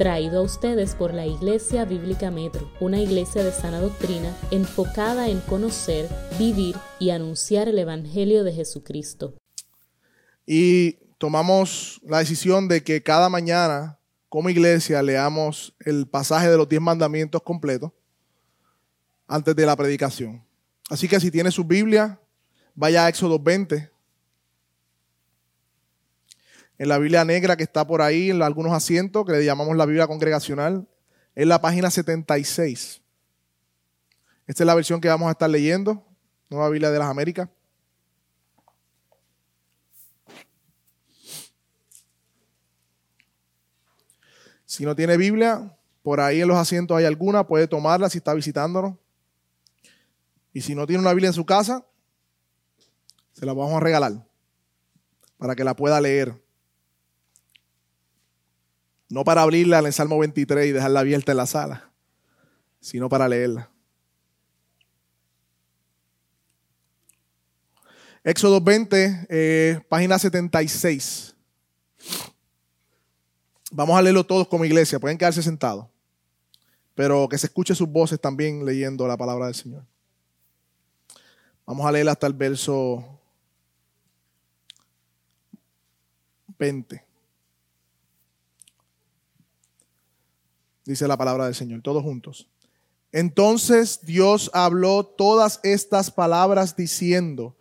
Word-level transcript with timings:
traído 0.00 0.38
a 0.38 0.42
ustedes 0.42 0.94
por 0.94 1.12
la 1.12 1.26
Iglesia 1.26 1.84
Bíblica 1.84 2.30
Metro, 2.30 2.72
una 2.80 2.98
iglesia 2.98 3.44
de 3.44 3.52
sana 3.52 3.80
doctrina 3.80 4.34
enfocada 4.50 5.28
en 5.28 5.40
conocer, 5.40 6.08
vivir 6.38 6.74
y 6.98 7.10
anunciar 7.10 7.68
el 7.68 7.78
Evangelio 7.78 8.42
de 8.42 8.54
Jesucristo. 8.54 9.34
Y 10.46 10.92
tomamos 11.18 12.00
la 12.02 12.20
decisión 12.20 12.66
de 12.66 12.82
que 12.82 13.02
cada 13.02 13.28
mañana, 13.28 13.98
como 14.30 14.48
iglesia, 14.48 15.02
leamos 15.02 15.74
el 15.80 16.06
pasaje 16.06 16.48
de 16.48 16.56
los 16.56 16.66
diez 16.66 16.80
mandamientos 16.80 17.42
completos 17.42 17.92
antes 19.28 19.54
de 19.54 19.66
la 19.66 19.76
predicación. 19.76 20.42
Así 20.88 21.08
que 21.08 21.20
si 21.20 21.30
tiene 21.30 21.50
su 21.50 21.62
Biblia, 21.62 22.18
vaya 22.74 23.04
a 23.04 23.10
Éxodo 23.10 23.38
20. 23.38 23.90
En 26.80 26.88
la 26.88 26.96
Biblia 26.96 27.26
negra 27.26 27.58
que 27.58 27.62
está 27.62 27.86
por 27.86 28.00
ahí, 28.00 28.30
en 28.30 28.40
algunos 28.40 28.72
asientos, 28.72 29.26
que 29.26 29.32
le 29.32 29.44
llamamos 29.44 29.76
la 29.76 29.84
Biblia 29.84 30.06
congregacional, 30.06 30.88
es 31.34 31.46
la 31.46 31.60
página 31.60 31.90
76. 31.90 33.02
Esta 34.46 34.62
es 34.62 34.66
la 34.66 34.74
versión 34.74 34.98
que 34.98 35.08
vamos 35.08 35.28
a 35.28 35.32
estar 35.32 35.50
leyendo, 35.50 36.02
Nueva 36.48 36.70
Biblia 36.70 36.90
de 36.90 36.98
las 36.98 37.10
Américas. 37.10 37.50
Si 44.64 44.86
no 44.86 44.96
tiene 44.96 45.18
Biblia, 45.18 45.76
por 46.02 46.20
ahí 46.20 46.40
en 46.40 46.48
los 46.48 46.56
asientos 46.56 46.96
hay 46.96 47.04
alguna, 47.04 47.46
puede 47.46 47.68
tomarla 47.68 48.08
si 48.08 48.16
está 48.16 48.32
visitándonos. 48.32 48.96
Y 50.54 50.62
si 50.62 50.74
no 50.74 50.86
tiene 50.86 51.02
una 51.02 51.12
Biblia 51.12 51.28
en 51.28 51.34
su 51.34 51.44
casa, 51.44 51.84
se 53.34 53.44
la 53.44 53.52
vamos 53.52 53.74
a 53.74 53.80
regalar 53.80 54.26
para 55.36 55.54
que 55.54 55.62
la 55.62 55.76
pueda 55.76 56.00
leer. 56.00 56.40
No 59.10 59.24
para 59.24 59.42
abrirla 59.42 59.80
en 59.80 59.86
el 59.86 59.92
Salmo 59.92 60.18
23 60.20 60.68
y 60.68 60.72
dejarla 60.72 61.00
abierta 61.00 61.32
en 61.32 61.38
la 61.38 61.46
sala, 61.46 61.90
sino 62.80 63.08
para 63.08 63.28
leerla. 63.28 63.68
Éxodo 68.22 68.60
20, 68.60 69.26
eh, 69.28 69.80
página 69.88 70.16
76. 70.16 71.34
Vamos 73.72 73.98
a 73.98 74.02
leerlo 74.02 74.24
todos 74.24 74.46
como 74.46 74.64
iglesia, 74.64 75.00
pueden 75.00 75.18
quedarse 75.18 75.42
sentados, 75.42 75.86
pero 76.94 77.28
que 77.28 77.36
se 77.38 77.46
escuche 77.46 77.74
sus 77.74 77.88
voces 77.88 78.20
también 78.20 78.64
leyendo 78.64 79.08
la 79.08 79.16
palabra 79.16 79.46
del 79.46 79.54
Señor. 79.56 79.84
Vamos 81.66 81.84
a 81.84 81.90
leer 81.90 82.08
hasta 82.08 82.28
el 82.28 82.32
verso 82.32 83.04
20. 86.58 87.09
Dice 90.84 91.06
la 91.08 91.16
palabra 91.16 91.44
del 91.44 91.54
Señor, 91.54 91.82
todos 91.82 92.02
juntos. 92.02 92.48
Entonces 93.12 94.00
Dios 94.02 94.50
habló 94.54 95.04
todas 95.04 95.60
estas 95.62 96.10
palabras 96.10 96.76
diciendo, 96.76 97.56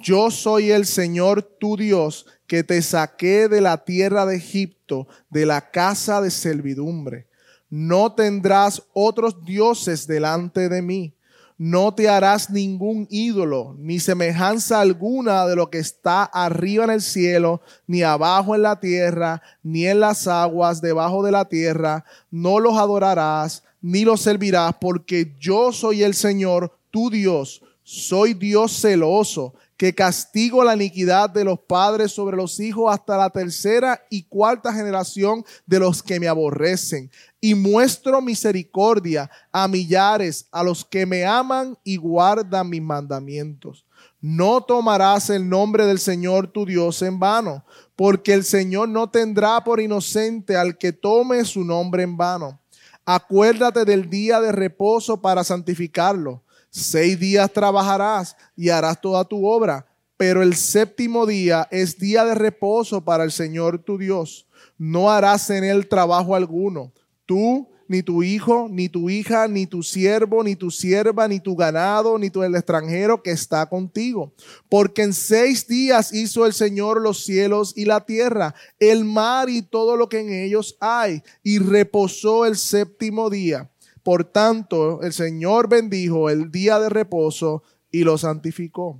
yo 0.00 0.30
soy 0.30 0.70
el 0.70 0.86
Señor 0.86 1.42
tu 1.42 1.76
Dios 1.76 2.26
que 2.46 2.62
te 2.62 2.80
saqué 2.82 3.48
de 3.48 3.60
la 3.60 3.84
tierra 3.84 4.26
de 4.26 4.36
Egipto, 4.36 5.08
de 5.28 5.44
la 5.46 5.70
casa 5.70 6.20
de 6.20 6.30
servidumbre. 6.30 7.26
No 7.68 8.14
tendrás 8.14 8.82
otros 8.92 9.44
dioses 9.44 10.06
delante 10.06 10.68
de 10.68 10.82
mí. 10.82 11.14
No 11.64 11.94
te 11.94 12.08
harás 12.08 12.50
ningún 12.50 13.06
ídolo, 13.08 13.76
ni 13.78 14.00
semejanza 14.00 14.80
alguna 14.80 15.46
de 15.46 15.54
lo 15.54 15.70
que 15.70 15.78
está 15.78 16.24
arriba 16.24 16.82
en 16.82 16.90
el 16.90 17.00
cielo, 17.00 17.60
ni 17.86 18.02
abajo 18.02 18.56
en 18.56 18.62
la 18.62 18.80
tierra, 18.80 19.40
ni 19.62 19.86
en 19.86 20.00
las 20.00 20.26
aguas 20.26 20.82
debajo 20.82 21.22
de 21.22 21.30
la 21.30 21.44
tierra. 21.44 22.04
No 22.32 22.58
los 22.58 22.76
adorarás, 22.76 23.62
ni 23.80 24.04
los 24.04 24.22
servirás, 24.22 24.74
porque 24.80 25.36
yo 25.38 25.70
soy 25.70 26.02
el 26.02 26.14
Señor, 26.14 26.76
tu 26.90 27.10
Dios. 27.10 27.62
Soy 27.84 28.34
Dios 28.34 28.80
celoso 28.80 29.54
que 29.82 29.92
castigo 29.92 30.62
la 30.62 30.76
iniquidad 30.76 31.28
de 31.28 31.42
los 31.42 31.58
padres 31.58 32.12
sobre 32.12 32.36
los 32.36 32.60
hijos 32.60 32.94
hasta 32.94 33.16
la 33.16 33.30
tercera 33.30 34.00
y 34.10 34.22
cuarta 34.22 34.72
generación 34.72 35.44
de 35.66 35.80
los 35.80 36.04
que 36.04 36.20
me 36.20 36.28
aborrecen. 36.28 37.10
Y 37.40 37.56
muestro 37.56 38.20
misericordia 38.22 39.28
a 39.50 39.66
millares, 39.66 40.46
a 40.52 40.62
los 40.62 40.84
que 40.84 41.04
me 41.04 41.24
aman 41.24 41.76
y 41.82 41.96
guardan 41.96 42.70
mis 42.70 42.80
mandamientos. 42.80 43.84
No 44.20 44.60
tomarás 44.60 45.30
el 45.30 45.48
nombre 45.48 45.84
del 45.84 45.98
Señor 45.98 46.46
tu 46.46 46.64
Dios 46.64 47.02
en 47.02 47.18
vano, 47.18 47.64
porque 47.96 48.34
el 48.34 48.44
Señor 48.44 48.88
no 48.88 49.10
tendrá 49.10 49.64
por 49.64 49.80
inocente 49.80 50.54
al 50.54 50.78
que 50.78 50.92
tome 50.92 51.44
su 51.44 51.64
nombre 51.64 52.04
en 52.04 52.16
vano. 52.16 52.60
Acuérdate 53.04 53.84
del 53.84 54.08
día 54.08 54.40
de 54.40 54.52
reposo 54.52 55.20
para 55.20 55.42
santificarlo 55.42 56.44
Seis 56.74 57.20
días 57.20 57.52
trabajarás 57.52 58.34
y 58.56 58.70
harás 58.70 58.98
toda 58.98 59.26
tu 59.26 59.46
obra, 59.46 59.86
pero 60.16 60.42
el 60.42 60.56
séptimo 60.56 61.26
día 61.26 61.68
es 61.70 61.98
día 61.98 62.24
de 62.24 62.34
reposo 62.34 63.04
para 63.04 63.24
el 63.24 63.30
Señor 63.30 63.78
tu 63.80 63.98
Dios. 63.98 64.46
No 64.78 65.10
harás 65.10 65.50
en 65.50 65.64
él 65.64 65.86
trabajo 65.86 66.34
alguno. 66.34 66.94
Tú, 67.26 67.68
ni 67.88 68.02
tu 68.02 68.22
hijo, 68.22 68.68
ni 68.70 68.88
tu 68.88 69.10
hija, 69.10 69.48
ni 69.48 69.66
tu 69.66 69.82
siervo, 69.82 70.42
ni 70.42 70.56
tu 70.56 70.70
sierva, 70.70 71.28
ni 71.28 71.40
tu 71.40 71.54
ganado, 71.54 72.18
ni 72.18 72.30
tu 72.30 72.42
el 72.42 72.54
extranjero 72.54 73.22
que 73.22 73.32
está 73.32 73.66
contigo. 73.66 74.32
Porque 74.70 75.02
en 75.02 75.12
seis 75.12 75.66
días 75.66 76.14
hizo 76.14 76.46
el 76.46 76.54
Señor 76.54 77.02
los 77.02 77.22
cielos 77.22 77.74
y 77.76 77.84
la 77.84 78.06
tierra, 78.06 78.54
el 78.78 79.04
mar 79.04 79.50
y 79.50 79.60
todo 79.60 79.98
lo 79.98 80.08
que 80.08 80.20
en 80.20 80.32
ellos 80.32 80.78
hay, 80.80 81.22
y 81.42 81.58
reposó 81.58 82.46
el 82.46 82.56
séptimo 82.56 83.28
día. 83.28 83.71
Por 84.02 84.24
tanto, 84.24 85.02
el 85.02 85.12
Señor 85.12 85.68
bendijo 85.68 86.28
el 86.28 86.50
día 86.50 86.78
de 86.80 86.88
reposo 86.88 87.62
y 87.90 88.04
lo 88.04 88.18
santificó. 88.18 88.98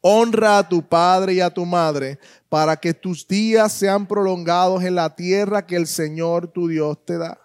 Honra 0.00 0.58
a 0.58 0.68
tu 0.68 0.82
padre 0.82 1.34
y 1.34 1.40
a 1.40 1.50
tu 1.50 1.64
madre 1.64 2.18
para 2.48 2.76
que 2.76 2.92
tus 2.92 3.28
días 3.28 3.72
sean 3.72 4.06
prolongados 4.06 4.82
en 4.82 4.96
la 4.96 5.14
tierra 5.14 5.64
que 5.64 5.76
el 5.76 5.86
Señor 5.86 6.48
tu 6.48 6.66
Dios 6.66 6.98
te 7.04 7.18
da. 7.18 7.38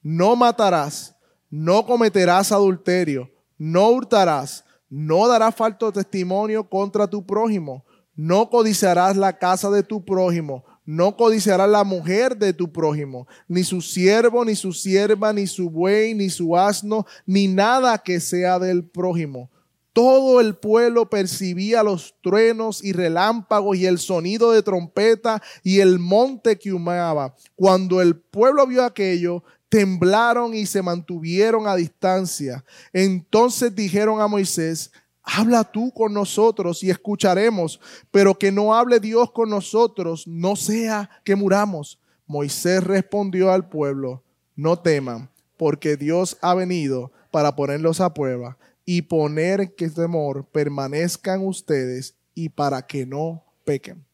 No 0.00 0.36
matarás, 0.36 1.16
no 1.50 1.84
cometerás 1.86 2.52
adulterio, 2.52 3.30
no 3.58 3.88
hurtarás, 3.88 4.64
no 4.88 5.26
darás 5.26 5.56
falto 5.56 5.90
testimonio 5.90 6.68
contra 6.68 7.08
tu 7.08 7.26
prójimo, 7.26 7.84
no 8.14 8.48
codiciarás 8.48 9.16
la 9.16 9.36
casa 9.38 9.70
de 9.70 9.82
tu 9.82 10.04
prójimo 10.04 10.64
no 10.84 11.16
codiciarás 11.16 11.68
la 11.68 11.84
mujer 11.84 12.36
de 12.36 12.52
tu 12.52 12.70
prójimo, 12.70 13.26
ni 13.48 13.64
su 13.64 13.80
siervo, 13.80 14.44
ni 14.44 14.54
su 14.54 14.72
sierva, 14.72 15.32
ni 15.32 15.46
su 15.46 15.70
buey, 15.70 16.14
ni 16.14 16.30
su 16.30 16.56
asno, 16.56 17.06
ni 17.26 17.48
nada 17.48 17.98
que 17.98 18.20
sea 18.20 18.58
del 18.58 18.84
prójimo. 18.84 19.50
Todo 19.94 20.40
el 20.40 20.56
pueblo 20.56 21.08
percibía 21.08 21.84
los 21.84 22.16
truenos 22.20 22.82
y 22.82 22.92
relámpagos 22.92 23.76
y 23.76 23.86
el 23.86 23.98
sonido 23.98 24.50
de 24.50 24.62
trompeta 24.62 25.40
y 25.62 25.78
el 25.78 26.00
monte 26.00 26.58
que 26.58 26.72
humeaba. 26.72 27.36
Cuando 27.54 28.02
el 28.02 28.16
pueblo 28.16 28.66
vio 28.66 28.84
aquello, 28.84 29.44
temblaron 29.68 30.52
y 30.52 30.66
se 30.66 30.82
mantuvieron 30.82 31.68
a 31.68 31.76
distancia. 31.76 32.64
Entonces 32.92 33.74
dijeron 33.74 34.20
a 34.20 34.26
Moisés, 34.26 34.90
Habla 35.24 35.64
tú 35.64 35.90
con 35.92 36.12
nosotros 36.12 36.82
y 36.82 36.90
escucharemos, 36.90 37.80
pero 38.10 38.38
que 38.38 38.52
no 38.52 38.74
hable 38.74 39.00
Dios 39.00 39.32
con 39.32 39.48
nosotros, 39.48 40.26
no 40.26 40.54
sea 40.54 41.08
que 41.24 41.34
muramos. 41.34 41.98
Moisés 42.26 42.84
respondió 42.84 43.50
al 43.50 43.68
pueblo, 43.68 44.22
no 44.54 44.78
teman, 44.78 45.30
porque 45.56 45.96
Dios 45.96 46.36
ha 46.42 46.54
venido 46.54 47.10
para 47.30 47.56
ponerlos 47.56 48.00
a 48.00 48.12
prueba 48.12 48.58
y 48.84 49.02
poner 49.02 49.74
que 49.74 49.88
temor 49.88 50.46
permanezcan 50.46 51.44
ustedes 51.46 52.16
y 52.34 52.50
para 52.50 52.86
que 52.86 53.06
no 53.06 53.44
pequen. 53.64 54.04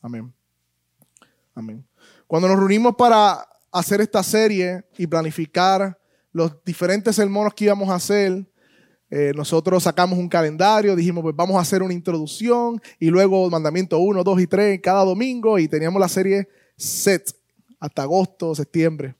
Amén. 0.00 0.32
Amén. 1.54 1.84
Cuando 2.26 2.48
nos 2.48 2.56
reunimos 2.56 2.94
para 2.96 3.46
hacer 3.70 4.00
esta 4.00 4.22
serie 4.22 4.84
y 4.96 5.06
planificar 5.06 5.98
los 6.32 6.52
diferentes 6.64 7.16
sermones 7.16 7.52
que 7.54 7.64
íbamos 7.64 7.88
a 7.88 7.96
hacer, 7.96 8.46
eh, 9.10 9.32
nosotros 9.34 9.82
sacamos 9.82 10.18
un 10.18 10.28
calendario, 10.28 10.94
dijimos, 10.94 11.22
pues 11.22 11.34
vamos 11.34 11.56
a 11.56 11.60
hacer 11.60 11.82
una 11.82 11.94
introducción 11.94 12.80
y 12.98 13.08
luego 13.08 13.48
mandamiento 13.48 13.98
1, 13.98 14.22
2 14.22 14.40
y 14.40 14.46
3 14.46 14.80
cada 14.82 15.04
domingo 15.04 15.58
y 15.58 15.66
teníamos 15.66 15.98
la 15.98 16.08
serie 16.08 16.48
set 16.76 17.34
hasta 17.80 18.02
agosto, 18.02 18.54
septiembre. 18.54 19.14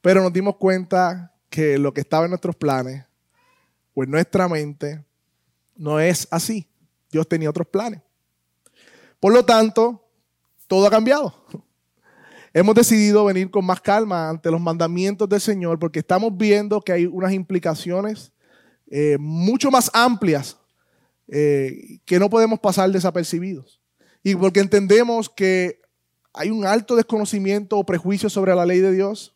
Pero 0.00 0.22
nos 0.22 0.32
dimos 0.32 0.56
cuenta 0.56 1.32
que 1.50 1.78
lo 1.78 1.92
que 1.92 2.02
estaba 2.02 2.24
en 2.26 2.30
nuestros 2.30 2.54
planes 2.54 3.04
o 3.94 4.04
en 4.04 4.10
nuestra 4.10 4.48
mente 4.48 5.04
no 5.76 5.98
es 5.98 6.28
así. 6.30 6.68
Dios 7.10 7.28
tenía 7.28 7.50
otros 7.50 7.66
planes. 7.66 8.00
Por 9.18 9.32
lo 9.32 9.44
tanto, 9.44 10.06
todo 10.68 10.86
ha 10.86 10.90
cambiado. 10.90 11.34
Hemos 12.52 12.76
decidido 12.76 13.24
venir 13.24 13.50
con 13.50 13.64
más 13.64 13.80
calma 13.80 14.28
ante 14.28 14.50
los 14.50 14.60
mandamientos 14.60 15.28
del 15.28 15.40
Señor 15.40 15.80
porque 15.80 15.98
estamos 15.98 16.36
viendo 16.36 16.80
que 16.80 16.92
hay 16.92 17.06
unas 17.06 17.32
implicaciones 17.32 18.33
eh, 18.88 19.16
mucho 19.18 19.70
más 19.70 19.90
amplias 19.94 20.56
eh, 21.28 21.98
que 22.04 22.18
no 22.18 22.28
podemos 22.30 22.60
pasar 22.60 22.90
desapercibidos. 22.90 23.80
Y 24.22 24.34
porque 24.34 24.60
entendemos 24.60 25.28
que 25.28 25.80
hay 26.32 26.50
un 26.50 26.66
alto 26.66 26.96
desconocimiento 26.96 27.78
o 27.78 27.84
prejuicio 27.84 28.28
sobre 28.28 28.54
la 28.54 28.66
ley 28.66 28.80
de 28.80 28.92
Dios 28.92 29.34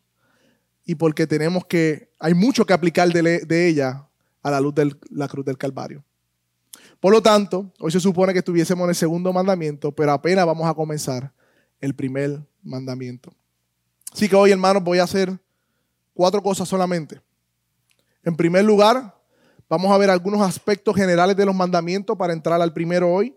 y 0.85 0.95
porque 0.95 1.27
tenemos 1.27 1.67
que, 1.67 2.11
hay 2.19 2.35
mucho 2.35 2.65
que 2.65 2.73
aplicar 2.73 3.13
de, 3.13 3.41
de 3.41 3.69
ella 3.69 4.09
a 4.43 4.51
la 4.51 4.61
luz 4.61 4.75
de 4.75 4.97
la 5.11 5.29
cruz 5.29 5.45
del 5.45 5.59
Calvario. 5.59 6.05
Por 7.01 7.13
lo 7.13 7.23
tanto, 7.23 7.73
hoy 7.79 7.93
se 7.93 8.01
supone 8.01 8.33
que 8.33 8.41
estuviésemos 8.41 8.85
en 8.85 8.91
el 8.91 8.97
segundo 8.97 9.33
mandamiento, 9.33 9.93
pero 9.93 10.13
apenas 10.13 10.47
vamos 10.47 10.69
a 10.69 10.75
comenzar 10.75 11.33
el 11.81 11.95
primer 11.95 12.41
mandamiento. 12.63 13.33
Así 14.13 14.29
que 14.29 14.35
hoy, 14.35 14.51
hermanos, 14.51 14.83
voy 14.83 14.99
a 14.99 15.05
hacer 15.05 15.39
cuatro 16.15 16.43
cosas 16.43 16.69
solamente. 16.69 17.21
En 18.25 18.37
primer 18.37 18.65
lugar, 18.65 19.18
vamos 19.69 19.91
a 19.93 19.99
ver 19.99 20.11
algunos 20.11 20.41
aspectos 20.41 20.97
generales 20.97 21.37
de 21.37 21.47
los 21.47 21.55
mandamientos 21.55 22.17
para 22.17 22.33
entrar 22.33 22.61
al 22.61 22.73
primero 22.73 23.13
hoy. 23.13 23.35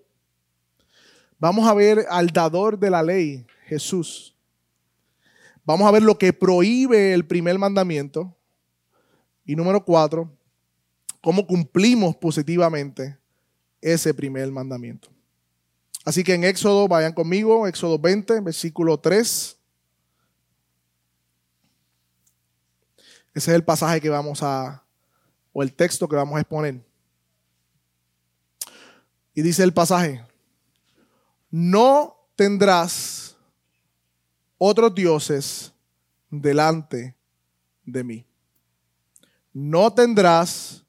Vamos 1.40 1.68
a 1.68 1.74
ver 1.74 2.06
al 2.10 2.28
dador 2.28 2.78
de 2.78 2.90
la 2.90 3.02
ley, 3.02 3.46
Jesús. 3.66 4.36
Vamos 5.64 5.88
a 5.88 5.92
ver 5.92 6.04
lo 6.04 6.18
que 6.18 6.34
prohíbe 6.34 7.14
el 7.14 7.26
primer 7.26 7.58
mandamiento. 7.58 8.36
Y 9.46 9.56
número 9.56 9.84
cuatro, 9.84 10.32
cómo 11.22 11.46
cumplimos 11.46 12.16
positivamente 12.16 13.18
ese 13.82 14.14
primer 14.14 14.52
mandamiento. 14.52 15.10
Así 16.04 16.24
que 16.24 16.34
en 16.34 16.44
Éxodo, 16.44 16.88
vayan 16.88 17.14
conmigo, 17.14 17.68
Éxodo 17.68 18.00
20, 18.00 18.42
versículo 18.42 19.00
3. 19.00 19.58
Ese 23.34 23.52
es 23.52 23.56
el 23.56 23.64
pasaje 23.64 24.02
que 24.02 24.10
vamos 24.10 24.42
a, 24.44 24.84
o 25.54 25.64
el 25.64 25.74
texto 25.74 26.08
que 26.08 26.16
vamos 26.16 26.38
a 26.38 26.42
exponer. 26.42 26.82
Y 29.34 29.42
dice 29.42 29.64
el 29.64 29.74
pasaje, 29.74 30.24
no 31.50 32.18
tendrás 32.36 33.38
otros 34.58 34.94
dioses 34.94 35.74
delante 36.30 37.16
de 37.86 38.04
mí. 38.04 38.26
No 39.54 39.92
tendrás 39.94 40.84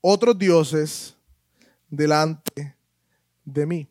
otros 0.00 0.38
dioses 0.38 1.16
delante 1.88 2.76
de 3.44 3.66
mí. 3.66 3.88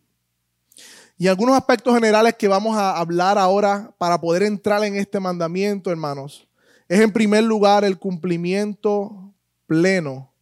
Y 1.17 1.27
algunos 1.27 1.57
aspectos 1.57 1.93
generales 1.93 2.35
que 2.35 2.47
vamos 2.47 2.77
a 2.77 2.97
hablar 2.97 3.37
ahora 3.37 3.93
para 3.97 4.19
poder 4.21 4.43
entrar 4.43 4.83
en 4.85 4.95
este 4.95 5.19
mandamiento, 5.19 5.91
hermanos, 5.91 6.47
es 6.87 7.01
en 7.01 7.11
primer 7.11 7.43
lugar 7.43 7.83
el 7.83 7.99
cumplimiento 7.99 9.28
pleno 9.69 10.33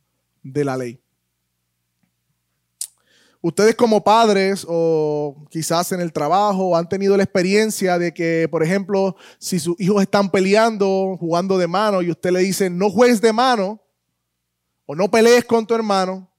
de 0.42 0.64
la 0.64 0.78
ley. 0.78 1.02
Ustedes 3.42 3.76
como 3.76 4.02
padres 4.02 4.66
o 4.68 5.46
quizás 5.50 5.92
en 5.92 6.00
el 6.00 6.14
trabajo 6.14 6.78
han 6.78 6.88
tenido 6.88 7.18
la 7.18 7.24
experiencia 7.24 8.00
de 8.00 8.14
que, 8.14 8.48
por 8.50 8.64
ejemplo, 8.64 9.18
si 9.38 9.60
sus 9.60 9.80
hijos 9.80 10.02
están 10.02 10.32
peleando, 10.32 11.18
jugando 11.20 11.58
de 11.58 11.68
mano 11.68 12.02
y 12.02 12.10
usted 12.10 12.32
le 12.32 12.40
dice, 12.40 12.70
no 12.70 12.90
juegues 12.90 13.20
de 13.20 13.34
mano 13.34 13.82
o 14.86 14.96
no 14.96 15.12
pelees 15.12 15.44
con 15.44 15.68
tu 15.68 15.76
hermano, 15.76 16.32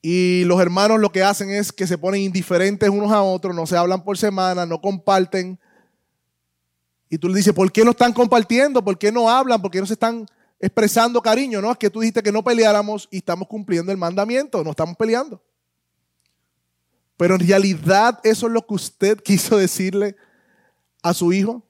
y 0.00 0.44
los 0.44 0.60
hermanos 0.60 1.00
lo 1.00 1.10
que 1.10 1.24
hacen 1.24 1.50
es 1.50 1.72
que 1.72 1.84
se 1.84 1.98
ponen 1.98 2.22
indiferentes 2.22 2.88
unos 2.88 3.10
a 3.10 3.22
otros, 3.22 3.56
no 3.56 3.66
se 3.66 3.76
hablan 3.76 4.04
por 4.04 4.16
semana, 4.16 4.64
no 4.64 4.80
comparten. 4.80 5.58
Y 7.10 7.18
tú 7.18 7.28
le 7.28 7.34
dices, 7.34 7.52
¿por 7.52 7.72
qué 7.72 7.84
no 7.84 7.90
están 7.90 8.12
compartiendo? 8.12 8.84
¿Por 8.84 8.96
qué 8.96 9.10
no 9.10 9.28
hablan? 9.28 9.60
¿Por 9.60 9.72
qué 9.72 9.80
no 9.80 9.86
se 9.86 9.94
están 9.94 10.24
expresando 10.58 11.20
cariño? 11.20 11.60
No, 11.60 11.72
es 11.72 11.78
que 11.78 11.90
tú 11.90 12.00
dijiste 12.00 12.22
que 12.22 12.32
no 12.32 12.42
peleáramos 12.42 13.08
y 13.10 13.18
estamos 13.18 13.48
cumpliendo 13.48 13.92
el 13.92 13.98
mandamiento, 13.98 14.62
no 14.64 14.70
estamos 14.70 14.96
peleando. 14.96 15.42
Pero 17.16 17.34
en 17.34 17.40
realidad 17.46 18.20
eso 18.24 18.46
es 18.46 18.52
lo 18.52 18.66
que 18.66 18.74
usted 18.74 19.20
quiso 19.24 19.56
decirle 19.56 20.16
a 21.02 21.14
su 21.14 21.32
hijo. 21.32 21.62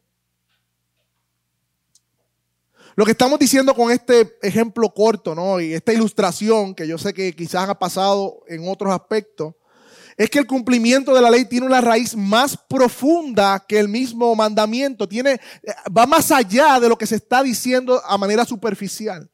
Lo 2.95 3.05
que 3.05 3.11
estamos 3.11 3.39
diciendo 3.39 3.75
con 3.75 3.91
este 3.91 4.39
ejemplo 4.41 4.89
corto, 4.89 5.35
¿no? 5.35 5.61
Y 5.61 5.75
esta 5.75 5.93
ilustración, 5.93 6.75
que 6.75 6.89
yo 6.89 6.97
sé 6.97 7.13
que 7.13 7.35
quizás 7.37 7.69
ha 7.69 7.79
pasado 7.79 8.43
en 8.49 8.67
otros 8.67 8.91
aspectos, 8.91 9.55
es 10.17 10.31
que 10.31 10.39
el 10.39 10.47
cumplimiento 10.47 11.15
de 11.15 11.21
la 11.21 11.31
ley 11.31 11.45
tiene 11.45 11.67
una 11.67 11.81
raíz 11.81 12.17
más 12.17 12.57
profunda 12.57 13.63
que 13.67 13.79
el 13.79 13.89
mismo 13.89 14.35
mandamiento. 14.35 15.07
Tiene, 15.07 15.41
va 15.95 16.07
más 16.07 16.31
allá 16.33 16.81
de 16.81 16.89
lo 16.89 16.97
que 16.97 17.07
se 17.07 17.17
está 17.17 17.43
diciendo 17.43 18.01
a 18.05 18.17
manera 18.17 18.45
superficial. 18.45 19.31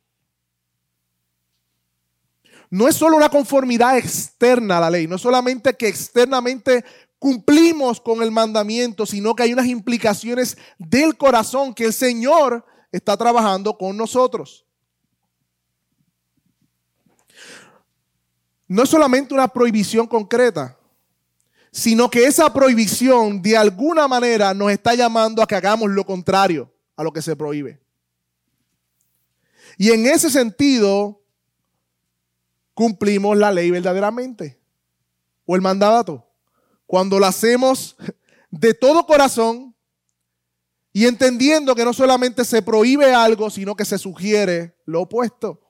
No 2.69 2.89
es 2.89 2.97
solo 2.97 3.17
una 3.17 3.29
conformidad 3.29 3.99
externa 3.99 4.79
a 4.79 4.81
la 4.81 4.91
ley, 4.91 5.07
no 5.07 5.17
es 5.17 5.23
solamente 5.23 5.75
que 5.75 5.89
externamente 5.89 6.85
cumplimos 7.19 8.01
con 8.01 8.23
el 8.23 8.33
mandamiento, 8.33 9.07
sino 9.07 9.37
que 9.37 9.45
hay 9.45 9.53
unas 9.53 9.67
implicaciones 9.67 10.57
del 10.79 11.17
corazón 11.17 11.75
que 11.75 11.85
el 11.85 11.93
Señor 11.93 12.65
está 12.91 13.17
trabajando 13.17 13.77
con 13.77 13.97
nosotros. 13.97 14.67
No 18.73 18.85
es 18.85 18.89
solamente 18.89 19.35
una 19.35 19.49
prohibición 19.49 20.07
concreta, 20.07 20.79
sino 21.71 22.09
que 22.09 22.25
esa 22.25 22.51
prohibición 22.51 23.43
de 23.43 23.55
alguna 23.55 24.09
manera 24.09 24.55
nos 24.55 24.73
está 24.73 24.95
llamando 24.95 25.43
a 25.43 25.47
que 25.47 25.55
hagamos 25.55 25.91
lo 25.91 26.07
contrario 26.07 26.73
a 26.97 27.03
lo 27.03 27.13
que 27.13 27.21
se 27.21 27.37
prohíbe. 27.37 27.83
Y 29.77 29.91
en 29.91 30.07
ese 30.07 30.31
sentido, 30.31 31.23
cumplimos 32.73 33.37
la 33.37 33.53
ley 33.53 33.71
verdaderamente, 33.71 34.59
o 35.45 35.55
el 35.55 35.61
mandato, 35.61 36.27
cuando 36.87 37.19
lo 37.19 37.27
hacemos 37.27 37.95
de 38.51 38.73
todo 38.73 39.05
corazón, 39.05 39.77
y 40.95 41.05
entendiendo 41.05 41.75
que 41.75 41.85
no 41.85 41.93
solamente 41.93 42.43
se 42.43 42.63
prohíbe 42.63 43.13
algo, 43.13 43.51
sino 43.51 43.77
que 43.77 43.85
se 43.85 43.99
sugiere 43.99 44.79
lo 44.87 45.03
opuesto. 45.03 45.62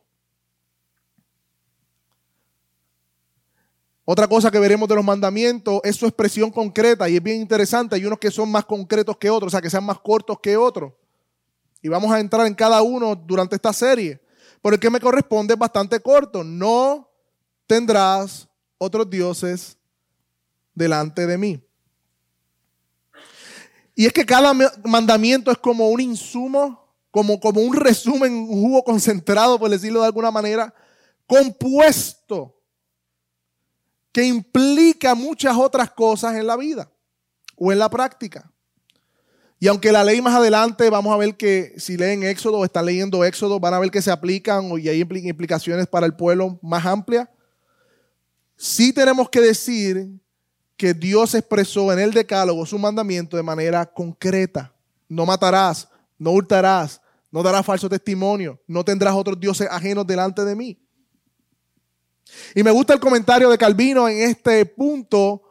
Otra 4.05 4.27
cosa 4.27 4.51
que 4.51 4.59
veremos 4.59 4.89
de 4.89 4.97
los 4.97 5.05
mandamientos 5.05 5.81
es 5.85 5.97
su 5.97 6.07
expresión 6.07 6.51
concreta 6.51 7.09
y 7.09 7.17
es 7.17 7.23
bien 7.23 7.41
interesante. 7.41 7.95
Hay 7.95 8.05
unos 8.05 8.19
que 8.19 8.31
son 8.31 8.51
más 8.51 8.65
concretos 8.65 9.17
que 9.17 9.31
otros, 9.31 9.49
o 9.49 9.51
sea, 9.51 9.61
que 9.61 9.71
sean 9.71 9.85
más 9.85 10.01
cortos 10.01 10.39
que 10.41 10.57
otros. 10.57 10.93
Y 11.81 11.89
vamos 11.89 12.11
a 12.13 12.19
entrar 12.19 12.47
en 12.47 12.55
cada 12.55 12.83
uno 12.83 13.15
durante 13.15 13.57
esta 13.57 13.73
serie. 13.73 14.21
Pero 14.61 14.75
el 14.75 14.81
que 14.81 14.91
me 14.91 15.01
corresponde 15.01 15.55
es 15.55 15.59
bastante 15.59 16.01
corto. 16.01 16.43
No 16.43 17.09
tendrás 17.67 18.49
otros 18.79 19.09
dioses 19.09 19.77
delante 20.75 21.27
de 21.27 21.39
mí. 21.39 21.63
Y 23.95 24.07
es 24.07 24.13
que 24.13 24.25
cada 24.25 24.53
mandamiento 24.85 25.51
es 25.51 25.59
como 25.59 25.91
un 25.91 26.01
insumo, 26.01 26.89
como, 27.11 27.39
como 27.39 27.61
un 27.61 27.77
resumen, 27.77 28.33
un 28.33 28.63
jugo 28.63 28.83
concentrado, 28.83 29.59
por 29.59 29.71
decirlo 29.71 30.01
de 30.01 30.07
alguna 30.07 30.31
manera, 30.31 30.75
compuesto, 31.27 32.57
que 34.13 34.25
implica 34.25 35.15
muchas 35.15 35.57
otras 35.57 35.91
cosas 35.91 36.37
en 36.37 36.47
la 36.47 36.57
vida 36.57 36.91
o 37.57 37.73
en 37.73 37.79
la 37.79 37.89
práctica. 37.89 38.53
Y 39.59 39.69
aunque 39.69 39.93
la 39.93 40.05
ley 40.05 40.21
más 40.21 40.35
adelante, 40.35 40.91
vamos 40.91 41.15
a 41.15 41.17
ver 41.17 41.37
que 41.37 41.75
si 41.77 41.97
leen 41.97 42.25
Éxodo 42.25 42.59
o 42.59 42.65
están 42.65 42.85
leyendo 42.85 43.25
Éxodo, 43.25 43.61
van 43.61 43.75
a 43.75 43.79
ver 43.79 43.91
que 43.91 44.03
se 44.03 44.11
aplican 44.11 44.71
y 44.79 44.89
hay 44.89 45.01
implicaciones 45.01 45.87
para 45.87 46.05
el 46.05 46.15
pueblo 46.15 46.59
más 46.63 46.85
amplias. 46.85 47.29
Sí 48.57 48.93
tenemos 48.93 49.31
que 49.31 49.41
decir 49.41 50.11
que 50.77 50.95
Dios 50.95 51.37
expresó 51.37 51.93
en 51.93 52.01
el 52.01 52.13
decálogo 52.13 52.67
su 52.67 52.77
mandamiento 52.77 53.37
de 53.37 53.45
manera 53.45 53.87
concreta. 53.87 54.75
No 55.09 55.25
matarás, 55.25 55.89
no 56.19 56.33
hurtarás, 56.33 57.01
no 57.31 57.43
darás 57.43 57.65
falso 57.65 57.89
testimonio, 57.89 58.61
no 58.67 58.85
tendrás 58.85 59.15
otros 59.15 59.39
dioses 59.39 59.69
ajenos 59.71 60.05
delante 60.05 60.45
de 60.45 60.57
mí. 60.57 60.82
Y 62.55 62.63
me 62.63 62.71
gusta 62.71 62.95
el 62.95 63.01
comentario 63.01 63.49
de 63.51 63.59
Calvino 63.59 64.09
en 64.09 64.21
este 64.21 64.67
punto 64.67 65.43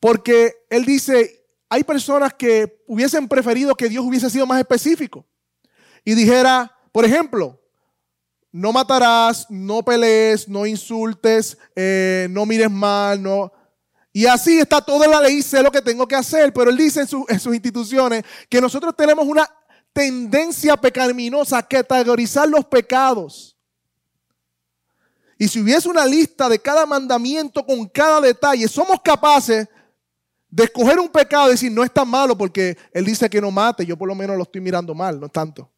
porque 0.00 0.66
él 0.68 0.84
dice, 0.84 1.46
hay 1.68 1.82
personas 1.82 2.34
que 2.34 2.82
hubiesen 2.86 3.26
preferido 3.28 3.74
que 3.74 3.88
Dios 3.88 4.04
hubiese 4.04 4.28
sido 4.28 4.46
más 4.46 4.60
específico 4.60 5.24
y 6.04 6.14
dijera, 6.14 6.70
por 6.92 7.04
ejemplo, 7.04 7.58
no 8.52 8.72
matarás, 8.72 9.50
no 9.50 9.82
pelees, 9.82 10.48
no 10.48 10.64
insultes, 10.64 11.58
eh, 11.74 12.28
no 12.30 12.46
mires 12.46 12.70
mal, 12.70 13.20
no... 13.20 13.52
Y 14.12 14.26
así 14.26 14.60
está 14.60 14.80
toda 14.80 15.08
la 15.08 15.20
ley, 15.20 15.42
sé 15.42 15.60
lo 15.60 15.72
que 15.72 15.82
tengo 15.82 16.06
que 16.06 16.14
hacer, 16.14 16.52
pero 16.52 16.70
él 16.70 16.76
dice 16.76 17.00
en, 17.00 17.40
sus 17.40 17.52
instituciones 17.52 18.22
que 18.48 18.60
nosotros 18.60 18.94
tenemos 18.94 19.26
una 19.26 19.50
tendencia 19.92 20.76
pecaminosa 20.76 21.58
a 21.58 21.66
categorizar 21.66 22.48
los 22.48 22.64
pecados. 22.66 23.53
Y 25.44 25.48
si 25.48 25.60
hubiese 25.60 25.90
una 25.90 26.06
lista 26.06 26.48
de 26.48 26.58
cada 26.58 26.86
mandamiento 26.86 27.66
con 27.66 27.86
cada 27.86 28.18
detalle, 28.22 28.66
somos 28.66 28.98
capaces 29.04 29.68
de 30.48 30.64
escoger 30.64 30.98
un 30.98 31.10
pecado 31.10 31.48
y 31.48 31.50
decir, 31.50 31.70
no 31.70 31.84
es 31.84 31.92
tan 31.92 32.08
malo 32.08 32.34
porque 32.34 32.78
él 32.94 33.04
dice 33.04 33.28
que 33.28 33.42
no 33.42 33.50
mate, 33.50 33.84
yo 33.84 33.94
por 33.94 34.08
lo 34.08 34.14
menos 34.14 34.38
lo 34.38 34.44
estoy 34.44 34.62
mirando 34.62 34.94
mal, 34.94 35.20
no 35.20 35.26
es 35.26 35.32
tanto. 35.32 35.70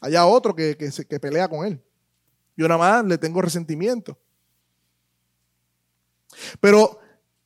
Allá 0.00 0.26
otro 0.26 0.52
que, 0.52 0.76
que, 0.76 0.90
que 0.90 1.20
pelea 1.20 1.46
con 1.46 1.64
él. 1.64 1.80
Yo 2.56 2.66
nada 2.66 2.78
más 2.78 3.04
le 3.04 3.18
tengo 3.18 3.40
resentimiento. 3.40 4.18
Pero 6.58 6.98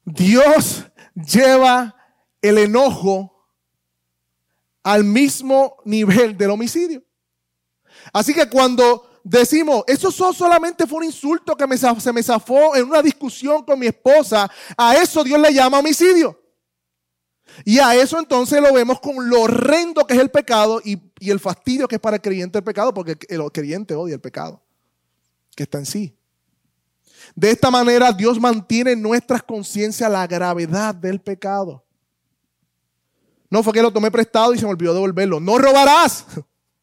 Dios 0.06 0.86
lleva 1.14 1.94
el 2.40 2.56
enojo 2.56 3.46
al 4.82 5.04
mismo 5.04 5.76
nivel 5.84 6.34
del 6.38 6.48
homicidio. 6.48 7.04
Así 8.10 8.32
que 8.32 8.48
cuando 8.48 9.13
decimos, 9.24 9.82
eso 9.88 10.12
solamente 10.12 10.86
fue 10.86 10.98
un 10.98 11.04
insulto 11.04 11.56
que 11.56 11.66
me, 11.66 11.76
se 11.76 12.12
me 12.12 12.22
zafó 12.22 12.76
en 12.76 12.84
una 12.84 13.02
discusión 13.02 13.64
con 13.64 13.78
mi 13.78 13.86
esposa, 13.86 14.48
a 14.76 14.96
eso 14.96 15.24
Dios 15.24 15.40
le 15.40 15.52
llama 15.52 15.78
homicidio. 15.78 16.38
Y 17.64 17.78
a 17.78 17.94
eso 17.94 18.18
entonces 18.18 18.60
lo 18.60 18.72
vemos 18.72 19.00
con 19.00 19.28
lo 19.28 19.42
horrendo 19.42 20.06
que 20.06 20.14
es 20.14 20.20
el 20.20 20.30
pecado 20.30 20.80
y, 20.84 21.00
el 21.20 21.40
fastidio 21.40 21.88
que 21.88 21.96
es 21.96 22.00
para 22.00 22.16
el 22.16 22.22
creyente 22.22 22.58
el 22.58 22.64
pecado, 22.64 22.92
porque 22.92 23.16
el 23.28 23.42
creyente 23.52 23.94
odia 23.94 24.14
el 24.14 24.20
pecado 24.20 24.62
que 25.54 25.62
está 25.62 25.78
en 25.78 25.86
sí. 25.86 26.16
De 27.34 27.50
esta 27.50 27.70
manera 27.70 28.12
Dios 28.12 28.38
mantiene 28.40 28.92
en 28.92 29.02
nuestras 29.02 29.42
conciencias 29.42 30.10
la 30.10 30.26
gravedad 30.26 30.94
del 30.94 31.20
pecado. 31.20 31.84
No 33.48 33.62
fue 33.62 33.72
que 33.72 33.82
lo 33.82 33.92
tomé 33.92 34.10
prestado 34.10 34.52
y 34.52 34.58
se 34.58 34.64
me 34.64 34.72
olvidó 34.72 34.92
devolverlo. 34.92 35.38
No 35.38 35.58
robarás. 35.58 36.26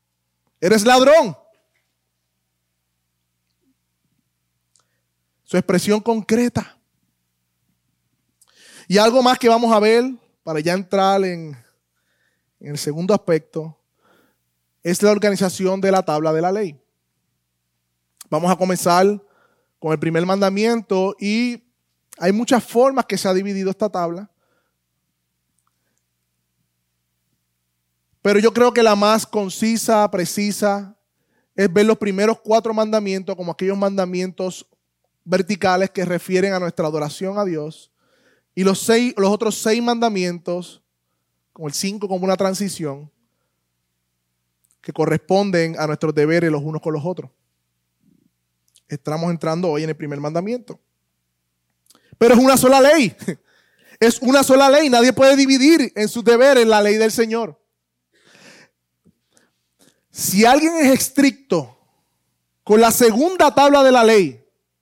Eres 0.61 0.85
ladrón. 0.85 1.35
Su 5.51 5.57
expresión 5.57 5.99
concreta. 5.99 6.77
Y 8.87 8.97
algo 8.97 9.21
más 9.21 9.37
que 9.37 9.49
vamos 9.49 9.69
a 9.73 9.81
ver 9.81 10.09
para 10.43 10.61
ya 10.61 10.71
entrar 10.71 11.25
en, 11.25 11.57
en 12.61 12.71
el 12.71 12.77
segundo 12.77 13.13
aspecto 13.13 13.77
es 14.81 15.03
la 15.03 15.11
organización 15.11 15.81
de 15.81 15.91
la 15.91 16.03
tabla 16.03 16.31
de 16.31 16.41
la 16.41 16.53
ley. 16.53 16.79
Vamos 18.29 18.49
a 18.49 18.55
comenzar 18.55 19.21
con 19.77 19.91
el 19.91 19.99
primer 19.99 20.25
mandamiento 20.25 21.17
y 21.19 21.61
hay 22.17 22.31
muchas 22.31 22.63
formas 22.63 23.05
que 23.05 23.17
se 23.17 23.27
ha 23.27 23.33
dividido 23.33 23.71
esta 23.71 23.89
tabla. 23.89 24.31
Pero 28.21 28.39
yo 28.39 28.53
creo 28.53 28.71
que 28.71 28.83
la 28.83 28.95
más 28.95 29.27
concisa, 29.27 30.09
precisa, 30.09 30.95
es 31.57 31.73
ver 31.73 31.87
los 31.87 31.97
primeros 31.97 32.39
cuatro 32.39 32.73
mandamientos 32.73 33.35
como 33.35 33.51
aquellos 33.51 33.77
mandamientos 33.77 34.65
verticales 35.23 35.89
que 35.89 36.05
refieren 36.05 36.53
a 36.53 36.59
nuestra 36.59 36.87
adoración 36.87 37.37
a 37.37 37.45
Dios. 37.45 37.91
Y 38.55 38.63
los, 38.63 38.79
seis, 38.79 39.13
los 39.17 39.29
otros 39.29 39.55
seis 39.55 39.81
mandamientos, 39.81 40.81
como 41.53 41.67
el 41.67 41.73
cinco 41.73 42.07
como 42.07 42.25
una 42.25 42.37
transición, 42.37 43.09
que 44.81 44.91
corresponden 44.91 45.79
a 45.79 45.87
nuestros 45.87 46.13
deberes 46.13 46.51
los 46.51 46.61
unos 46.61 46.81
con 46.81 46.93
los 46.93 47.05
otros 47.05 47.29
estamos 48.95 49.31
entrando 49.31 49.69
hoy 49.69 49.83
en 49.83 49.89
el 49.89 49.95
primer 49.95 50.19
mandamiento. 50.19 50.79
Pero 52.17 52.35
es 52.35 52.39
una 52.39 52.57
sola 52.57 52.81
ley. 52.81 53.15
Es 53.99 54.19
una 54.19 54.41
sola 54.41 54.67
ley. 54.67 54.89
Nadie 54.89 55.13
puede 55.13 55.35
dividir 55.35 55.93
en 55.95 56.09
sus 56.09 56.23
deberes 56.23 56.65
la 56.65 56.81
ley 56.81 56.95
del 56.95 57.11
Señor. 57.11 57.61
Si 60.09 60.43
alguien 60.43 60.75
es 60.77 60.91
estricto 60.91 61.77
con 62.63 62.81
la 62.81 62.89
segunda 62.89 63.53
tabla 63.53 63.83
de 63.83 63.91
la 63.91 64.03
ley, 64.03 64.40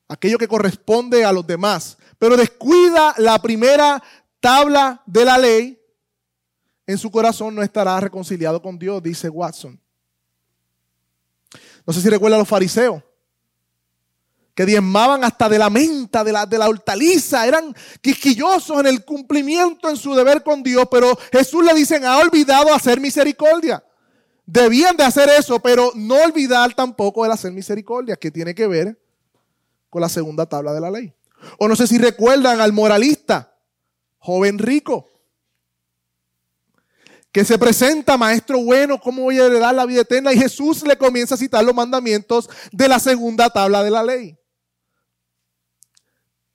aquello 0.10 0.38
que 0.38 0.48
corresponde 0.48 1.24
a 1.24 1.32
los 1.32 1.48
demás, 1.48 1.98
pero 2.18 2.36
descuida 2.36 3.14
la 3.18 3.40
primera 3.42 4.04
tabla 4.42 5.02
de 5.06 5.24
la 5.24 5.38
ley, 5.38 5.80
en 6.86 6.98
su 6.98 7.12
corazón 7.12 7.54
no 7.54 7.62
estará 7.62 8.00
reconciliado 8.00 8.62
con 8.62 8.78
Dios, 8.78 9.02
dice 9.02 9.30
Watson. 9.30 9.80
No 11.86 11.94
sé 11.94 12.02
si 12.02 12.10
recuerda 12.10 12.36
a 12.36 12.40
los 12.40 12.48
fariseos 12.48 13.04
que 14.56 14.66
diezmaban 14.66 15.24
hasta 15.24 15.48
de 15.48 15.58
la 15.58 15.70
menta, 15.70 16.22
de 16.24 16.34
la, 16.34 16.46
de 16.46 16.58
la 16.58 16.68
hortaliza, 16.68 17.48
eran 17.48 17.74
quisquillosos 18.02 18.80
en 18.82 18.88
el 18.88 19.06
cumplimiento 19.06 19.88
en 19.90 19.96
su 19.96 20.14
deber 20.14 20.44
con 20.44 20.62
Dios, 20.64 20.86
pero 20.92 21.18
Jesús 21.32 21.64
le 21.64 21.74
dicen, 21.74 22.04
ha 22.04 22.18
olvidado 22.18 22.74
hacer 22.74 23.00
misericordia. 23.00 23.82
Debían 24.46 24.98
de 24.98 25.06
hacer 25.06 25.30
eso, 25.30 25.60
pero 25.60 25.94
no 25.96 26.16
olvidar 26.16 26.74
tampoco 26.74 27.26
el 27.26 27.32
hacer 27.32 27.54
misericordia, 27.54 28.18
que 28.18 28.32
tiene 28.32 28.54
que 28.54 28.68
ver 28.68 29.00
con 29.90 30.02
la 30.02 30.10
segunda 30.10 30.46
tabla 30.46 30.74
de 30.74 30.82
la 30.82 30.92
ley. 30.92 31.14
O 31.58 31.68
no 31.68 31.76
sé 31.76 31.88
si 31.88 31.98
recuerdan 31.98 32.60
al 32.62 32.74
moralista, 32.74 33.56
joven 34.18 34.60
rico, 34.60 35.08
que 37.32 37.46
se 37.46 37.58
presenta, 37.58 38.18
maestro 38.18 38.60
bueno, 38.60 39.00
¿cómo 39.00 39.24
voy 39.24 39.40
a 39.40 39.46
heredar 39.46 39.74
la 39.74 39.86
vida 39.86 40.02
eterna? 40.02 40.34
Y 40.34 40.40
Jesús 40.40 40.84
le 40.84 40.98
comienza 40.98 41.36
a 41.36 41.38
citar 41.38 41.64
los 41.64 41.76
mandamientos 41.76 42.50
de 42.72 42.88
la 42.88 43.00
segunda 43.00 43.50
tabla 43.50 43.84
de 43.84 43.92
la 43.92 44.04
ley 44.04 44.40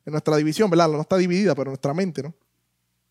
en 0.06 0.12
nuestra 0.12 0.36
división, 0.36 0.70
¿verdad? 0.70 0.88
No 0.88 1.00
está 1.00 1.16
dividida, 1.16 1.54
pero 1.54 1.70
en 1.70 1.72
nuestra 1.72 1.94
mente, 1.94 2.22
¿no? 2.22 2.34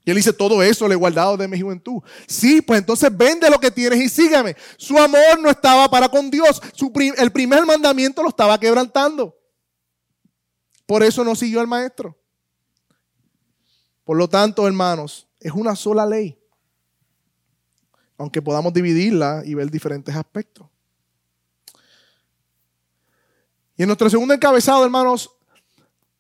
Y 0.05 0.11
él 0.11 0.17
dice, 0.17 0.33
todo 0.33 0.61
eso 0.61 0.87
le 0.87 0.95
he 0.95 0.97
guardado 0.97 1.37
de 1.37 1.47
mi 1.47 1.59
juventud. 1.59 2.01
Sí, 2.27 2.61
pues 2.61 2.79
entonces 2.79 3.15
vende 3.15 3.49
lo 3.49 3.57
que 3.57 3.71
tienes 3.71 4.01
y 4.01 4.09
sígame. 4.09 4.55
Su 4.77 4.97
amor 4.97 5.39
no 5.39 5.49
estaba 5.49 5.89
para 5.89 6.09
con 6.09 6.29
Dios. 6.29 6.61
el 7.17 7.31
primer 7.31 7.65
mandamiento 7.65 8.21
lo 8.21 8.27
estaba 8.27 8.59
quebrantando. 8.59 9.33
Por 10.85 11.03
eso 11.03 11.23
no 11.23 11.35
siguió 11.35 11.59
al 11.61 11.67
maestro. 11.67 12.17
Por 14.03 14.17
lo 14.17 14.27
tanto, 14.27 14.67
hermanos, 14.67 15.27
es 15.39 15.51
una 15.51 15.75
sola 15.75 16.05
ley. 16.05 16.37
Aunque 18.17 18.41
podamos 18.41 18.73
dividirla 18.73 19.43
y 19.45 19.53
ver 19.53 19.71
diferentes 19.71 20.15
aspectos. 20.15 20.67
Y 23.75 23.83
en 23.83 23.87
nuestro 23.87 24.09
segundo 24.09 24.33
encabezado, 24.33 24.83
hermanos, 24.83 25.31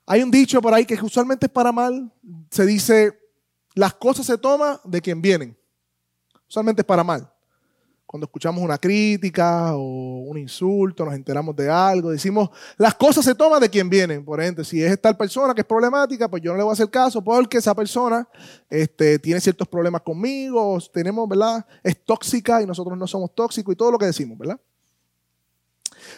hay 0.05 0.23
un 0.23 0.31
dicho 0.31 0.61
por 0.61 0.73
ahí 0.73 0.85
que 0.85 0.95
usualmente 1.01 1.45
es 1.45 1.51
para 1.51 1.71
mal. 1.71 2.11
Se 2.49 2.65
dice, 2.65 3.19
las 3.73 3.93
cosas 3.93 4.25
se 4.25 4.37
toman 4.37 4.79
de 4.83 5.01
quien 5.01 5.21
vienen. 5.21 5.57
Usualmente 6.47 6.81
es 6.81 6.85
para 6.85 7.03
mal. 7.03 7.32
Cuando 8.13 8.25
escuchamos 8.25 8.63
una 8.63 8.77
crítica 8.77 9.75
o 9.75 10.19
un 10.19 10.37
insulto, 10.37 11.03
nos 11.03 11.15
enteramos 11.15 11.55
de 11.55 11.67
algo, 11.67 12.11
decimos, 12.11 12.51
las 12.77 12.93
cosas 12.93 13.25
se 13.25 13.33
toman 13.33 13.59
de 13.59 13.67
quien 13.67 13.89
vienen. 13.89 14.23
Por 14.23 14.39
ejemplo, 14.39 14.63
si 14.63 14.83
es 14.83 15.01
tal 15.01 15.17
persona 15.17 15.55
que 15.55 15.61
es 15.61 15.65
problemática, 15.65 16.29
pues 16.29 16.43
yo 16.43 16.51
no 16.51 16.57
le 16.57 16.63
voy 16.63 16.69
a 16.69 16.73
hacer 16.73 16.91
caso 16.91 17.23
porque 17.23 17.57
esa 17.57 17.73
persona 17.73 18.29
este, 18.69 19.17
tiene 19.17 19.41
ciertos 19.41 19.67
problemas 19.67 20.03
conmigo, 20.03 20.77
tenemos, 20.93 21.27
¿verdad? 21.27 21.65
Es 21.81 22.05
tóxica 22.05 22.61
y 22.61 22.67
nosotros 22.67 22.95
no 22.95 23.07
somos 23.07 23.33
tóxicos 23.33 23.73
y 23.73 23.75
todo 23.75 23.89
lo 23.89 23.97
que 23.97 24.05
decimos, 24.05 24.37
¿verdad? 24.37 24.59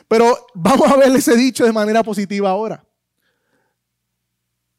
Pero 0.09 0.47
vamos 0.53 0.91
a 0.91 0.97
ver 0.97 1.15
ese 1.15 1.37
dicho 1.37 1.63
de 1.63 1.71
manera 1.71 2.03
positiva 2.03 2.49
ahora. 2.49 2.83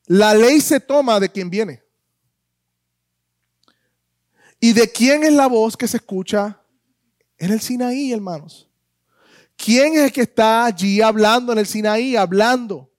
La 0.04 0.34
ley 0.34 0.60
se 0.60 0.80
toma 0.80 1.18
de 1.18 1.30
quien 1.30 1.48
viene. 1.48 1.82
¿Y 4.60 4.74
de 4.74 4.92
quién 4.92 5.24
es 5.24 5.32
la 5.32 5.46
voz 5.46 5.78
que 5.78 5.88
se 5.88 5.96
escucha 5.96 6.60
en 7.38 7.52
el 7.52 7.60
Sinaí, 7.60 8.12
hermanos? 8.12 8.68
¿Quién 9.56 9.94
es 9.94 10.00
el 10.00 10.12
que 10.12 10.22
está 10.22 10.66
allí 10.66 11.00
hablando 11.00 11.52
en 11.52 11.58
el 11.58 11.66
Sinaí, 11.66 12.16
hablando? 12.16 12.90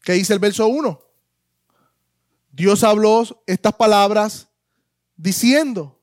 ¿Qué 0.00 0.12
dice 0.12 0.32
el 0.32 0.38
verso 0.38 0.68
1? 0.68 1.00
Dios 2.52 2.84
habló 2.84 3.42
estas 3.46 3.74
palabras 3.74 4.48
diciendo, 5.16 6.00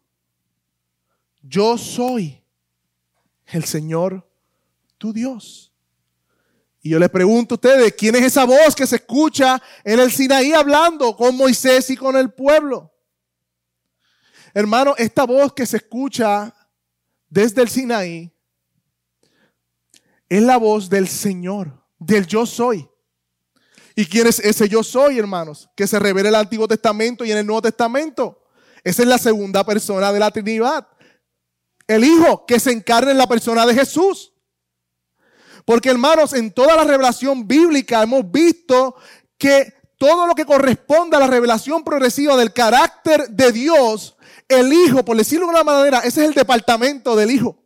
yo 1.41 1.77
soy 1.77 2.43
el 3.47 3.63
Señor 3.63 4.27
tu 4.97 5.13
Dios. 5.13 5.71
Y 6.81 6.89
yo 6.89 6.99
les 6.99 7.09
pregunto 7.09 7.53
a 7.53 7.57
ustedes, 7.57 7.93
¿quién 7.93 8.15
es 8.15 8.23
esa 8.23 8.43
voz 8.43 8.75
que 8.75 8.87
se 8.87 8.97
escucha 8.97 9.61
en 9.83 9.99
el 9.99 10.11
Sinaí 10.11 10.51
hablando 10.51 11.15
con 11.15 11.37
Moisés 11.37 11.89
y 11.91 11.95
con 11.95 12.17
el 12.17 12.31
pueblo? 12.31 12.90
Hermano, 14.53 14.95
esta 14.97 15.25
voz 15.25 15.53
que 15.53 15.65
se 15.65 15.77
escucha 15.77 16.53
desde 17.29 17.61
el 17.61 17.69
Sinaí 17.69 18.31
es 20.27 20.41
la 20.41 20.57
voz 20.57 20.89
del 20.89 21.07
Señor, 21.07 21.83
del 21.97 22.27
yo 22.27 22.45
soy. 22.45 22.87
¿Y 23.95 24.05
quién 24.05 24.27
es 24.27 24.39
ese 24.39 24.69
yo 24.69 24.83
soy, 24.83 25.19
hermanos? 25.19 25.69
Que 25.75 25.87
se 25.87 25.99
revela 25.99 26.29
en 26.29 26.35
el 26.35 26.41
Antiguo 26.41 26.67
Testamento 26.67 27.25
y 27.25 27.31
en 27.31 27.37
el 27.37 27.45
Nuevo 27.45 27.61
Testamento. 27.61 28.45
Esa 28.83 29.01
es 29.03 29.07
la 29.07 29.17
segunda 29.17 29.65
persona 29.65 30.11
de 30.11 30.19
la 30.19 30.31
Trinidad. 30.31 30.87
El 31.87 32.03
Hijo 32.03 32.45
que 32.45 32.59
se 32.59 32.71
encarna 32.71 33.11
en 33.11 33.17
la 33.17 33.27
persona 33.27 33.65
de 33.65 33.73
Jesús. 33.73 34.33
Porque 35.65 35.89
hermanos, 35.89 36.33
en 36.33 36.51
toda 36.51 36.75
la 36.75 36.83
revelación 36.83 37.47
bíblica 37.47 38.01
hemos 38.01 38.29
visto 38.31 38.95
que 39.37 39.73
todo 39.97 40.25
lo 40.25 40.33
que 40.33 40.45
corresponde 40.45 41.17
a 41.17 41.19
la 41.19 41.27
revelación 41.27 41.83
progresiva 41.83 42.35
del 42.35 42.53
carácter 42.53 43.29
de 43.29 43.51
Dios, 43.51 44.15
el 44.59 44.71
Hijo, 44.71 45.03
por 45.03 45.17
decirlo 45.17 45.45
de 45.45 45.51
una 45.51 45.63
manera, 45.63 45.99
ese 45.99 46.21
es 46.21 46.27
el 46.29 46.33
departamento 46.33 47.15
del 47.15 47.31
Hijo. 47.31 47.57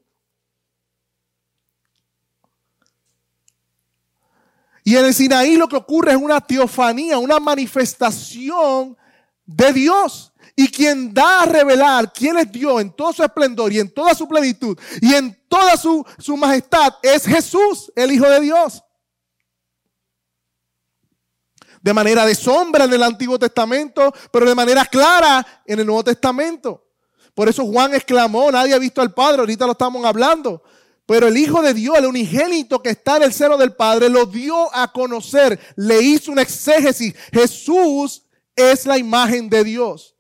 Y 4.88 4.96
en 4.96 5.06
el 5.06 5.14
Sinaí 5.16 5.58
lo 5.58 5.68
que 5.68 5.76
ocurre 5.76 6.12
es 6.12 6.18
una 6.18 6.40
teofanía, 6.40 7.18
una 7.18 7.40
manifestación 7.40 8.96
de 9.44 9.74
Dios. 9.74 10.32
Y 10.56 10.70
quien 10.70 11.14
da 11.14 11.42
a 11.42 11.46
revelar 11.46 12.14
quién 12.14 12.38
es 12.38 12.50
Dios 12.52 12.80
en 12.82 12.92
todo 12.92 13.12
su 13.12 13.24
esplendor 13.24 13.74
y 13.74 13.80
en 13.80 13.94
toda 13.94 14.14
su 14.16 14.26
plenitud 14.26 14.78
y 15.02 15.14
en 15.14 15.38
toda 15.50 15.76
su, 15.76 16.06
su 16.18 16.38
majestad 16.38 16.94
es 17.02 17.26
Jesús, 17.26 17.92
el 17.96 18.12
Hijo 18.12 18.30
de 18.30 18.40
Dios. 18.40 18.85
De 21.86 21.94
manera 21.94 22.26
de 22.26 22.34
sombra 22.34 22.86
en 22.86 22.94
el 22.94 23.04
Antiguo 23.04 23.38
Testamento, 23.38 24.12
pero 24.32 24.48
de 24.48 24.56
manera 24.56 24.86
clara 24.86 25.46
en 25.64 25.80
el 25.80 25.86
Nuevo 25.86 26.04
Testamento. 26.04 26.84
Por 27.36 27.48
eso 27.48 27.64
Juan 27.64 27.94
exclamó, 27.94 28.52
nadie 28.52 28.74
ha 28.74 28.80
visto 28.80 29.04
al 29.04 29.14
Padre, 29.14 29.42
ahorita 29.42 29.68
lo 29.68 29.74
estamos 29.74 30.04
hablando. 30.04 30.64
Pero 31.06 31.28
el 31.28 31.38
Hijo 31.38 31.62
de 31.62 31.76
Dios, 31.76 31.96
el 32.00 32.08
unigénito 32.08 32.82
que 32.82 32.90
está 32.90 33.18
en 33.18 33.24
el 33.24 33.34
seno 33.34 33.56
del 33.56 33.74
Padre, 33.74 34.10
lo 34.10 34.26
dio 34.26 34.76
a 34.76 34.92
conocer, 34.92 35.60
le 35.76 36.02
hizo 36.02 36.32
un 36.32 36.40
exégesis. 36.40 37.14
Jesús 37.32 38.24
es 38.56 38.88
la 38.88 38.98
imagen 38.98 39.48
de 39.48 39.64
Dios. 39.64 40.16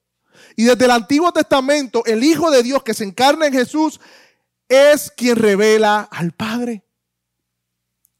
Y 0.55 0.65
desde 0.65 0.85
el 0.85 0.91
Antiguo 0.91 1.33
Testamento, 1.33 2.05
el 2.05 2.23
Hijo 2.23 2.51
de 2.51 2.61
Dios 2.61 2.83
que 2.83 2.93
se 2.93 3.05
encarna 3.05 3.47
en 3.47 3.53
Jesús 3.53 3.99
es 4.69 5.09
quien 5.09 5.35
revela 5.35 6.07
al 6.11 6.31
Padre. 6.31 6.85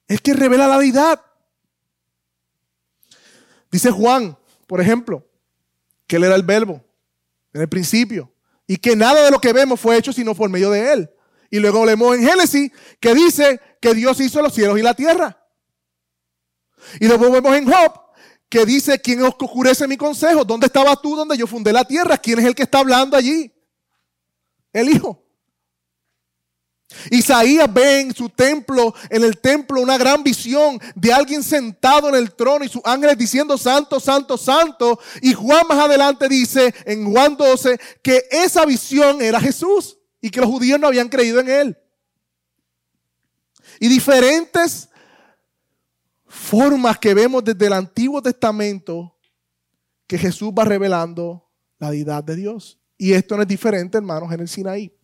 Es 0.08 0.20
quien 0.20 0.38
revela 0.38 0.68
la 0.68 0.80
deidad. 0.80 1.22
Dice 3.76 3.92
Juan, 3.92 4.38
por 4.68 4.80
ejemplo, 4.80 5.28
que 6.08 6.16
él 6.16 6.24
era 6.24 6.36
el 6.36 6.44
verbo 6.44 6.82
en 7.52 7.60
el 7.60 7.68
principio 7.68 8.32
y 8.66 8.78
que 8.78 8.96
nada 8.96 9.26
de 9.26 9.30
lo 9.30 9.42
que 9.42 9.52
vemos 9.52 9.82
fue 9.82 9.98
hecho 9.98 10.14
sino 10.14 10.34
por 10.34 10.50
medio 10.50 10.72
de 10.72 10.94
él. 10.94 11.10
Y 11.50 11.60
luego 11.60 11.86
leemos 11.86 12.16
en 12.16 12.26
Génesis 12.26 12.72
que 13.02 13.14
dice 13.14 13.60
que 13.82 13.94
Dios 13.94 14.18
hizo 14.22 14.42
los 14.42 14.54
cielos 14.54 14.80
y 14.80 14.82
la 14.82 14.94
tierra. 14.94 15.46
Y 17.02 17.08
luego 17.10 17.30
vemos 17.30 17.54
en 17.54 17.70
Job 17.70 18.00
que 18.48 18.66
dice, 18.66 18.98
¿quién 19.02 19.22
oscurece 19.24 19.90
mi 19.90 19.98
consejo? 19.98 20.46
¿Dónde 20.46 20.68
estabas 20.68 21.02
tú 21.02 21.14
donde 21.14 21.36
yo 21.36 21.46
fundé 21.46 21.74
la 21.74 21.84
tierra? 21.84 22.18
¿Quién 22.18 22.40
es 22.40 22.46
el 22.46 22.56
que 22.56 22.64
está 22.64 22.80
hablando 22.80 23.18
allí? 23.18 23.54
El 24.72 24.88
Hijo. 24.88 25.22
Isaías 27.10 27.72
ve 27.74 28.02
en 28.02 28.16
su 28.16 28.30
templo, 28.30 28.94
en 29.10 29.24
el 29.24 29.40
templo, 29.40 29.82
una 29.82 29.98
gran 29.98 30.24
visión 30.24 30.80
de 30.96 31.12
alguien 31.12 31.44
sentado 31.44 32.10
en 32.10 32.16
el 32.16 32.34
trono 32.34 32.64
y 32.64 32.70
sus 32.70 32.82
ángeles 32.84 33.18
diciendo 33.18 33.58
santo, 33.58 34.00
santo, 34.00 34.38
santo. 34.38 35.00
Y 35.22 35.34
Juan 35.34 35.68
más 35.68 35.80
adelante 35.80 36.28
dice 36.30 36.74
en 36.86 37.12
Juan 37.12 37.36
12 37.36 37.80
que 38.02 38.26
esa 38.30 38.66
visión 38.66 39.22
era 39.22 39.40
Jesús 39.40 39.98
y 40.22 40.30
que 40.30 40.42
los 40.42 40.50
judíos 40.50 40.80
no 40.80 40.88
habían 40.88 41.10
creído 41.10 41.40
en 41.40 41.50
él. 41.50 41.78
Y 43.80 43.88
diferentes 43.88 44.90
formas 46.28 46.98
que 47.00 47.14
vemos 47.14 47.44
desde 47.44 47.66
el 47.66 47.74
Antiguo 47.74 48.22
Testamento 48.22 49.16
que 50.08 50.18
Jesús 50.18 50.52
va 50.52 50.66
revelando 50.66 51.50
la 51.80 51.92
deidad 51.92 52.24
de 52.24 52.36
Dios. 52.36 52.80
Y 52.98 53.14
esto 53.14 53.36
no 53.36 53.42
es 53.42 53.48
diferente, 53.48 53.98
hermanos, 53.98 54.32
en 54.32 54.40
el 54.40 54.48
Sinaí. 54.48 54.96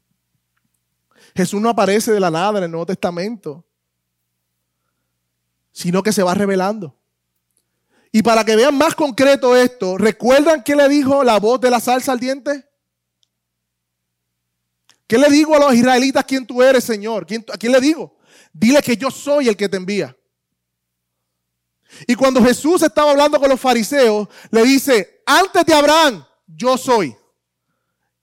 Jesús 1.35 1.61
no 1.61 1.69
aparece 1.69 2.11
de 2.11 2.19
la 2.19 2.31
nada 2.31 2.57
en 2.57 2.65
el 2.65 2.71
Nuevo 2.71 2.85
Testamento, 2.85 3.65
sino 5.71 6.03
que 6.03 6.11
se 6.11 6.23
va 6.23 6.33
revelando. 6.33 6.95
Y 8.11 8.21
para 8.21 8.43
que 8.43 8.55
vean 8.55 8.77
más 8.77 8.93
concreto 8.93 9.55
esto, 9.55 9.97
¿recuerdan 9.97 10.63
qué 10.63 10.75
le 10.75 10.89
dijo 10.89 11.23
la 11.23 11.39
voz 11.39 11.61
de 11.61 11.69
la 11.69 11.79
salsa 11.79 12.11
al 12.11 12.19
diente? 12.19 12.67
¿Qué 15.07 15.17
le 15.17 15.29
digo 15.29 15.55
a 15.55 15.59
los 15.59 15.73
israelitas 15.73 16.25
quién 16.25 16.45
tú 16.45 16.61
eres, 16.61 16.83
Señor? 16.83 17.25
¿A 17.53 17.57
quién 17.57 17.71
le 17.71 17.79
digo? 17.79 18.17
Dile 18.53 18.81
que 18.81 18.97
yo 18.97 19.09
soy 19.09 19.47
el 19.47 19.55
que 19.55 19.69
te 19.69 19.77
envía. 19.77 20.15
Y 22.07 22.15
cuando 22.15 22.43
Jesús 22.43 22.81
estaba 22.81 23.11
hablando 23.11 23.39
con 23.39 23.49
los 23.49 23.59
fariseos, 23.59 24.27
le 24.49 24.63
dice, 24.63 25.23
antes 25.25 25.65
de 25.65 25.73
Abraham, 25.73 26.25
yo 26.47 26.77
soy. 26.77 27.15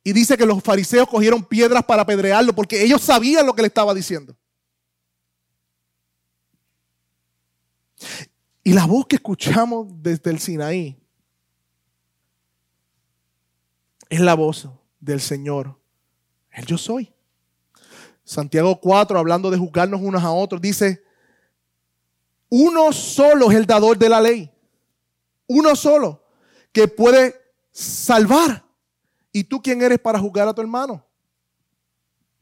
Y 0.08 0.12
dice 0.14 0.38
que 0.38 0.46
los 0.46 0.62
fariseos 0.62 1.06
cogieron 1.06 1.44
piedras 1.44 1.84
para 1.84 2.00
apedrearlo 2.00 2.54
porque 2.54 2.82
ellos 2.82 3.02
sabían 3.02 3.44
lo 3.44 3.52
que 3.52 3.60
le 3.60 3.68
estaba 3.68 3.92
diciendo. 3.92 4.34
Y 8.64 8.72
la 8.72 8.86
voz 8.86 9.06
que 9.06 9.16
escuchamos 9.16 9.86
desde 10.02 10.30
el 10.30 10.38
Sinaí 10.38 10.98
es 14.08 14.20
la 14.20 14.32
voz 14.32 14.66
del 14.98 15.20
Señor. 15.20 15.78
El 16.52 16.64
yo 16.64 16.78
soy. 16.78 17.12
Santiago 18.24 18.80
4, 18.80 19.18
hablando 19.18 19.50
de 19.50 19.58
juzgarnos 19.58 20.00
unos 20.00 20.24
a 20.24 20.30
otros, 20.30 20.58
dice, 20.62 21.04
uno 22.48 22.94
solo 22.94 23.50
es 23.50 23.58
el 23.58 23.66
dador 23.66 23.98
de 23.98 24.08
la 24.08 24.22
ley. 24.22 24.50
Uno 25.48 25.76
solo 25.76 26.24
que 26.72 26.88
puede 26.88 27.34
salvar. 27.70 28.67
¿Y 29.38 29.44
tú 29.44 29.62
quién 29.62 29.80
eres 29.82 30.00
para 30.00 30.18
juzgar 30.18 30.48
a 30.48 30.52
tu 30.52 30.60
hermano? 30.60 31.00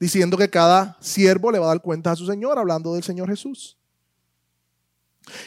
Diciendo 0.00 0.34
que 0.38 0.48
cada 0.48 0.96
siervo 0.98 1.52
le 1.52 1.58
va 1.58 1.66
a 1.66 1.68
dar 1.68 1.82
cuenta 1.82 2.10
a 2.10 2.16
su 2.16 2.24
Señor, 2.24 2.58
hablando 2.58 2.94
del 2.94 3.02
Señor 3.02 3.28
Jesús. 3.28 3.76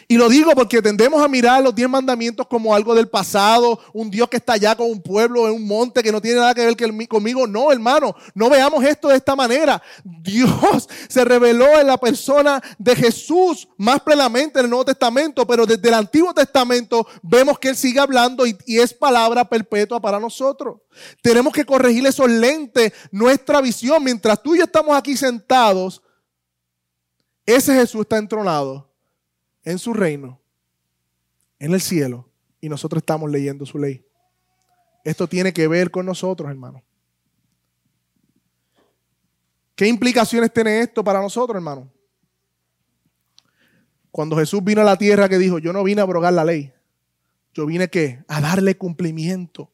Y 0.07 0.17
lo 0.17 0.27
digo 0.27 0.51
porque 0.51 0.81
tendemos 0.81 1.21
a 1.21 1.27
mirar 1.27 1.63
los 1.63 1.73
diez 1.73 1.89
mandamientos 1.89 2.47
como 2.47 2.75
algo 2.75 2.93
del 2.93 3.07
pasado, 3.07 3.79
un 3.93 4.09
Dios 4.09 4.27
que 4.27 4.37
está 4.37 4.53
allá 4.53 4.75
con 4.75 4.89
un 4.89 5.01
pueblo 5.01 5.47
en 5.47 5.53
un 5.53 5.65
monte 5.65 6.03
que 6.03 6.11
no 6.11 6.21
tiene 6.21 6.39
nada 6.39 6.53
que 6.53 6.65
ver 6.65 7.07
conmigo. 7.07 7.47
No, 7.47 7.71
hermano, 7.71 8.15
no 8.33 8.49
veamos 8.49 8.83
esto 8.83 9.07
de 9.07 9.15
esta 9.15 9.35
manera. 9.35 9.81
Dios 10.03 10.89
se 11.07 11.23
reveló 11.23 11.79
en 11.79 11.87
la 11.87 11.97
persona 11.97 12.61
de 12.77 12.95
Jesús 12.95 13.67
más 13.77 14.01
plenamente 14.01 14.59
en 14.59 14.65
el 14.65 14.69
Nuevo 14.69 14.85
Testamento, 14.85 15.47
pero 15.47 15.65
desde 15.65 15.87
el 15.87 15.93
Antiguo 15.93 16.33
Testamento 16.33 17.07
vemos 17.21 17.57
que 17.57 17.69
Él 17.69 17.77
sigue 17.77 17.99
hablando 17.99 18.45
y, 18.45 18.57
es 18.65 18.93
palabra 18.93 19.47
perpetua 19.47 19.99
para 19.99 20.19
nosotros. 20.19 20.79
Tenemos 21.21 21.53
que 21.53 21.65
corregir 21.65 22.05
esos 22.05 22.29
lentes, 22.29 22.91
nuestra 23.11 23.61
visión. 23.61 24.03
Mientras 24.03 24.41
tú 24.41 24.55
y 24.55 24.59
yo 24.59 24.63
estamos 24.65 24.95
aquí 24.95 25.15
sentados, 25.15 26.01
ese 27.45 27.73
Jesús 27.73 28.01
está 28.01 28.17
entronado 28.17 28.88
en 29.69 29.79
su 29.79 29.93
reino, 29.93 30.41
en 31.59 31.73
el 31.73 31.81
cielo, 31.81 32.27
y 32.59 32.69
nosotros 32.69 33.01
estamos 33.01 33.29
leyendo 33.29 33.65
su 33.65 33.77
ley. 33.77 34.03
Esto 35.03 35.27
tiene 35.27 35.53
que 35.53 35.67
ver 35.67 35.91
con 35.91 36.05
nosotros, 36.05 36.49
hermano. 36.49 36.83
¿Qué 39.75 39.87
implicaciones 39.87 40.51
tiene 40.51 40.81
esto 40.81 41.03
para 41.03 41.21
nosotros, 41.21 41.55
hermano? 41.55 41.89
Cuando 44.11 44.35
Jesús 44.35 44.63
vino 44.63 44.81
a 44.81 44.83
la 44.83 44.97
tierra 44.97 45.29
que 45.29 45.37
dijo, 45.37 45.59
yo 45.59 45.71
no 45.71 45.83
vine 45.83 46.01
a 46.01 46.03
abrogar 46.03 46.33
la 46.33 46.43
ley, 46.43 46.73
yo 47.53 47.65
vine 47.65 47.89
que 47.89 48.23
a 48.27 48.41
darle 48.41 48.75
cumplimiento. 48.75 49.71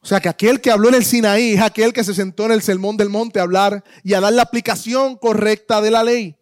O 0.00 0.06
sea 0.06 0.20
que 0.20 0.28
aquel 0.28 0.60
que 0.60 0.70
habló 0.70 0.88
en 0.88 0.94
el 0.94 1.04
Sinaí 1.04 1.54
es 1.54 1.60
aquel 1.60 1.92
que 1.92 2.04
se 2.04 2.14
sentó 2.14 2.44
en 2.44 2.52
el 2.52 2.62
sermón 2.62 2.96
del 2.96 3.08
monte 3.08 3.40
a 3.40 3.42
hablar 3.42 3.82
y 4.04 4.14
a 4.14 4.20
dar 4.20 4.32
la 4.32 4.42
aplicación 4.42 5.16
correcta 5.16 5.80
de 5.80 5.90
la 5.90 6.04
ley. 6.04 6.38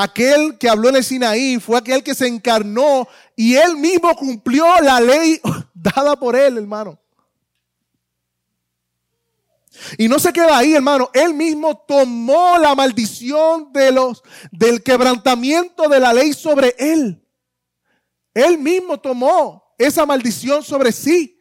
Aquel 0.00 0.58
que 0.58 0.68
habló 0.68 0.90
en 0.90 0.94
el 0.94 1.02
Sinaí 1.02 1.58
fue 1.58 1.76
aquel 1.76 2.04
que 2.04 2.14
se 2.14 2.28
encarnó 2.28 3.08
y 3.34 3.56
él 3.56 3.76
mismo 3.76 4.14
cumplió 4.14 4.64
la 4.80 5.00
ley 5.00 5.40
dada 5.74 6.14
por 6.14 6.36
él, 6.36 6.56
hermano. 6.56 7.00
Y 9.96 10.06
no 10.06 10.20
se 10.20 10.32
queda 10.32 10.56
ahí, 10.56 10.74
hermano. 10.74 11.10
Él 11.12 11.34
mismo 11.34 11.76
tomó 11.78 12.58
la 12.58 12.76
maldición 12.76 13.72
de 13.72 13.90
los, 13.90 14.22
del 14.52 14.84
quebrantamiento 14.84 15.88
de 15.88 15.98
la 15.98 16.12
ley 16.12 16.32
sobre 16.32 16.76
él. 16.78 17.20
Él 18.34 18.56
mismo 18.56 19.00
tomó 19.00 19.74
esa 19.78 20.06
maldición 20.06 20.62
sobre 20.62 20.92
sí 20.92 21.37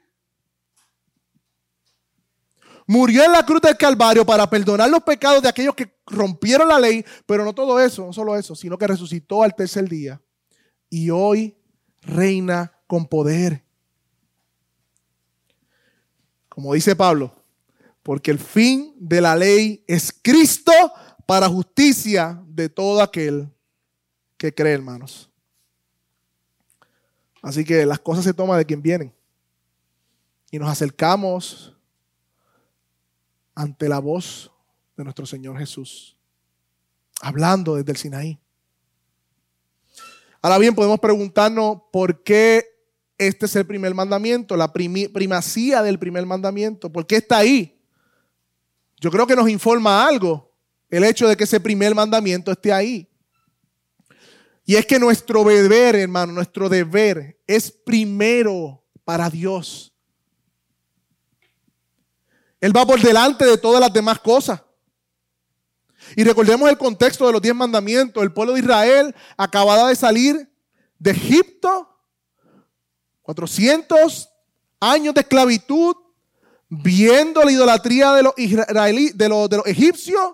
murió 2.88 3.24
en 3.24 3.34
la 3.34 3.46
cruz 3.46 3.62
del 3.62 3.78
Calvario 3.78 4.26
para 4.26 4.50
perdonar 4.50 4.90
los 4.90 5.04
pecados 5.04 5.44
de 5.44 5.50
aquellos 5.50 5.76
que 5.76 5.94
rompieron 6.08 6.70
la 6.70 6.80
ley, 6.80 7.06
pero 7.26 7.44
no 7.44 7.54
todo 7.54 7.80
eso, 7.80 8.06
no 8.06 8.14
solo 8.14 8.36
eso, 8.36 8.56
sino 8.56 8.78
que 8.78 8.88
resucitó 8.88 9.44
al 9.44 9.54
tercer 9.54 9.88
día 9.88 10.20
y 10.90 11.10
hoy 11.10 11.58
reina 12.02 12.72
con 12.88 13.06
poder. 13.06 13.64
Como 16.48 16.74
dice 16.74 16.96
Pablo, 16.96 17.36
porque 18.02 18.32
el 18.32 18.40
fin 18.40 18.96
de 18.98 19.22
la 19.22 19.36
ley 19.36 19.84
es 19.86 20.18
Cristo 20.22 20.72
para 21.26 21.50
justicia 21.50 22.42
de 22.48 22.70
todo 22.70 23.02
aquel 23.02 23.50
que 24.38 24.54
cree, 24.54 24.74
hermanos. 24.74 25.30
Así 27.42 27.64
que 27.64 27.86
las 27.86 28.00
cosas 28.00 28.24
se 28.24 28.34
toman 28.34 28.58
de 28.58 28.66
quien 28.66 28.82
vienen. 28.82 29.14
Y 30.50 30.58
nos 30.58 30.70
acercamos 30.70 31.77
ante 33.58 33.90
la 33.90 33.98
voz 33.98 34.52
de 34.96 35.04
nuestro 35.04 35.26
Señor 35.26 35.58
Jesús, 35.58 36.16
hablando 37.22 37.76
desde 37.76 37.92
el 37.92 37.98
Sinaí. 37.98 38.40
Ahora 40.44 40.60
bien, 40.60 40.76
podemos 40.76 41.00
preguntarnos 41.00 41.80
por 41.92 42.22
qué 42.24 42.64
este 43.18 43.48
es 43.48 43.56
el 43.56 43.66
primer 43.66 43.96
mandamiento, 43.96 44.56
la 44.56 44.72
primacía 44.72 45.82
del 45.82 45.98
primer 45.98 46.28
mandamiento, 46.28 46.92
¿por 46.92 47.08
qué 47.08 47.16
está 47.16 47.40
ahí? 47.40 47.82
Yo 49.02 49.10
creo 49.10 49.26
que 49.26 49.36
nos 49.36 49.50
informa 49.50 50.08
algo 50.08 50.54
el 50.88 51.04
hecho 51.04 51.28
de 51.28 51.36
que 51.36 51.46
ese 51.46 51.60
primer 51.60 51.96
mandamiento 51.96 52.52
esté 52.52 52.72
ahí. 52.72 53.10
Y 54.66 54.76
es 54.76 54.86
que 54.86 55.00
nuestro 55.00 55.44
deber, 55.44 55.96
hermano, 55.96 56.32
nuestro 56.32 56.70
deber 56.70 57.40
es 57.48 57.72
primero 57.72 58.86
para 59.04 59.32
Dios. 59.32 59.97
Él 62.60 62.76
va 62.76 62.86
por 62.86 63.02
delante 63.02 63.46
de 63.46 63.58
todas 63.58 63.80
las 63.80 63.94
demás 63.94 64.20
cosas. 64.20 64.62
Y 66.16 66.24
recordemos 66.24 66.70
el 66.70 66.78
contexto 66.78 67.26
de 67.26 67.34
los 67.34 67.42
diez 67.42 67.56
mandamientos. 67.56 68.24
El 68.24 68.34
pueblo 68.34 68.54
de 68.54 68.62
Israel 68.62 69.16
acababa 69.36 69.90
de 69.90 69.96
salir 69.96 70.50
de 70.98 71.12
Egipto, 71.12 71.90
400 73.22 74.30
años 74.80 75.14
de 75.14 75.22
esclavitud, 75.22 75.96
viendo 76.70 77.44
la 77.44 77.52
idolatría 77.52 78.14
de 78.14 78.24
los, 78.24 78.36
de 78.36 79.14
de 79.14 79.62
egipcios. 79.66 80.34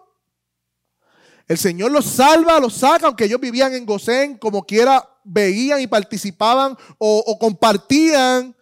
El 1.48 1.58
Señor 1.58 1.92
los 1.92 2.06
salva, 2.06 2.60
los 2.60 2.74
saca, 2.76 3.08
aunque 3.08 3.26
ellos 3.26 3.42
vivían 3.42 3.74
en 3.74 3.86
Gosén, 3.86 4.38
como 4.38 4.66
quiera 4.66 5.10
veían 5.26 5.82
y 5.82 5.88
participaban 5.88 6.78
o 6.98 7.38
compartían 7.40 8.56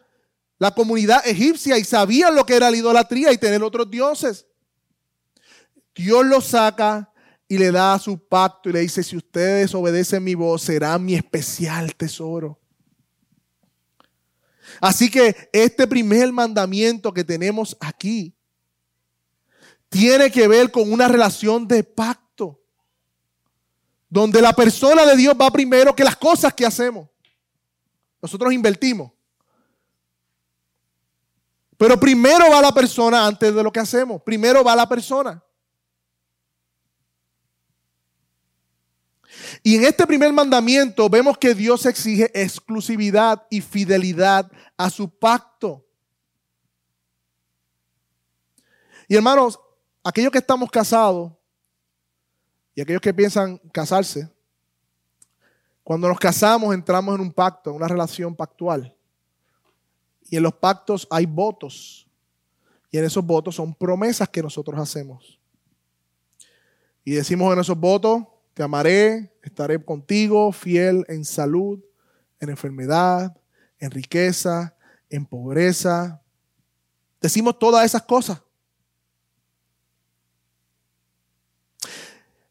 la 0.61 0.69
comunidad 0.69 1.27
egipcia 1.27 1.75
y 1.79 1.83
sabían 1.83 2.35
lo 2.35 2.45
que 2.45 2.55
era 2.55 2.69
la 2.69 2.77
idolatría 2.77 3.33
y 3.33 3.37
tener 3.39 3.63
otros 3.63 3.89
dioses. 3.89 4.45
Dios 5.95 6.23
los 6.23 6.45
saca 6.45 7.11
y 7.47 7.57
le 7.57 7.71
da 7.71 7.97
su 7.97 8.19
pacto 8.27 8.69
y 8.69 8.73
le 8.73 8.81
dice, 8.81 9.01
si 9.01 9.17
ustedes 9.17 9.73
obedecen 9.73 10.23
mi 10.23 10.35
voz, 10.35 10.61
será 10.61 10.99
mi 10.99 11.15
especial 11.15 11.95
tesoro. 11.95 12.59
Así 14.79 15.09
que 15.09 15.49
este 15.51 15.87
primer 15.87 16.31
mandamiento 16.31 17.11
que 17.11 17.23
tenemos 17.23 17.75
aquí 17.79 18.37
tiene 19.89 20.29
que 20.29 20.47
ver 20.47 20.69
con 20.69 20.93
una 20.93 21.07
relación 21.07 21.67
de 21.67 21.83
pacto, 21.83 22.61
donde 24.07 24.39
la 24.39 24.53
persona 24.53 25.07
de 25.07 25.15
Dios 25.17 25.33
va 25.33 25.49
primero 25.49 25.95
que 25.95 26.03
las 26.03 26.17
cosas 26.17 26.53
que 26.53 26.67
hacemos. 26.67 27.09
Nosotros 28.21 28.53
invertimos. 28.53 29.11
Pero 31.81 31.99
primero 31.99 32.47
va 32.51 32.61
la 32.61 32.71
persona 32.71 33.25
antes 33.25 33.55
de 33.55 33.63
lo 33.63 33.71
que 33.71 33.79
hacemos. 33.79 34.21
Primero 34.21 34.63
va 34.63 34.75
la 34.75 34.87
persona. 34.87 35.43
Y 39.63 39.77
en 39.77 39.85
este 39.85 40.05
primer 40.05 40.31
mandamiento 40.31 41.09
vemos 41.09 41.39
que 41.39 41.55
Dios 41.55 41.87
exige 41.87 42.29
exclusividad 42.39 43.47
y 43.49 43.61
fidelidad 43.61 44.51
a 44.77 44.91
su 44.91 45.09
pacto. 45.09 45.83
Y 49.07 49.15
hermanos, 49.15 49.59
aquellos 50.03 50.31
que 50.31 50.37
estamos 50.37 50.69
casados 50.69 51.31
y 52.75 52.81
aquellos 52.81 53.01
que 53.01 53.11
piensan 53.11 53.57
casarse, 53.73 54.29
cuando 55.83 56.07
nos 56.07 56.19
casamos 56.19 56.75
entramos 56.75 57.15
en 57.15 57.21
un 57.21 57.33
pacto, 57.33 57.71
en 57.71 57.77
una 57.77 57.87
relación 57.87 58.35
pactual. 58.35 58.95
Y 60.31 60.37
en 60.37 60.43
los 60.43 60.53
pactos 60.53 61.05
hay 61.11 61.25
votos. 61.25 62.07
Y 62.89 62.97
en 62.97 63.03
esos 63.03 63.23
votos 63.23 63.53
son 63.53 63.75
promesas 63.75 64.29
que 64.29 64.41
nosotros 64.41 64.79
hacemos. 64.79 65.37
Y 67.03 67.11
decimos 67.11 67.51
en 67.53 67.59
esos 67.59 67.77
votos, 67.77 68.23
te 68.53 68.63
amaré, 68.63 69.33
estaré 69.43 69.83
contigo, 69.83 70.53
fiel 70.53 71.05
en 71.09 71.25
salud, 71.25 71.79
en 72.39 72.49
enfermedad, 72.49 73.37
en 73.77 73.91
riqueza, 73.91 74.73
en 75.09 75.25
pobreza. 75.25 76.21
Decimos 77.19 77.59
todas 77.59 77.85
esas 77.85 78.03
cosas. 78.03 78.41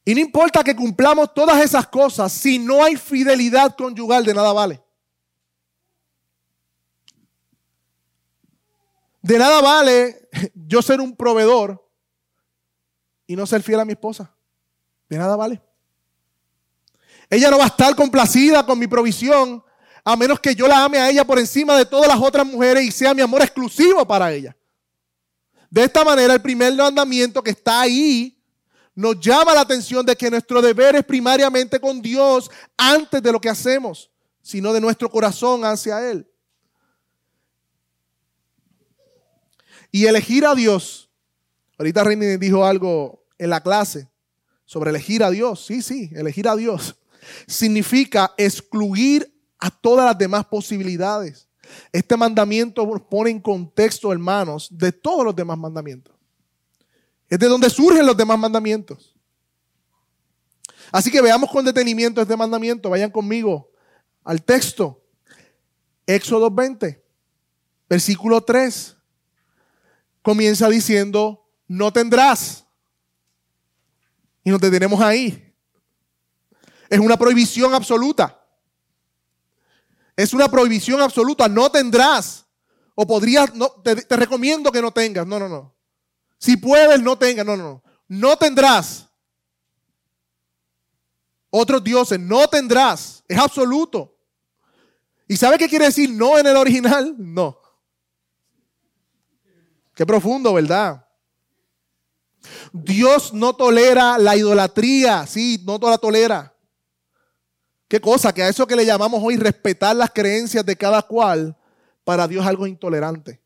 Y 0.05 0.15
no 0.15 0.21
importa 0.21 0.63
que 0.63 0.77
cumplamos 0.77 1.33
todas 1.33 1.65
esas 1.65 1.87
cosas, 1.87 2.31
si 2.31 2.59
no 2.59 2.85
hay 2.85 2.97
fidelidad 2.97 3.75
conyugal, 3.75 4.23
de 4.23 4.35
nada 4.35 4.53
vale. 4.53 4.83
De 9.23 9.39
nada 9.39 9.61
vale 9.61 10.29
yo 10.55 10.83
ser 10.83 11.01
un 11.01 11.15
proveedor 11.15 11.87
y 13.27 13.37
no 13.37 13.47
ser 13.47 13.63
fiel 13.63 13.81
a 13.81 13.85
mi 13.85 13.93
esposa. 13.93 14.35
De 15.09 15.19
nada 15.19 15.37
vale. 15.37 15.61
Ella 17.29 17.51
no 17.51 17.59
va 17.59 17.65
a 17.65 17.69
estar 17.69 17.95
complacida 17.95 18.65
con 18.65 18.79
mi 18.79 18.87
provisión 18.87 19.63
a 20.05 20.17
menos 20.17 20.41
que 20.41 20.55
yo 20.55 20.67
la 20.67 20.85
ame 20.85 20.99
a 20.99 21.11
ella 21.11 21.25
por 21.25 21.39
encima 21.39 21.77
de 21.77 21.85
todas 21.85 22.09
las 22.09 22.19
otras 22.21 22.47
mujeres 22.47 22.85
y 22.85 22.91
sea 22.91 23.15
mi 23.15 23.23
amor 23.23 23.43
exclusivo 23.43 24.07
para 24.07 24.33
ella. 24.33 24.57
De 25.69 25.85
esta 25.85 26.05
manera, 26.05 26.35
el 26.35 26.43
primer 26.43 26.75
mandamiento 26.75 27.43
que 27.43 27.51
está 27.51 27.83
ahí 27.83 28.37
nos 28.95 29.21
llama 29.21 29.55
la 29.55 29.61
atención 29.61 30.05
de 30.05 30.17
que 30.17 30.31
nuestro 30.31 30.61
deber 30.61 30.97
es 30.97 31.05
primariamente 31.05 31.79
con 31.79 32.03
Dios 32.03 32.51
antes 32.77 33.23
de 33.23 33.33
lo 33.33 33.41
que 33.41 33.49
hacemos, 33.49 34.11
sino 34.43 34.73
de 34.73 34.81
nuestro 34.81 35.09
corazón 35.09 35.65
hacia 35.65 36.11
Él. 36.11 36.30
Y 39.91 40.07
elegir 40.07 40.47
a 40.47 40.55
Dios. 40.55 41.11
Ahorita 41.79 42.05
Reini 42.05 42.37
dijo 42.37 42.65
algo 42.65 43.25
en 43.39 43.51
la 43.51 43.63
clase 43.63 44.09
sobre 44.65 44.91
elegir 44.91 45.25
a 45.25 45.31
Dios. 45.31 45.65
Sí, 45.65 45.83
sí, 45.83 46.11
elegir 46.15 46.49
a 46.49 46.57
Dios 46.57 46.97
significa 47.47 48.33
excluir 48.37 49.33
a 49.59 49.71
todas 49.71 50.07
las 50.07 50.19
demás 50.19 50.47
posibilidades. 50.47 51.49
Este 51.93 52.17
mandamiento 52.17 52.87
pone 53.09 53.31
en 53.31 53.41
contexto, 53.41 54.13
hermanos, 54.13 54.69
de 54.71 54.93
todos 54.93 55.25
los 55.25 55.37
demás 55.37 55.59
mandamientos. 55.59 56.15
Es 57.29 57.39
de 57.39 57.47
donde 57.47 57.71
surgen 57.71 58.05
los 58.05 58.17
demás 58.17 58.39
mandamientos. 58.39 59.15
Así 60.91 61.11
que 61.11 61.21
veamos 61.21 61.51
con 61.51 61.65
detenimiento 61.65 62.21
este 62.21 62.37
mandamiento. 62.37 62.91
Vayan 62.91 63.11
conmigo 63.11 63.71
al 64.25 64.43
texto. 64.43 65.01
Éxodo 66.07 66.51
20, 66.51 67.05
versículo 67.89 68.41
3. 68.41 68.97
Comienza 70.23 70.69
diciendo, 70.69 71.49
no 71.67 71.93
tendrás. 71.93 72.67
Y 74.45 74.51
nos 74.51 74.61
detenemos 74.61 75.01
ahí. 75.01 75.55
Es 76.89 76.99
una 76.99 77.17
prohibición 77.17 77.75
absoluta. 77.75 78.45
Es 80.17 80.35
una 80.35 80.51
prohibición 80.51 81.01
absoluta. 81.01 81.49
No 81.49 81.71
tendrás. 81.71 82.45
O 82.95 83.07
podrías, 83.07 83.55
no, 83.55 83.71
te, 83.71 83.95
recomiendo 84.17 84.73
que 84.73 84.83
no 84.83 84.91
tengas. 84.91 85.27
No, 85.27 85.39
no, 85.39 85.49
no. 85.49 85.75
Si 86.39 86.57
puedes, 86.57 87.01
no 87.01 87.17
tengas. 87.17 87.47
No, 87.47 87.57
no, 87.57 87.63
no. 87.63 87.83
No 88.09 88.37
tendrás. 88.37 89.09
Otros 91.49 91.83
dioses. 91.85 92.19
No 92.19 92.49
tendrás. 92.49 93.23
Es 93.29 93.39
absoluto. 93.39 94.19
¿Y 95.29 95.37
sabe 95.37 95.59
qué 95.59 95.69
quiere 95.69 95.85
decir 95.85 96.11
no 96.11 96.39
en 96.39 96.47
el 96.49 96.57
original? 96.57 97.15
No. 97.17 97.60
Qué 100.01 100.07
profundo, 100.07 100.55
¿verdad? 100.55 101.07
Dios 102.73 103.35
no 103.35 103.55
tolera 103.55 104.17
la 104.17 104.35
idolatría, 104.35 105.27
sí, 105.27 105.63
no 105.67 105.79
la 105.79 105.99
tolera. 105.99 106.55
¿Qué 107.87 108.01
cosa? 108.01 108.33
Que 108.33 108.43
a 108.43 108.49
eso 108.49 108.67
que 108.67 108.77
le 108.77 108.87
llamamos 108.87 109.21
hoy 109.23 109.37
respetar 109.37 109.95
las 109.95 110.09
creencias 110.09 110.65
de 110.65 110.75
cada 110.75 111.03
cual, 111.03 111.55
para 112.03 112.27
Dios 112.27 112.47
algo 112.47 112.67
intolerante. 112.67 113.43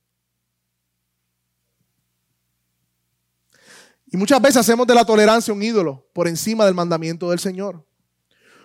Y 4.12 4.16
muchas 4.16 4.40
veces 4.40 4.58
hacemos 4.58 4.86
de 4.86 4.94
la 4.94 5.04
tolerancia 5.04 5.52
un 5.52 5.60
ídolo 5.60 6.06
por 6.12 6.28
encima 6.28 6.66
del 6.66 6.74
mandamiento 6.74 7.30
del 7.30 7.40
Señor. 7.40 7.84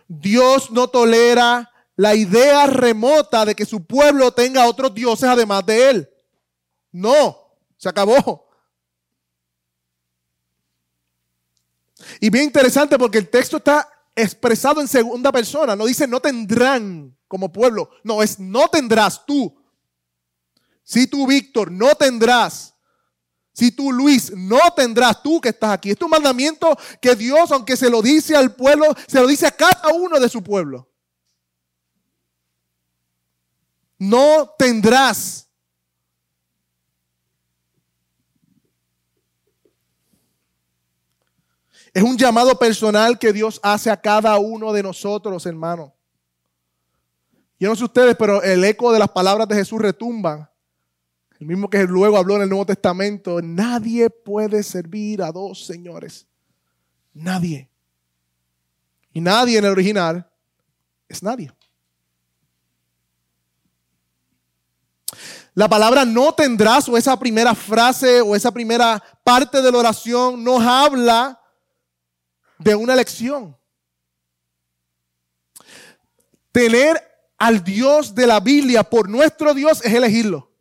Dios 0.08 0.69
no 0.69 0.89
tolera 0.89 1.71
la 1.95 2.13
idea 2.13 2.67
remota 2.67 3.45
de 3.45 3.56
que 3.56 3.65
su 3.65 3.84
pueblo 3.84 4.32
tenga 4.32 4.67
otros 4.67 4.93
dioses 4.93 5.28
además 5.28 5.65
de 5.65 5.89
Él. 5.89 6.10
No, 6.91 7.48
se 7.79 7.87
acabó. 7.87 8.47
Y 12.19 12.29
bien 12.29 12.45
interesante 12.45 12.97
porque 12.99 13.17
el 13.17 13.29
texto 13.29 13.57
está 13.57 13.89
expresado 14.15 14.81
en 14.81 14.87
segunda 14.87 15.31
persona. 15.31 15.75
No 15.75 15.85
dice 15.85 16.05
no 16.05 16.19
tendrán 16.19 17.17
como 17.27 17.51
pueblo. 17.51 17.89
No, 18.03 18.21
es 18.21 18.37
no 18.37 18.67
tendrás 18.67 19.25
tú. 19.25 19.55
Si 20.83 21.07
tú, 21.07 21.25
Víctor, 21.25 21.71
no 21.71 21.95
tendrás. 21.95 22.75
Si 23.53 23.71
tú, 23.71 23.91
Luis, 23.91 24.31
no 24.35 24.59
tendrás 24.75 25.23
tú 25.23 25.39
que 25.39 25.49
estás 25.49 25.71
aquí. 25.71 25.91
Es 25.91 26.01
un 26.01 26.09
mandamiento 26.09 26.77
que 27.01 27.15
Dios, 27.15 27.51
aunque 27.51 27.77
se 27.77 27.89
lo 27.89 28.01
dice 28.01 28.35
al 28.35 28.55
pueblo, 28.55 28.93
se 29.07 29.21
lo 29.21 29.27
dice 29.27 29.47
a 29.47 29.51
cada 29.51 29.89
uno 29.93 30.19
de 30.19 30.27
su 30.27 30.43
pueblo. 30.43 30.89
No 33.97 34.53
tendrás. 34.57 35.48
Es 41.99 42.05
un 42.05 42.17
llamado 42.17 42.57
personal 42.57 43.19
que 43.19 43.33
Dios 43.33 43.59
hace 43.62 43.91
a 43.91 43.99
cada 43.99 44.38
uno 44.38 44.71
de 44.71 44.81
nosotros, 44.81 45.45
hermano. 45.45 45.93
Yo 47.59 47.67
no 47.67 47.75
sé 47.75 47.83
ustedes, 47.83 48.15
pero 48.15 48.41
el 48.41 48.63
eco 48.63 48.93
de 48.93 48.99
las 48.99 49.09
palabras 49.09 49.49
de 49.49 49.55
Jesús 49.55 49.81
retumba. 49.81 50.49
El 51.41 51.47
mismo 51.47 51.69
que 51.69 51.83
luego 51.83 52.15
habló 52.15 52.38
en 52.38 52.43
el 52.43 52.47
Nuevo 52.47 52.65
Testamento. 52.65 53.41
Nadie 53.41 54.09
puede 54.09 54.63
servir 54.63 55.21
a 55.21 55.33
dos 55.33 55.65
señores. 55.65 56.25
Nadie. 57.13 57.69
Y 59.12 59.19
nadie 59.19 59.57
en 59.57 59.65
el 59.65 59.71
original 59.71 60.25
es 61.09 61.21
nadie. 61.21 61.51
La 65.53 65.67
palabra 65.67 66.05
no 66.05 66.33
tendrás 66.33 66.88
o 66.88 66.95
esa 66.95 67.19
primera 67.19 67.53
frase 67.53 68.21
o 68.21 68.38
esa 68.38 68.53
primera 68.53 69.03
parte 69.21 69.62
de 69.62 69.69
la 69.69 69.79
oración 69.79 70.41
nos 70.41 70.63
habla 70.63 71.38
de 72.59 72.75
una 72.75 72.93
elección. 72.93 73.57
Tener 76.51 77.01
al 77.37 77.63
Dios 77.63 78.13
de 78.13 78.27
la 78.27 78.39
Biblia 78.39 78.83
por 78.83 79.09
nuestro 79.09 79.53
Dios 79.53 79.83
es 79.83 79.93
elegirlo. 79.93 80.51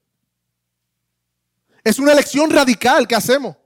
Es 1.84 1.98
una 1.98 2.12
elección 2.12 2.50
radical 2.50 3.06
que 3.06 3.14
hacemos. 3.14 3.56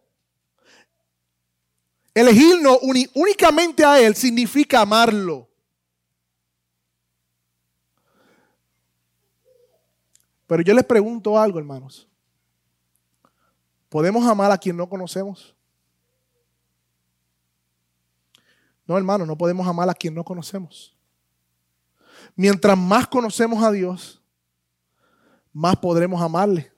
Elegirnos 2.14 2.78
únicamente 3.14 3.84
a 3.84 4.00
Él 4.00 4.14
significa 4.14 4.80
amarlo. 4.80 5.48
Pero 10.46 10.62
yo 10.62 10.74
les 10.74 10.84
pregunto 10.84 11.38
algo, 11.38 11.58
hermanos. 11.58 12.06
¿Podemos 13.88 14.26
amar 14.26 14.50
a 14.50 14.58
quien 14.58 14.76
no 14.76 14.88
conocemos? 14.88 15.54
No, 18.86 18.96
hermano, 18.96 19.24
no 19.26 19.36
podemos 19.36 19.66
amar 19.66 19.88
a 19.88 19.94
quien 19.94 20.14
no 20.14 20.24
conocemos. 20.24 20.96
Mientras 22.34 22.76
más 22.76 23.06
conocemos 23.06 23.62
a 23.62 23.70
Dios, 23.70 24.22
más 25.52 25.76
podremos 25.76 26.20
amarle. 26.20 26.72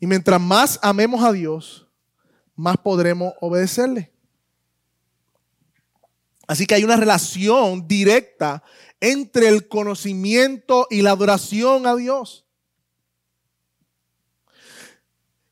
Y 0.00 0.06
mientras 0.06 0.40
más 0.40 0.78
amemos 0.82 1.22
a 1.22 1.32
Dios, 1.32 1.86
más 2.56 2.76
podremos 2.76 3.34
obedecerle. 3.40 4.12
Así 6.46 6.66
que 6.66 6.74
hay 6.74 6.84
una 6.84 6.96
relación 6.96 7.88
directa 7.88 8.62
entre 9.00 9.48
el 9.48 9.68
conocimiento 9.68 10.86
y 10.90 11.02
la 11.02 11.12
adoración 11.12 11.86
a 11.86 11.96
Dios. 11.96 12.44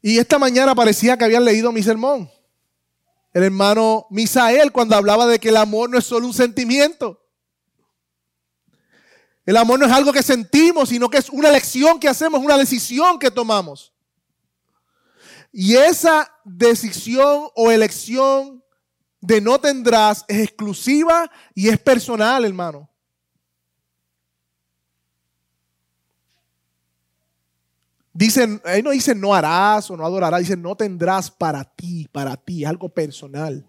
Y 0.03 0.19
esta 0.19 0.39
mañana 0.39 0.75
parecía 0.75 1.17
que 1.17 1.25
habían 1.25 1.45
leído 1.45 1.73
mi 1.73 1.83
sermón. 1.83 2.31
El 3.33 3.45
hermano 3.45 4.07
Misael 4.11 4.73
cuando 4.73 4.95
hablaba 4.95 5.27
de 5.27 5.39
que 5.39 5.49
el 5.49 5.57
amor 5.57 5.89
no 5.89 5.99
es 5.99 6.05
solo 6.05 6.27
un 6.27 6.35
sentimiento. 6.35 7.19
El 9.45 9.57
amor 9.57 9.79
no 9.79 9.87
es 9.87 9.93
algo 9.93 10.13
que 10.13 10.23
sentimos, 10.23 10.91
sino 10.91 11.09
que 11.09 11.19
es 11.19 11.29
una 11.31 11.49
elección 11.49 11.99
que 11.99 12.09
hacemos, 12.09 12.43
una 12.43 12.59
decisión 12.59 13.19
que 13.19 13.31
tomamos. 13.31 13.93
Y 15.51 15.77
esa 15.77 16.33
decisión 16.45 17.49
o 17.55 17.71
elección 17.71 18.63
de 19.21 19.41
no 19.41 19.59
tendrás 19.61 20.25
es 20.29 20.43
exclusiva 20.43 21.31
y 21.55 21.69
es 21.69 21.79
personal, 21.79 22.45
hermano. 22.45 22.92
Dicen, 28.15 28.61
ahí 28.65 28.83
no 28.83 28.91
dice 28.91 29.15
no 29.15 29.35
harás 29.35 29.91
o 29.91 29.97
no 29.97 30.05
adorarás, 30.05 30.41
dice 30.41 30.57
no 30.57 30.77
tendrás 30.77 31.31
para 31.31 31.65
ti, 31.65 32.09
para 32.13 32.37
ti, 32.37 32.65
algo 32.65 32.89
personal. 32.89 33.67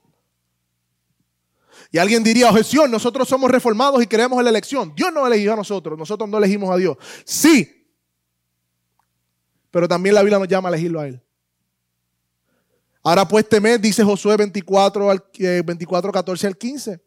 Y 1.92 1.98
alguien 1.98 2.24
diría, 2.24 2.50
objeción, 2.50 2.92
nosotros 2.92 3.28
somos 3.28 3.50
reformados 3.50 4.02
y 4.04 4.08
creemos 4.08 4.38
en 4.38 4.44
la 4.46 4.50
elección. 4.50 4.94
Dios 4.96 5.12
no 5.14 5.26
eligió 5.26 5.54
a 5.54 5.56
nosotros, 5.56 5.98
nosotros 5.98 6.30
no 6.30 6.38
elegimos 6.38 6.70
a 6.70 6.78
Dios. 6.78 6.98
Sí, 7.26 7.84
pero 9.72 9.88
también 9.88 10.14
la 10.14 10.22
Biblia 10.22 10.38
nos 10.38 10.48
llama 10.48 10.70
a 10.70 10.72
elegirlo 10.72 11.00
a 11.00 11.08
Él. 11.08 11.20
Ahora 13.02 13.28
pues 13.28 13.50
temed, 13.50 13.80
dice 13.80 14.04
Josué 14.04 14.38
24, 14.38 15.08
24 15.66 16.12
14 16.12 16.48
al 16.48 16.58
15. 16.58 17.02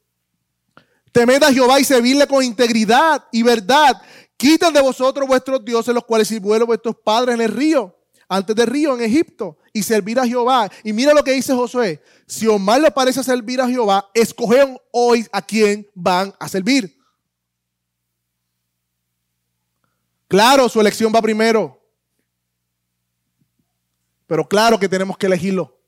Temed 1.13 1.43
a 1.45 1.53
Jehová 1.53 1.79
y 1.81 1.85
servirle 1.85 2.27
con 2.27 2.43
integridad 2.43 3.25
y 3.31 3.43
verdad. 3.43 4.03
Quiten 4.37 4.73
de 4.73 4.81
vosotros 4.81 5.27
vuestros 5.27 5.65
dioses, 5.65 5.95
los 5.95 6.05
cuales 6.05 6.29
sirvieron 6.29 6.67
vuestros 6.67 6.97
padres 6.97 7.35
en 7.35 7.41
el 7.41 7.51
río, 7.51 7.97
antes 8.29 8.55
del 8.55 8.67
río 8.67 8.95
en 8.95 9.01
Egipto, 9.01 9.57
y 9.73 9.83
servir 9.83 10.21
a 10.21 10.27
Jehová. 10.27 10.71
Y 10.85 10.93
mira 10.93 11.15
lo 11.15 11.25
que 11.25 11.33
dice 11.33 11.55
Josué. 11.55 12.03
Si 12.27 12.47
os 12.47 12.61
mal 12.61 12.83
le 12.83 12.91
parece 12.91 13.23
servir 13.23 13.61
a 13.61 13.69
Jehová, 13.69 14.11
escogen 14.13 14.79
hoy 14.91 15.27
a 15.33 15.41
quién 15.41 15.89
van 15.95 16.35
a 16.39 16.49
servir. 16.49 16.97
Claro, 20.29 20.69
su 20.69 20.81
elección 20.81 21.13
va 21.15 21.23
primero. 21.23 21.81
Pero 24.27 24.47
claro 24.47 24.79
que 24.79 24.89
tenemos 24.89 25.17
que 25.17 25.27
elegirlo. 25.27 25.79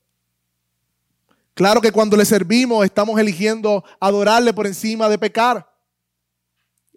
Claro 1.53 1.81
que 1.81 1.91
cuando 1.91 2.15
le 2.15 2.23
servimos 2.23 2.85
estamos 2.85 3.19
eligiendo 3.19 3.83
adorarle 3.99 4.53
por 4.53 4.65
encima 4.65 5.09
de 5.09 5.17
pecar. 5.17 5.69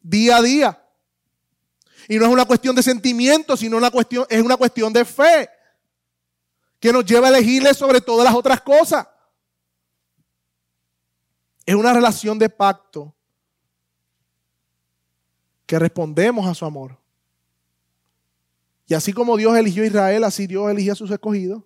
Día 0.01 0.37
a 0.37 0.43
día. 0.43 0.82
Y 2.09 2.19
no 2.19 2.27
es 2.27 2.33
una 2.33 2.45
cuestión 2.45 2.75
de 2.75 2.83
sentimiento, 2.83 3.57
sino 3.57 3.77
una 3.77 3.91
cuestión, 3.91 4.27
es 4.29 4.43
una 4.43 4.57
cuestión 4.57 4.93
de 4.93 5.05
fe. 5.05 5.49
Que 6.81 6.93
nos 6.93 7.05
lleva 7.05 7.29
a 7.29 7.31
elegirle 7.31 7.75
sobre 7.75 8.01
todas 8.01 8.25
las 8.25 8.35
otras 8.35 8.61
cosas. 8.61 9.07
Es 11.65 11.75
una 11.75 11.93
relación 11.93 12.38
de 12.38 12.49
pacto 12.49 13.15
que 15.67 15.79
respondemos 15.79 16.47
a 16.47 16.55
su 16.55 16.65
amor. 16.65 16.99
Y 18.87 18.95
así 18.95 19.12
como 19.12 19.37
Dios 19.37 19.57
eligió 19.57 19.85
a 19.85 19.87
Israel, 19.87 20.25
así 20.25 20.47
Dios 20.47 20.71
eligió 20.71 20.93
a 20.93 20.97
sus 20.97 21.11
escogidos, 21.11 21.62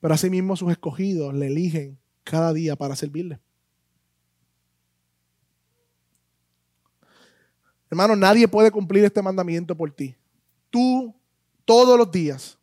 pero 0.00 0.14
así 0.14 0.28
mismo 0.30 0.56
sus 0.56 0.72
escogidos 0.72 1.34
le 1.34 1.46
eligen 1.46 1.98
cada 2.24 2.52
día 2.52 2.74
para 2.74 2.96
servirle. 2.96 3.38
Hermano, 7.94 8.16
nadie 8.16 8.48
puede 8.48 8.72
cumplir 8.72 9.04
este 9.04 9.22
mandamiento 9.22 9.76
por 9.76 9.88
ti. 9.88 10.16
Tú, 10.68 11.14
todos 11.64 11.96
los 11.96 12.10
días, 12.10 12.58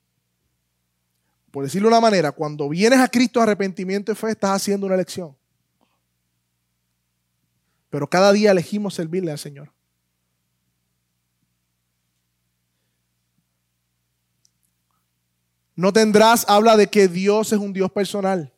por 1.52 1.64
decirlo 1.64 1.88
de 1.88 1.94
una 1.94 2.02
manera, 2.02 2.34
cuando 2.34 2.68
vienes 2.68 3.00
a 3.00 3.08
Cristo 3.08 3.42
arrepentimiento 3.42 4.12
y 4.12 4.16
fe, 4.16 4.32
estás 4.32 4.52
haciendo 4.52 4.88
una 4.88 4.96
elección. 4.96 5.34
Pero 7.90 8.10
cada 8.10 8.34
día 8.34 8.52
elegimos 8.52 8.94
servirle 8.94 9.32
al 9.32 9.40
Señor. 9.40 9.72
No 15.78 15.94
tendrás, 15.94 16.44
habla 16.50 16.76
de 16.76 16.88
que 16.88 17.08
Dios 17.08 17.54
es 17.54 17.60
un 17.60 17.72
Dios 17.72 17.90
personal. 17.90 18.52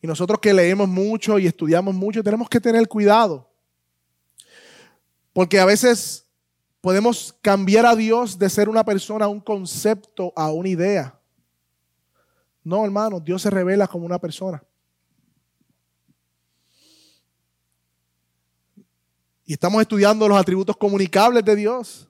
Y 0.00 0.06
nosotros 0.06 0.38
que 0.40 0.54
leemos 0.54 0.88
mucho 0.88 1.38
y 1.38 1.46
estudiamos 1.46 1.94
mucho, 1.94 2.24
tenemos 2.24 2.48
que 2.48 2.60
tener 2.60 2.88
cuidado. 2.88 3.50
Porque 5.34 5.58
a 5.58 5.66
veces 5.66 6.26
podemos 6.80 7.34
cambiar 7.42 7.84
a 7.84 7.96
Dios 7.96 8.38
de 8.38 8.48
ser 8.48 8.68
una 8.70 8.84
persona 8.84 9.26
a 9.26 9.28
un 9.28 9.40
concepto, 9.40 10.32
a 10.36 10.50
una 10.50 10.68
idea. 10.68 11.20
No, 12.62 12.84
hermano, 12.84 13.20
Dios 13.20 13.42
se 13.42 13.50
revela 13.50 13.86
como 13.86 14.06
una 14.06 14.18
persona. 14.18 14.62
Y 19.44 19.52
estamos 19.52 19.82
estudiando 19.82 20.26
los 20.28 20.38
atributos 20.38 20.76
comunicables 20.76 21.44
de 21.44 21.56
Dios. 21.56 22.08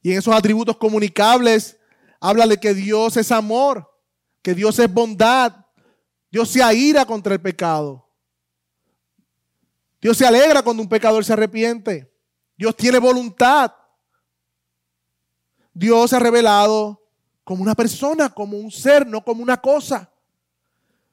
Y 0.00 0.12
en 0.12 0.18
esos 0.18 0.34
atributos 0.34 0.76
comunicables 0.76 1.76
habla 2.20 2.46
de 2.46 2.58
que 2.58 2.72
Dios 2.72 3.16
es 3.16 3.32
amor, 3.32 3.90
que 4.40 4.54
Dios 4.54 4.78
es 4.78 4.92
bondad, 4.92 5.52
Dios 6.30 6.48
se 6.48 6.62
aira 6.62 7.04
contra 7.04 7.34
el 7.34 7.40
pecado. 7.40 8.08
Dios 10.00 10.16
se 10.16 10.24
alegra 10.24 10.62
cuando 10.62 10.82
un 10.82 10.88
pecador 10.88 11.24
se 11.24 11.32
arrepiente. 11.32 12.15
Dios 12.56 12.76
tiene 12.76 12.98
voluntad. 12.98 13.72
Dios 15.72 16.10
se 16.10 16.16
ha 16.16 16.20
revelado 16.20 17.02
como 17.44 17.62
una 17.62 17.74
persona, 17.74 18.30
como 18.30 18.56
un 18.56 18.70
ser, 18.70 19.06
no 19.06 19.22
como 19.22 19.42
una 19.42 19.60
cosa. 19.60 20.10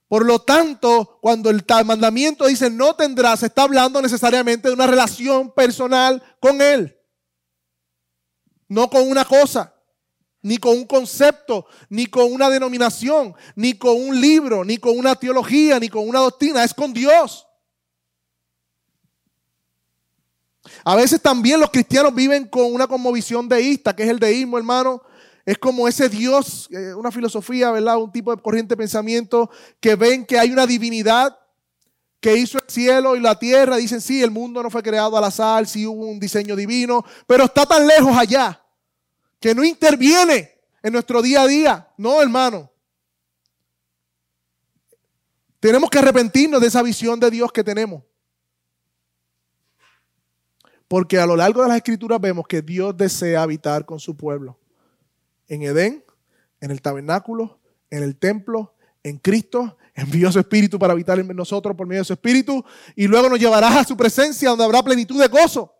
Por 0.08 0.26
lo 0.26 0.40
tanto, 0.40 1.20
cuando 1.22 1.50
el 1.50 1.66
mandamiento 1.86 2.46
dice 2.46 2.70
no 2.70 2.96
tendrás, 2.96 3.44
está 3.44 3.64
hablando 3.64 4.02
necesariamente 4.02 4.68
de 4.68 4.74
una 4.74 4.88
relación 4.88 5.52
personal 5.52 6.22
con 6.40 6.62
Él, 6.62 6.98
no 8.68 8.90
con 8.90 9.10
una 9.10 9.26
cosa 9.26 9.74
ni 10.44 10.58
con 10.58 10.78
un 10.78 10.86
concepto, 10.86 11.66
ni 11.90 12.06
con 12.06 12.32
una 12.32 12.50
denominación, 12.50 13.34
ni 13.56 13.78
con 13.78 13.96
un 13.96 14.20
libro, 14.20 14.64
ni 14.64 14.78
con 14.78 14.98
una 14.98 15.16
teología, 15.16 15.80
ni 15.80 15.88
con 15.88 16.08
una 16.08 16.20
doctrina, 16.20 16.64
es 16.64 16.74
con 16.74 16.94
Dios. 16.94 17.48
A 20.84 20.96
veces 20.96 21.22
también 21.22 21.60
los 21.60 21.70
cristianos 21.70 22.14
viven 22.14 22.48
con 22.48 22.74
una 22.74 22.88
conmovisión 22.88 23.48
deísta, 23.48 23.96
que 23.96 24.04
es 24.04 24.10
el 24.10 24.20
deísmo, 24.20 24.58
hermano. 24.58 25.02
Es 25.46 25.58
como 25.58 25.88
ese 25.88 26.08
Dios, 26.08 26.70
eh, 26.72 26.94
una 26.94 27.12
filosofía, 27.12 27.72
¿verdad? 27.72 27.98
Un 27.98 28.12
tipo 28.12 28.34
de 28.34 28.42
corriente 28.42 28.74
de 28.74 28.78
pensamiento 28.78 29.50
que 29.80 29.96
ven 29.96 30.26
que 30.26 30.40
hay 30.40 30.52
una 30.52 30.66
divinidad 30.66 31.38
que 32.22 32.38
hizo 32.38 32.58
el 32.58 32.64
cielo 32.70 33.18
y 33.18 33.20
la 33.20 33.38
tierra. 33.38 33.76
Dicen, 33.76 34.00
sí, 34.00 34.24
el 34.24 34.32
mundo 34.32 34.64
no 34.64 34.70
fue 34.70 34.82
creado 34.82 35.18
al 35.18 35.24
azar, 35.26 35.68
sí 35.68 35.86
hubo 35.86 36.06
un 36.06 36.20
diseño 36.20 36.56
divino, 36.56 37.04
pero 37.28 37.44
está 37.44 37.66
tan 37.66 37.86
lejos 37.86 38.16
allá 38.16 38.62
que 39.40 39.54
no 39.54 39.66
interviene 39.66 40.62
en 40.82 40.94
nuestro 40.94 41.22
día 41.22 41.42
a 41.42 41.48
día. 41.48 41.90
No, 41.98 42.22
hermano. 42.22 42.72
Tenemos 45.60 45.90
que 45.90 46.00
arrepentirnos 46.00 46.62
de 46.62 46.68
esa 46.68 46.82
visión 46.82 47.20
de 47.20 47.30
Dios 47.30 47.52
que 47.52 47.64
tenemos. 47.64 48.04
Porque 50.94 51.18
a 51.18 51.26
lo 51.26 51.36
largo 51.36 51.64
de 51.64 51.70
las 51.70 51.78
escrituras 51.78 52.22
vemos 52.22 52.46
que 52.48 52.62
Dios 52.62 52.96
desea 52.96 53.42
habitar 53.42 53.84
con 53.84 54.00
su 54.00 54.16
pueblo. 54.16 54.60
En 55.48 55.64
Edén, 55.64 56.06
en 56.62 56.70
el 56.70 56.84
tabernáculo, 56.84 57.60
en 57.90 58.04
el 58.04 58.16
templo, 58.16 58.76
en 59.02 59.18
Cristo, 59.18 59.76
envió 59.96 60.32
su 60.32 60.38
Espíritu 60.38 60.78
para 60.78 60.94
habitar 60.94 61.18
en 61.18 61.36
nosotros 61.36 61.76
por 61.76 61.88
medio 61.88 62.02
de 62.02 62.06
su 62.06 62.14
Espíritu, 62.14 62.64
y 62.96 63.08
luego 63.08 63.28
nos 63.28 63.40
llevará 63.40 63.80
a 63.80 63.84
su 63.84 63.98
presencia 63.98 64.50
donde 64.50 64.66
habrá 64.66 64.84
plenitud 64.84 65.20
de 65.20 65.28
gozo. 65.30 65.74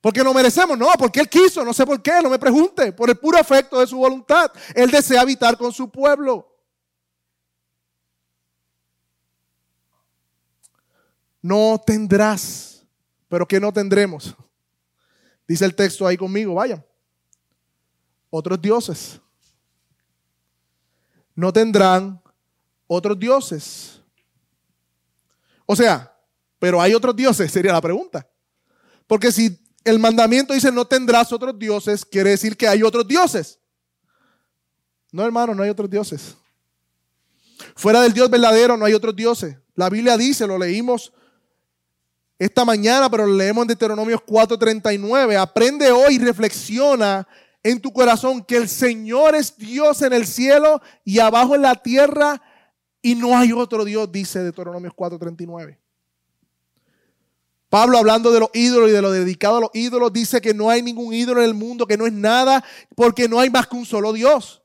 Porque 0.00 0.24
no 0.24 0.34
merecemos, 0.34 0.76
no, 0.76 0.88
porque 0.98 1.20
Él 1.20 1.28
quiso, 1.28 1.64
no 1.64 1.72
sé 1.72 1.86
por 1.86 2.02
qué, 2.02 2.20
no 2.20 2.28
me 2.28 2.40
pregunte, 2.40 2.90
por 2.90 3.08
el 3.08 3.18
puro 3.18 3.38
afecto 3.38 3.78
de 3.78 3.86
su 3.86 3.98
voluntad. 3.98 4.50
Él 4.74 4.90
desea 4.90 5.20
habitar 5.20 5.56
con 5.56 5.72
su 5.72 5.88
pueblo. 5.88 6.44
No 11.40 11.80
tendrás, 11.86 12.69
pero 13.30 13.46
que 13.46 13.60
no 13.60 13.72
tendremos. 13.72 14.34
Dice 15.46 15.64
el 15.64 15.74
texto 15.74 16.04
ahí 16.04 16.16
conmigo, 16.16 16.54
vayan. 16.54 16.84
Otros 18.28 18.60
dioses. 18.60 19.20
No 21.34 21.52
tendrán 21.52 22.20
otros 22.88 23.18
dioses. 23.18 24.00
O 25.64 25.76
sea, 25.76 26.12
pero 26.58 26.82
hay 26.82 26.92
otros 26.92 27.14
dioses, 27.14 27.50
sería 27.52 27.72
la 27.72 27.80
pregunta. 27.80 28.28
Porque 29.06 29.30
si 29.30 29.64
el 29.84 30.00
mandamiento 30.00 30.52
dice 30.52 30.72
no 30.72 30.84
tendrás 30.84 31.32
otros 31.32 31.56
dioses, 31.56 32.04
quiere 32.04 32.30
decir 32.30 32.56
que 32.56 32.66
hay 32.66 32.82
otros 32.82 33.06
dioses. 33.06 33.60
No, 35.12 35.24
hermano, 35.24 35.54
no 35.54 35.62
hay 35.62 35.70
otros 35.70 35.88
dioses. 35.88 36.36
Fuera 37.76 38.02
del 38.02 38.12
Dios 38.12 38.28
verdadero 38.28 38.76
no 38.76 38.84
hay 38.86 38.92
otros 38.92 39.14
dioses. 39.14 39.56
La 39.76 39.88
Biblia 39.88 40.16
dice, 40.16 40.48
lo 40.48 40.58
leímos 40.58 41.12
esta 42.40 42.64
mañana, 42.64 43.10
pero 43.10 43.26
leemos 43.26 43.62
en 43.62 43.68
Deuteronomios 43.68 44.22
4:39. 44.22 45.36
Aprende 45.36 45.92
hoy 45.92 46.18
reflexiona 46.18 47.28
en 47.62 47.78
tu 47.78 47.92
corazón 47.92 48.42
que 48.42 48.56
el 48.56 48.66
Señor 48.66 49.34
es 49.34 49.58
Dios 49.58 50.00
en 50.00 50.14
el 50.14 50.26
cielo 50.26 50.80
y 51.04 51.18
abajo 51.18 51.54
en 51.54 51.60
la 51.60 51.74
tierra 51.74 52.40
y 53.02 53.14
no 53.14 53.36
hay 53.36 53.52
otro 53.52 53.84
Dios, 53.84 54.10
dice 54.10 54.42
Deuteronomios 54.42 54.94
4:39. 54.94 55.78
Pablo 57.68 57.98
hablando 57.98 58.32
de 58.32 58.40
los 58.40 58.48
ídolos 58.54 58.88
y 58.88 58.92
de 58.92 59.02
lo 59.02 59.12
dedicado 59.12 59.58
a 59.58 59.60
los 59.60 59.70
ídolos, 59.74 60.10
dice 60.10 60.40
que 60.40 60.54
no 60.54 60.70
hay 60.70 60.80
ningún 60.80 61.12
ídolo 61.12 61.42
en 61.42 61.46
el 61.46 61.54
mundo, 61.54 61.86
que 61.86 61.98
no 61.98 62.06
es 62.06 62.12
nada, 62.14 62.64
porque 62.96 63.28
no 63.28 63.38
hay 63.38 63.50
más 63.50 63.66
que 63.66 63.76
un 63.76 63.84
solo 63.84 64.14
Dios. 64.14 64.62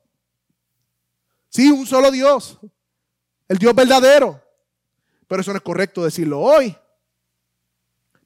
Sí, 1.49 1.69
un 1.69 1.85
solo 1.85 2.09
Dios. 2.09 2.57
El 3.49 3.57
Dios 3.57 3.75
verdadero. 3.75 4.41
Pero 5.27 5.41
eso 5.41 5.51
no 5.51 5.57
es 5.57 5.63
correcto 5.63 6.05
decirlo 6.05 6.39
hoy. 6.39 6.75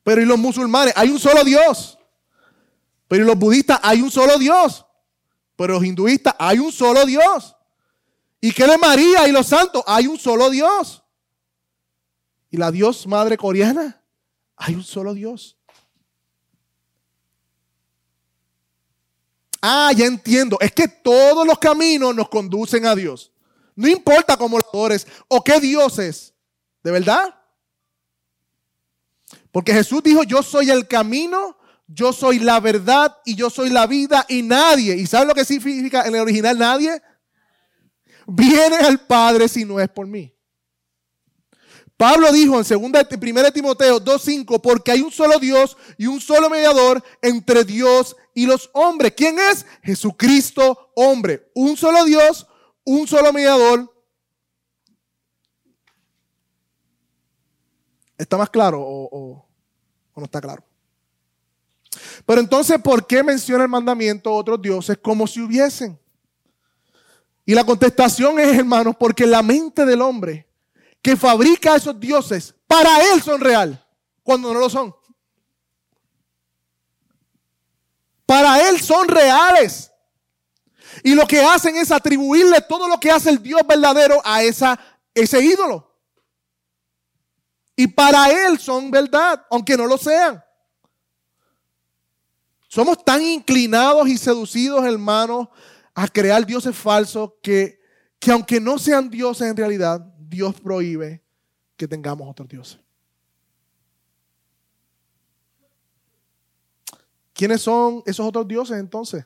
Pero 0.03 0.21
¿y 0.21 0.25
los 0.25 0.37
musulmanes? 0.39 0.93
Hay 0.95 1.09
un 1.09 1.19
solo 1.19 1.43
Dios. 1.43 1.97
Pero 3.07 3.23
¿y 3.23 3.27
los 3.27 3.37
budistas? 3.37 3.79
Hay 3.83 4.01
un 4.01 4.11
solo 4.11 4.37
Dios. 4.37 4.85
Pero 5.55 5.73
los 5.73 5.83
hinduistas, 5.83 6.35
hay 6.39 6.59
un 6.59 6.71
solo 6.71 7.05
Dios. 7.05 7.55
¿Y 8.39 8.53
qué 8.53 8.65
de 8.65 8.77
María 8.77 9.27
y 9.27 9.31
los 9.31 9.47
santos? 9.47 9.83
Hay 9.85 10.07
un 10.07 10.17
solo 10.17 10.49
Dios. 10.49 11.03
¿Y 12.49 12.57
la 12.57 12.71
Dios 12.71 13.05
Madre 13.05 13.37
coreana? 13.37 14.01
Hay 14.55 14.75
un 14.75 14.83
solo 14.83 15.13
Dios. 15.13 15.57
Ah, 19.61 19.91
ya 19.95 20.05
entiendo. 20.05 20.57
Es 20.61 20.71
que 20.71 20.87
todos 20.87 21.45
los 21.45 21.59
caminos 21.59 22.15
nos 22.15 22.29
conducen 22.29 22.85
a 22.85 22.95
Dios. 22.95 23.31
No 23.75 23.87
importa 23.87 24.37
cómo 24.37 24.57
lo 24.57 24.65
adores 24.69 25.05
o 25.27 25.43
qué 25.43 25.59
Dios 25.59 25.99
es. 25.99 26.33
¿De 26.83 26.91
verdad? 26.91 27.35
Porque 29.51 29.73
Jesús 29.73 30.03
dijo, 30.03 30.23
yo 30.23 30.43
soy 30.43 30.69
el 30.69 30.87
camino, 30.87 31.57
yo 31.87 32.13
soy 32.13 32.39
la 32.39 32.59
verdad 32.59 33.17
y 33.25 33.35
yo 33.35 33.49
soy 33.49 33.69
la 33.69 33.87
vida 33.87 34.25
y 34.29 34.43
nadie. 34.43 34.95
¿Y 34.95 35.07
sabe 35.07 35.25
lo 35.25 35.33
que 35.33 35.45
significa 35.45 36.05
en 36.05 36.15
el 36.15 36.21
original 36.21 36.57
nadie? 36.57 37.01
Viene 38.27 38.77
al 38.77 38.99
Padre 38.99 39.47
si 39.47 39.65
no 39.65 39.79
es 39.79 39.89
por 39.89 40.05
mí. 40.05 40.33
Pablo 41.97 42.31
dijo 42.31 42.57
en 42.57 42.65
1 42.65 43.51
Timoteo 43.51 43.99
2.5, 43.99 44.61
porque 44.61 44.91
hay 44.91 45.01
un 45.01 45.11
solo 45.11 45.37
Dios 45.37 45.75
y 45.97 46.07
un 46.07 46.21
solo 46.21 46.49
mediador 46.49 47.03
entre 47.21 47.65
Dios 47.65 48.15
y 48.33 48.45
los 48.45 48.69
hombres. 48.71 49.13
¿Quién 49.17 49.37
es? 49.37 49.65
Jesucristo, 49.83 50.91
hombre. 50.95 51.51
Un 51.53 51.75
solo 51.75 52.05
Dios, 52.05 52.47
un 52.85 53.05
solo 53.05 53.33
mediador. 53.33 53.93
¿Está 58.19 58.37
más 58.37 58.49
claro 58.49 58.81
o, 58.81 59.45
no 60.13 60.25
está 60.25 60.41
claro? 60.41 60.61
Pero 62.25 62.41
entonces, 62.41 62.77
¿por 62.81 63.07
qué 63.07 63.23
menciona 63.23 63.63
el 63.63 63.69
mandamiento 63.69 64.33
otros 64.33 64.61
dioses 64.61 64.97
como 65.01 65.25
si 65.25 65.39
hubiesen? 65.39 65.97
Y 67.45 67.55
la 67.55 67.63
contestación 67.63 68.37
es, 68.37 68.57
hermanos, 68.57 68.95
porque 68.99 69.25
la 69.25 69.41
mente 69.41 69.85
del 69.85 70.01
hombre 70.01 70.45
que 71.01 71.15
fabrica 71.15 71.77
esos 71.77 71.97
dioses, 71.97 72.53
para 72.67 73.13
él 73.13 73.21
son 73.21 73.39
real, 73.39 73.81
cuando 74.21 74.53
no 74.53 74.59
lo 74.59 74.69
son. 74.69 74.93
Para 78.25 78.67
él 78.67 78.81
son 78.81 79.07
reales. 79.07 79.93
Y 81.05 81.15
lo 81.15 81.25
que 81.25 81.39
hacen 81.39 81.77
es 81.77 81.89
atribuirle 81.89 82.59
todo 82.67 82.89
lo 82.89 82.99
que 82.99 83.09
hace 83.09 83.29
el 83.29 83.41
Dios 83.41 83.61
verdadero 83.65 84.21
a 84.25 84.43
esa, 84.43 84.77
ese 85.13 85.41
ídolo. 85.41 85.88
Y 87.79 87.87
para 87.87 88.29
él 88.29 88.59
son 88.59 88.91
verdad, 88.91 89.45
aunque 89.49 89.77
no 89.77 89.87
lo 89.87 89.97
sean. 89.97 90.43
Somos 92.67 93.05
tan 93.05 93.21
inclinados 93.21 94.05
y 94.09 94.17
seducidos, 94.17 94.83
hermanos, 94.83 95.47
a 95.93 96.05
crear 96.09 96.45
dioses 96.45 96.75
falsos 96.75 97.31
que, 97.41 97.79
que 98.19 98.31
aunque 98.31 98.59
no 98.59 98.77
sean 98.77 99.09
dioses 99.09 99.47
en 99.47 99.55
realidad, 99.55 100.01
Dios 100.17 100.59
prohíbe 100.59 101.23
que 101.77 101.87
tengamos 101.87 102.29
otros 102.29 102.49
dioses. 102.49 102.81
¿Quiénes 107.31 107.61
son 107.61 108.03
esos 108.05 108.25
otros 108.25 108.45
dioses 108.45 108.77
entonces? 108.77 109.25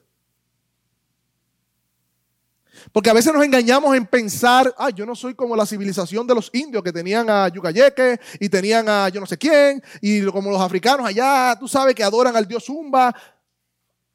Porque 2.94 3.10
a 3.10 3.14
veces 3.14 3.34
nos 3.34 3.44
engañamos 3.44 3.98
en 3.98 4.06
pensar, 4.06 4.74
ah, 4.78 4.92
yo 4.92 5.04
no 5.04 5.16
soy 5.16 5.34
como 5.34 5.56
la 5.56 5.66
civilización 5.66 6.28
de 6.28 6.36
los 6.36 6.52
indios 6.54 6.84
que 6.84 6.94
tenían 6.94 7.28
a 7.28 7.48
Yucayeque 7.48 8.20
y 8.40 8.48
tenían 8.48 8.88
a 8.88 9.10
yo 9.10 9.20
no 9.20 9.26
sé 9.26 9.36
quién, 9.36 9.82
y 10.00 10.24
como 10.28 10.52
los 10.52 10.62
africanos 10.62 11.04
allá, 11.08 11.58
tú 11.60 11.68
sabes 11.68 11.96
que 11.96 12.04
adoran 12.04 12.36
al 12.36 12.48
dios 12.48 12.64
Zumba. 12.66 13.12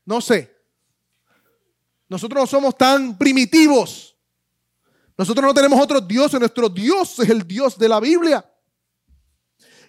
No 0.06 0.20
sé. 0.20 0.56
Nosotros 2.08 2.40
no 2.40 2.46
somos 2.46 2.78
tan 2.78 3.18
primitivos. 3.18 4.16
Nosotros 5.16 5.44
no 5.44 5.52
tenemos 5.52 5.80
otro 5.80 6.00
Dios, 6.00 6.32
nuestro 6.34 6.68
Dios 6.68 7.18
es 7.18 7.28
el 7.28 7.44
Dios 7.44 7.76
de 7.76 7.88
la 7.88 7.98
Biblia. 7.98 8.48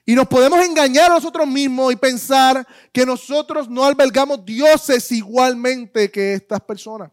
Y 0.03 0.15
nos 0.15 0.27
podemos 0.27 0.65
engañar 0.65 1.11
a 1.11 1.13
nosotros 1.13 1.45
mismos 1.45 1.93
y 1.93 1.95
pensar 1.95 2.67
que 2.91 3.05
nosotros 3.05 3.69
no 3.69 3.83
albergamos 3.83 4.43
dioses 4.43 5.11
igualmente 5.11 6.09
que 6.09 6.33
estas 6.33 6.59
personas. 6.61 7.11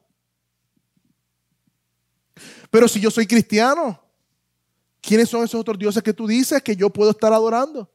Pero 2.70 2.88
si 2.88 3.00
yo 3.00 3.10
soy 3.10 3.26
cristiano, 3.26 4.00
¿quiénes 5.00 5.28
son 5.28 5.44
esos 5.44 5.60
otros 5.60 5.78
dioses 5.78 6.02
que 6.02 6.12
tú 6.12 6.26
dices 6.26 6.62
que 6.62 6.76
yo 6.76 6.90
puedo 6.90 7.10
estar 7.10 7.32
adorando? 7.32 7.90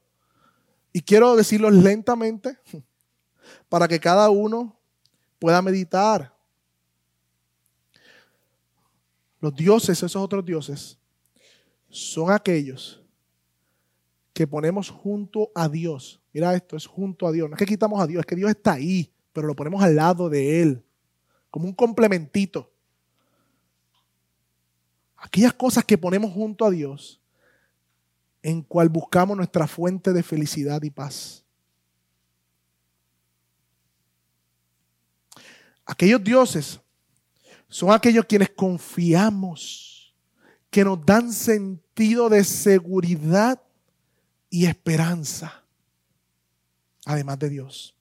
Y 0.94 1.02
quiero 1.02 1.36
decirlo 1.36 1.70
lentamente 1.70 2.58
para 3.70 3.88
que 3.88 4.00
cada 4.00 4.30
uno 4.30 4.78
pueda 5.40 5.62
meditar 5.62 6.36
los 9.40 9.56
dioses, 9.56 10.04
esos 10.04 10.22
otros 10.22 10.46
dioses, 10.46 10.98
son 11.90 12.32
aquellos 12.32 13.02
que 14.34 14.48
ponemos 14.48 14.90
junto 14.90 15.52
a 15.56 15.68
Dios. 15.68 16.22
Mira 16.32 16.54
esto, 16.54 16.78
es 16.78 16.86
junto 16.86 17.28
a 17.28 17.32
Dios. 17.32 17.50
No 17.50 17.56
es 17.56 17.60
que 17.60 17.66
quitamos 17.66 18.00
a 18.00 18.08
Dios, 18.08 18.22
es 18.22 18.26
que 18.26 18.36
Dios 18.36 18.50
está 18.50 18.74
ahí, 18.74 19.12
pero 19.34 19.48
lo 19.48 19.56
ponemos 19.56 19.84
al 19.84 19.96
lado 19.96 20.30
de 20.30 20.62
Él, 20.62 20.86
como 21.50 21.66
un 21.66 21.74
complementito. 21.74 22.71
Aquellas 25.22 25.54
cosas 25.54 25.86
que 25.86 26.00
ponemos 26.00 26.34
junto 26.34 26.66
a 26.66 26.72
Dios, 26.72 27.22
en 28.42 28.64
cual 28.64 28.90
buscamos 28.90 29.38
nuestra 29.38 29.68
fuente 29.68 30.12
de 30.14 30.24
felicidad 30.24 30.82
y 30.82 30.90
paz. 30.90 31.46
Aquellos 35.86 36.24
dioses 36.24 36.80
son 37.70 37.92
aquellos 37.92 38.26
quienes 38.26 38.50
confiamos, 38.50 40.16
que 40.72 40.84
nos 40.84 41.06
dan 41.06 41.32
sentido 41.32 42.28
de 42.28 42.44
seguridad 42.44 43.62
y 44.50 44.66
esperanza, 44.66 45.64
además 47.06 47.38
de 47.38 47.50
Dios. 47.50 47.96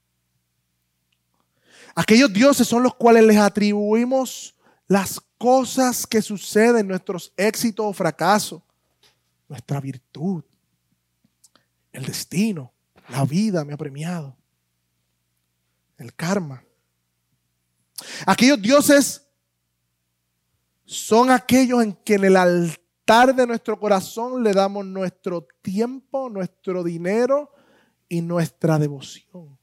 Aquellos 1.95 2.33
dioses 2.33 2.67
son 2.67 2.83
los 2.83 2.95
cuales 2.95 3.25
les 3.25 3.37
atribuimos 3.37 4.55
las 4.87 5.21
cosas 5.41 6.07
que 6.07 6.21
suceden, 6.21 6.87
nuestros 6.87 7.33
éxitos 7.35 7.87
o 7.87 7.95
fracasos, 7.95 8.61
nuestra 9.49 9.81
virtud, 9.81 10.45
el 11.93 12.05
destino, 12.05 12.71
la 13.09 13.25
vida 13.25 13.65
me 13.65 13.73
ha 13.73 13.79
premiado, 13.79 14.37
el 15.97 16.15
karma. 16.15 16.63
Aquellos 18.27 18.61
dioses 18.61 19.27
son 20.85 21.31
aquellos 21.31 21.83
en 21.83 21.95
que 21.95 22.17
en 22.17 22.25
el 22.27 22.37
altar 22.37 23.35
de 23.35 23.47
nuestro 23.47 23.81
corazón 23.81 24.43
le 24.43 24.53
damos 24.53 24.85
nuestro 24.85 25.49
tiempo, 25.63 26.29
nuestro 26.29 26.85
dinero 26.85 27.51
y 28.11 28.21
nuestra 28.21 28.79
devoción. 28.79 29.59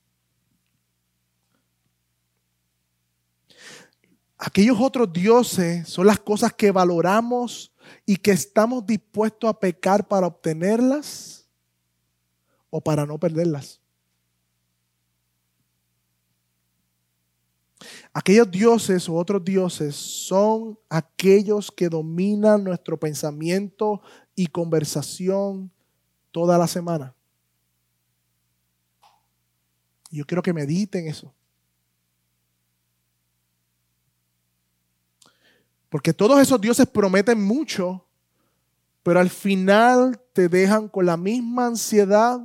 Aquellos 4.38 4.77
otros 4.79 5.11
dioses 5.11 5.89
son 5.89 6.05
las 6.05 6.19
cosas 6.19 6.53
que 6.53 6.71
valoramos 6.71 7.73
y 8.05 8.17
que 8.17 8.31
estamos 8.31 8.85
dispuestos 8.85 9.49
a 9.49 9.59
pecar 9.59 10.07
para 10.07 10.27
obtenerlas 10.27 11.47
o 12.69 12.79
para 12.79 13.05
no 13.05 13.17
perderlas. 13.17 13.81
Aquellos 18.13 18.49
dioses 18.49 19.07
o 19.09 19.15
otros 19.15 19.43
dioses 19.43 19.95
son 19.95 20.77
aquellos 20.89 21.71
que 21.71 21.89
dominan 21.89 22.63
nuestro 22.63 22.99
pensamiento 22.99 24.01
y 24.35 24.47
conversación 24.47 25.71
toda 26.31 26.57
la 26.57 26.67
semana. 26.67 27.15
Yo 30.09 30.25
quiero 30.25 30.41
que 30.41 30.53
mediten 30.53 31.07
eso. 31.07 31.33
Porque 35.97 36.13
todos 36.13 36.39
esos 36.39 36.61
dioses 36.61 36.85
prometen 36.85 37.43
mucho, 37.43 38.05
pero 39.01 39.19
al 39.19 39.31
final 39.31 40.21
te 40.31 40.47
dejan 40.47 40.89
con 40.89 41.07
la 41.07 41.17
misma 41.17 41.65
ansiedad, 41.65 42.39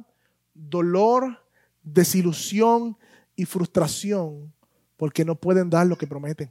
dolor, 0.55 1.39
desilusión 1.83 2.97
y 3.37 3.45
frustración, 3.45 4.51
porque 4.97 5.23
no 5.23 5.35
pueden 5.35 5.69
dar 5.69 5.87
lo 5.87 5.99
que 5.99 6.07
prometen. 6.07 6.51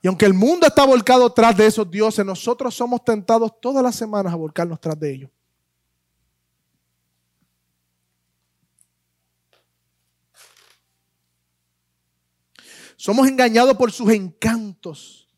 Y 0.00 0.08
aunque 0.08 0.26
el 0.26 0.34
mundo 0.34 0.66
está 0.66 0.84
volcado 0.84 1.32
tras 1.32 1.56
de 1.56 1.66
esos 1.66 1.88
dioses, 1.88 2.26
nosotros 2.26 2.74
somos 2.74 3.04
tentados 3.04 3.52
todas 3.60 3.84
las 3.84 3.94
semanas 3.94 4.32
a 4.32 4.36
volcarnos 4.36 4.80
tras 4.80 4.98
de 4.98 5.12
ellos. 5.12 5.30
Somos 12.96 13.26
engañados 13.28 13.76
por 13.76 13.90
sus 13.90 14.10
encantos, 14.10 15.28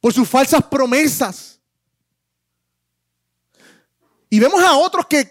por 0.00 0.12
sus 0.12 0.28
falsas 0.28 0.62
promesas. 0.64 1.60
Y 4.28 4.40
vemos 4.40 4.62
a 4.62 4.76
otros 4.76 5.06
que, 5.06 5.30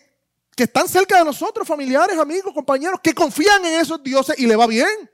que 0.55 0.63
están 0.63 0.87
cerca 0.87 1.17
de 1.17 1.25
nosotros, 1.25 1.67
familiares, 1.67 2.17
amigos, 2.17 2.53
compañeros, 2.53 2.99
que 3.01 3.13
confían 3.13 3.65
en 3.65 3.79
esos 3.79 4.01
dioses 4.03 4.37
y 4.37 4.45
le 4.45 4.55
va 4.55 4.67
bien. 4.67 5.09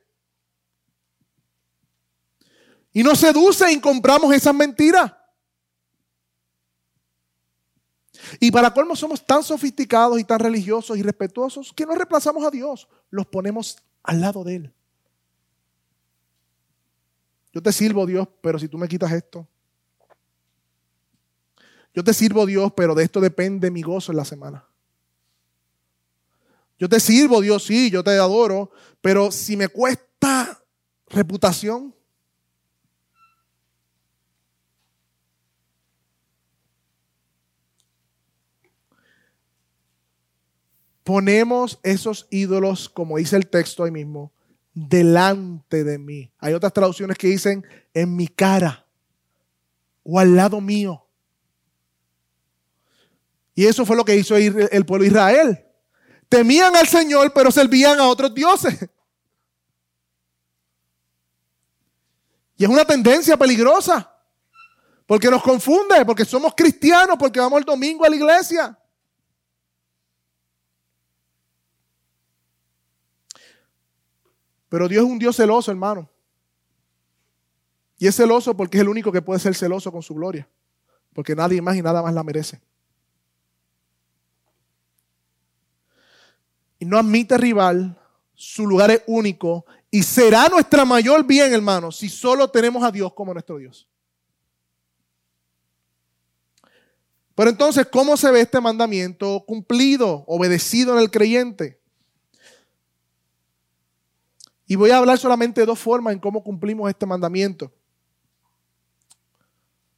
Y 2.91 3.03
nos 3.03 3.19
seduce 3.19 3.71
y 3.71 3.79
compramos 3.79 4.33
esas 4.33 4.53
mentiras. 4.53 5.13
Y 8.39 8.51
para 8.51 8.73
colmo 8.73 8.95
somos 8.95 9.25
tan 9.25 9.43
sofisticados 9.43 10.19
y 10.19 10.23
tan 10.23 10.39
religiosos 10.39 10.97
y 10.97 11.03
respetuosos 11.03 11.73
que 11.73 11.85
no 11.85 11.95
reemplazamos 11.95 12.43
a 12.43 12.51
Dios, 12.51 12.87
los 13.09 13.25
ponemos 13.27 13.77
al 14.03 14.21
lado 14.21 14.43
de 14.43 14.55
Él. 14.55 14.73
Yo 17.57 17.63
te 17.63 17.71
sirvo, 17.71 18.05
Dios, 18.05 18.27
pero 18.39 18.59
si 18.59 18.67
tú 18.67 18.77
me 18.77 18.87
quitas 18.87 19.11
esto. 19.11 19.47
Yo 21.91 22.03
te 22.03 22.13
sirvo, 22.13 22.45
Dios, 22.45 22.71
pero 22.77 22.93
de 22.93 23.03
esto 23.03 23.19
depende 23.19 23.71
mi 23.71 23.81
gozo 23.81 24.11
en 24.11 24.17
la 24.17 24.25
semana. 24.25 24.63
Yo 26.77 26.87
te 26.87 26.99
sirvo, 26.99 27.41
Dios, 27.41 27.63
sí, 27.63 27.89
yo 27.89 28.03
te 28.03 28.11
adoro, 28.11 28.69
pero 29.01 29.31
si 29.31 29.57
me 29.57 29.69
cuesta 29.69 30.61
reputación. 31.07 31.95
Ponemos 41.03 41.79
esos 41.81 42.27
ídolos, 42.29 42.87
como 42.87 43.17
dice 43.17 43.35
el 43.35 43.47
texto 43.47 43.83
ahí 43.83 43.89
mismo, 43.89 44.31
delante 44.77 45.83
de 45.83 45.97
mí. 45.97 46.31
Hay 46.37 46.53
otras 46.53 46.71
traducciones 46.71 47.17
que 47.17 47.27
dicen 47.27 47.65
en 47.95 48.15
mi 48.15 48.27
cara 48.27 48.85
o 50.03 50.19
al 50.19 50.35
lado 50.35 50.61
mío. 50.61 51.03
Y 53.55 53.65
eso 53.65 53.87
fue 53.87 53.95
lo 53.95 54.05
que 54.05 54.15
hizo 54.15 54.35
el 54.37 54.85
pueblo 54.85 55.01
de 55.01 55.07
Israel. 55.07 55.65
Temían 56.29 56.75
al 56.75 56.87
Señor, 56.87 57.33
pero 57.33 57.49
servían 57.49 57.99
a 57.99 58.07
otros 58.07 58.35
dioses. 58.35 58.87
Y 62.55 62.63
es 62.63 62.69
una 62.69 62.85
tendencia 62.85 63.35
peligrosa. 63.35 64.13
Porque 65.07 65.31
nos 65.31 65.41
confunde, 65.41 66.05
porque 66.05 66.23
somos 66.23 66.53
cristianos, 66.55 67.15
porque 67.17 67.39
vamos 67.39 67.59
el 67.59 67.65
domingo 67.65 68.05
a 68.05 68.09
la 68.09 68.15
iglesia. 68.15 68.77
Pero 74.69 74.87
Dios 74.87 75.05
es 75.05 75.11
un 75.11 75.19
Dios 75.19 75.35
celoso, 75.35 75.71
hermano. 75.71 76.09
Y 77.97 78.07
es 78.07 78.15
celoso 78.15 78.55
porque 78.55 78.77
es 78.77 78.81
el 78.81 78.89
único 78.89 79.11
que 79.11 79.21
puede 79.21 79.39
ser 79.39 79.55
celoso 79.55 79.91
con 79.91 80.01
su 80.01 80.13
gloria. 80.13 80.47
Porque 81.13 81.35
nadie 81.35 81.61
más 81.61 81.75
y 81.75 81.81
nada 81.81 82.01
más 82.01 82.13
la 82.13 82.23
merece. 82.23 82.61
Y 86.79 86.85
no 86.85 86.97
admite 86.97 87.37
rival, 87.37 87.97
su 88.35 88.67
lugar 88.67 88.91
es 88.91 89.01
único 89.07 89.65
y 89.89 90.03
será 90.03 90.47
nuestra 90.47 90.85
mayor 90.85 91.25
bien, 91.25 91.51
hermano, 91.53 91.91
si 91.91 92.07
solo 92.07 92.49
tenemos 92.49 92.83
a 92.83 92.91
Dios 92.91 93.13
como 93.13 93.33
nuestro 93.33 93.57
Dios. 93.57 93.87
Pero 97.33 97.49
entonces, 97.49 97.87
¿cómo 97.87 98.17
se 98.17 98.31
ve 98.31 98.41
este 98.41 98.59
mandamiento 98.59 99.43
cumplido, 99.45 100.23
obedecido 100.27 100.93
en 100.93 100.99
el 100.99 101.11
creyente? 101.11 101.76
Y 104.67 104.75
voy 104.75 104.91
a 104.91 104.97
hablar 104.97 105.17
solamente 105.17 105.61
de 105.61 105.65
dos 105.65 105.79
formas 105.79 106.13
en 106.13 106.19
cómo 106.19 106.43
cumplimos 106.43 106.89
este 106.89 107.05
mandamiento. 107.05 107.71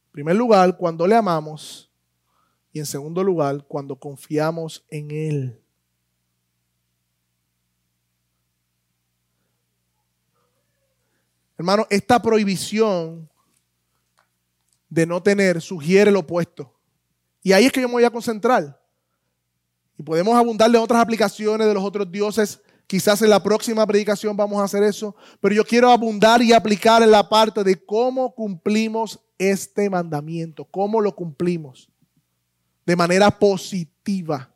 En 0.06 0.12
primer 0.12 0.36
lugar, 0.36 0.76
cuando 0.76 1.06
le 1.06 1.16
amamos. 1.16 1.90
Y 2.72 2.78
en 2.78 2.86
segundo 2.86 3.24
lugar, 3.24 3.64
cuando 3.66 3.96
confiamos 3.96 4.84
en 4.88 5.10
Él. 5.10 5.60
Hermano, 11.58 11.84
esta 11.90 12.22
prohibición 12.22 13.28
de 14.88 15.04
no 15.04 15.22
tener 15.22 15.60
sugiere 15.60 16.12
lo 16.12 16.20
opuesto. 16.20 16.72
Y 17.42 17.52
ahí 17.52 17.66
es 17.66 17.72
que 17.72 17.80
yo 17.80 17.88
me 17.88 17.94
voy 17.94 18.04
a 18.04 18.10
concentrar. 18.10 18.80
Y 19.98 20.02
podemos 20.02 20.34
abundar 20.36 20.70
de 20.70 20.78
otras 20.78 21.02
aplicaciones 21.02 21.66
de 21.66 21.74
los 21.74 21.82
otros 21.82 22.10
dioses 22.10 22.62
Quizás 22.90 23.22
en 23.22 23.30
la 23.30 23.40
próxima 23.40 23.86
predicación 23.86 24.36
vamos 24.36 24.60
a 24.60 24.64
hacer 24.64 24.82
eso, 24.82 25.14
pero 25.40 25.54
yo 25.54 25.64
quiero 25.64 25.92
abundar 25.92 26.42
y 26.42 26.52
aplicar 26.52 27.04
en 27.04 27.12
la 27.12 27.28
parte 27.28 27.62
de 27.62 27.76
cómo 27.76 28.34
cumplimos 28.34 29.20
este 29.38 29.88
mandamiento, 29.88 30.64
cómo 30.64 31.00
lo 31.00 31.14
cumplimos 31.14 31.88
de 32.84 32.96
manera 32.96 33.30
positiva. 33.30 34.52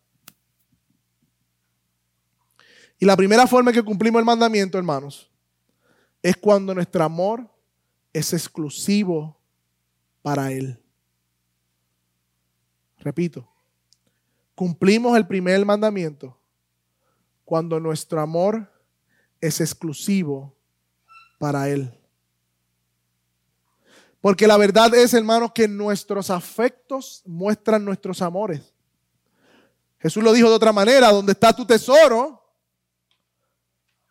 Y 2.99 3.07
la 3.07 3.16
primera 3.16 3.47
forma 3.47 3.70
en 3.70 3.76
que 3.76 3.85
cumplimos 3.85 4.18
el 4.18 4.24
mandamiento, 4.24 4.78
hermanos, 4.78 5.30
es 6.20 6.37
cuando 6.37 6.74
nuestro 6.74 7.05
amor 7.05 7.49
es 8.12 8.32
exclusivo 8.32 9.39
para 10.22 10.51
Él. 10.51 10.82
Repito, 12.99 13.49
cumplimos 14.57 15.16
el 15.16 15.24
primer 15.24 15.64
mandamiento 15.64 16.37
cuando 17.45 17.80
nuestro 17.80 18.20
amor 18.20 18.70
es 19.40 19.61
exclusivo 19.61 20.57
para 21.38 21.68
Él. 21.68 21.92
Porque 24.20 24.47
la 24.47 24.57
verdad 24.57 24.95
es, 24.95 25.12
hermanos, 25.12 25.53
que 25.55 25.68
nuestros 25.68 26.30
afectos 26.30 27.22
muestran 27.26 27.84
nuestros 27.84 28.22
amores. 28.22 28.72
Jesús 29.99 30.22
lo 30.22 30.32
dijo 30.32 30.49
de 30.49 30.55
otra 30.55 30.72
manera, 30.72 31.12
donde 31.12 31.32
está 31.32 31.53
tu 31.53 31.66
tesoro, 31.66 32.42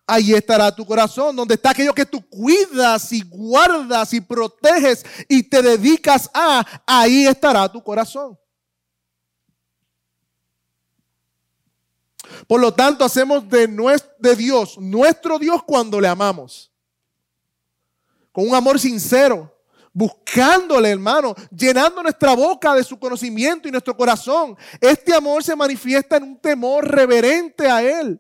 ahí 0.06 0.34
estará 0.34 0.76
tu 0.76 0.86
corazón. 0.86 1.36
Donde 1.36 1.56
está 1.56 1.72
aquello 1.72 1.94
que 1.94 2.06
tú 2.06 2.22
cuidas 2.30 3.12
y 3.12 3.24
guardas 3.24 4.14
y 4.14 4.22
proteges 4.22 5.04
y 5.28 5.42
te 5.42 5.64
dedicas 5.64 6.30
a, 6.32 6.64
ahí 6.86 7.26
estará 7.26 7.72
tu 7.72 7.84
corazón. 7.84 8.38
Por 12.48 12.62
lo 12.62 12.74
tanto, 12.74 13.04
hacemos 13.04 13.48
de, 13.50 13.68
Dios 14.36 14.78
nuestro 14.78 15.40
Dios 15.40 15.64
cuando 15.64 16.00
le 16.00 16.08
amamos. 16.08 16.72
Con 18.32 18.48
un 18.48 18.56
amor 18.56 18.80
sincero, 18.80 19.54
buscándole, 19.92 20.90
hermano, 20.90 21.36
llenando 21.56 22.02
nuestra 22.02 22.34
boca 22.34 22.74
de 22.74 22.84
su 22.84 22.98
conocimiento 22.98 23.68
y 23.68 23.72
nuestro 23.72 23.96
corazón. 23.96 24.58
Este 24.82 25.14
amor 25.14 25.44
se 25.44 25.56
manifiesta 25.56 26.18
en 26.18 26.24
un 26.24 26.38
temor 26.38 26.88
reverente 26.88 27.70
a 27.70 27.84
Él, 27.84 28.20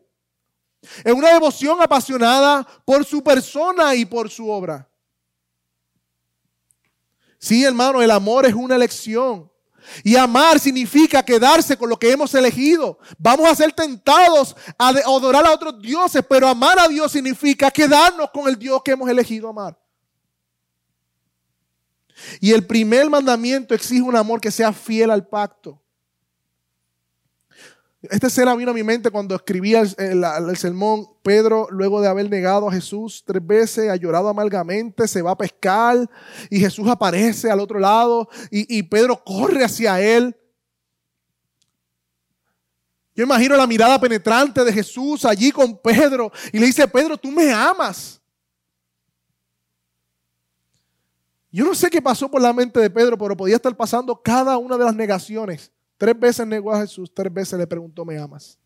en 1.03 1.15
una 1.15 1.33
devoción 1.33 1.81
apasionada 1.81 2.67
por 2.85 3.05
su 3.05 3.23
persona 3.23 3.95
y 3.95 4.05
por 4.05 4.29
su 4.29 4.49
obra. 4.49 4.87
Sí, 7.39 7.63
hermano, 7.65 8.01
el 8.01 8.11
amor 8.11 8.45
es 8.45 8.53
una 8.53 8.75
elección. 8.75 9.52
Y 10.03 10.15
amar 10.15 10.59
significa 10.59 11.23
quedarse 11.23 11.77
con 11.77 11.89
lo 11.89 11.97
que 11.97 12.11
hemos 12.11 12.33
elegido. 12.33 12.97
Vamos 13.17 13.47
a 13.49 13.55
ser 13.55 13.71
tentados 13.71 14.55
a 14.77 14.89
adorar 14.89 15.45
a 15.45 15.51
otros 15.51 15.81
dioses, 15.81 16.23
pero 16.27 16.47
amar 16.47 16.79
a 16.79 16.87
Dios 16.87 17.11
significa 17.11 17.69
quedarnos 17.69 18.29
con 18.31 18.47
el 18.47 18.57
Dios 18.57 18.81
que 18.83 18.91
hemos 18.91 19.09
elegido 19.09 19.49
amar. 19.49 19.77
Y 22.39 22.51
el 22.51 22.65
primer 22.65 23.09
mandamiento 23.09 23.73
exige 23.73 24.01
un 24.01 24.15
amor 24.15 24.39
que 24.39 24.51
sea 24.51 24.71
fiel 24.71 25.11
al 25.11 25.27
pacto. 25.27 25.82
Esta 28.09 28.27
escena 28.27 28.53
vino 28.53 28.71
a 28.71 28.73
mi 28.73 28.83
mente 28.83 29.09
cuando 29.09 29.33
escribía 29.33 29.81
el, 29.81 30.57
sermón. 30.57 31.07
Pedro, 31.21 31.67
luego 31.69 32.01
de 32.01 32.09
haber 32.09 32.29
negado 32.29 32.67
a 32.67 32.73
Jesús 32.73 33.23
tres 33.25 33.45
veces, 33.45 33.89
ha 33.89 33.95
llorado 33.95 34.27
amargamente, 34.27 35.07
se 35.07 35.21
va 35.21 35.31
a 35.31 35.37
pescar 35.37 36.09
y 36.49 36.59
Jesús 36.59 36.85
aparece 36.89 37.49
al 37.49 37.61
otro 37.61 37.79
lado 37.79 38.27
y, 38.51 38.77
y 38.77 38.83
Pedro 38.83 39.23
corre 39.23 39.63
hacia 39.63 40.01
él. 40.01 40.35
Yo 43.15 43.23
imagino 43.23 43.55
la 43.55 43.67
mirada 43.67 43.97
penetrante 44.01 44.65
de 44.65 44.73
Jesús 44.73 45.23
allí 45.23 45.51
con 45.51 45.77
Pedro 45.77 46.29
y 46.51 46.59
le 46.59 46.65
dice, 46.65 46.85
Pedro, 46.89 47.17
tú 47.17 47.31
me 47.31 47.53
amas. 47.53 48.19
Yo 51.49 51.63
no 51.63 51.73
sé 51.73 51.89
qué 51.89 52.01
pasó 52.01 52.29
por 52.29 52.41
la 52.41 52.51
mente 52.51 52.81
de 52.81 52.89
Pedro, 52.89 53.17
pero 53.17 53.37
podía 53.37 53.55
estar 53.55 53.73
pasando 53.77 54.21
cada 54.21 54.57
una 54.57 54.77
de 54.77 54.83
las 54.83 54.95
negaciones 54.95 55.71
Tres 55.97 56.19
veces 56.19 56.45
negó 56.45 56.73
a 56.73 56.81
Jesús, 56.81 57.11
tres 57.13 57.33
veces 57.33 57.57
le 57.57 57.67
preguntó, 57.67 58.03
¿me 58.03 58.17
amas? 58.17 58.57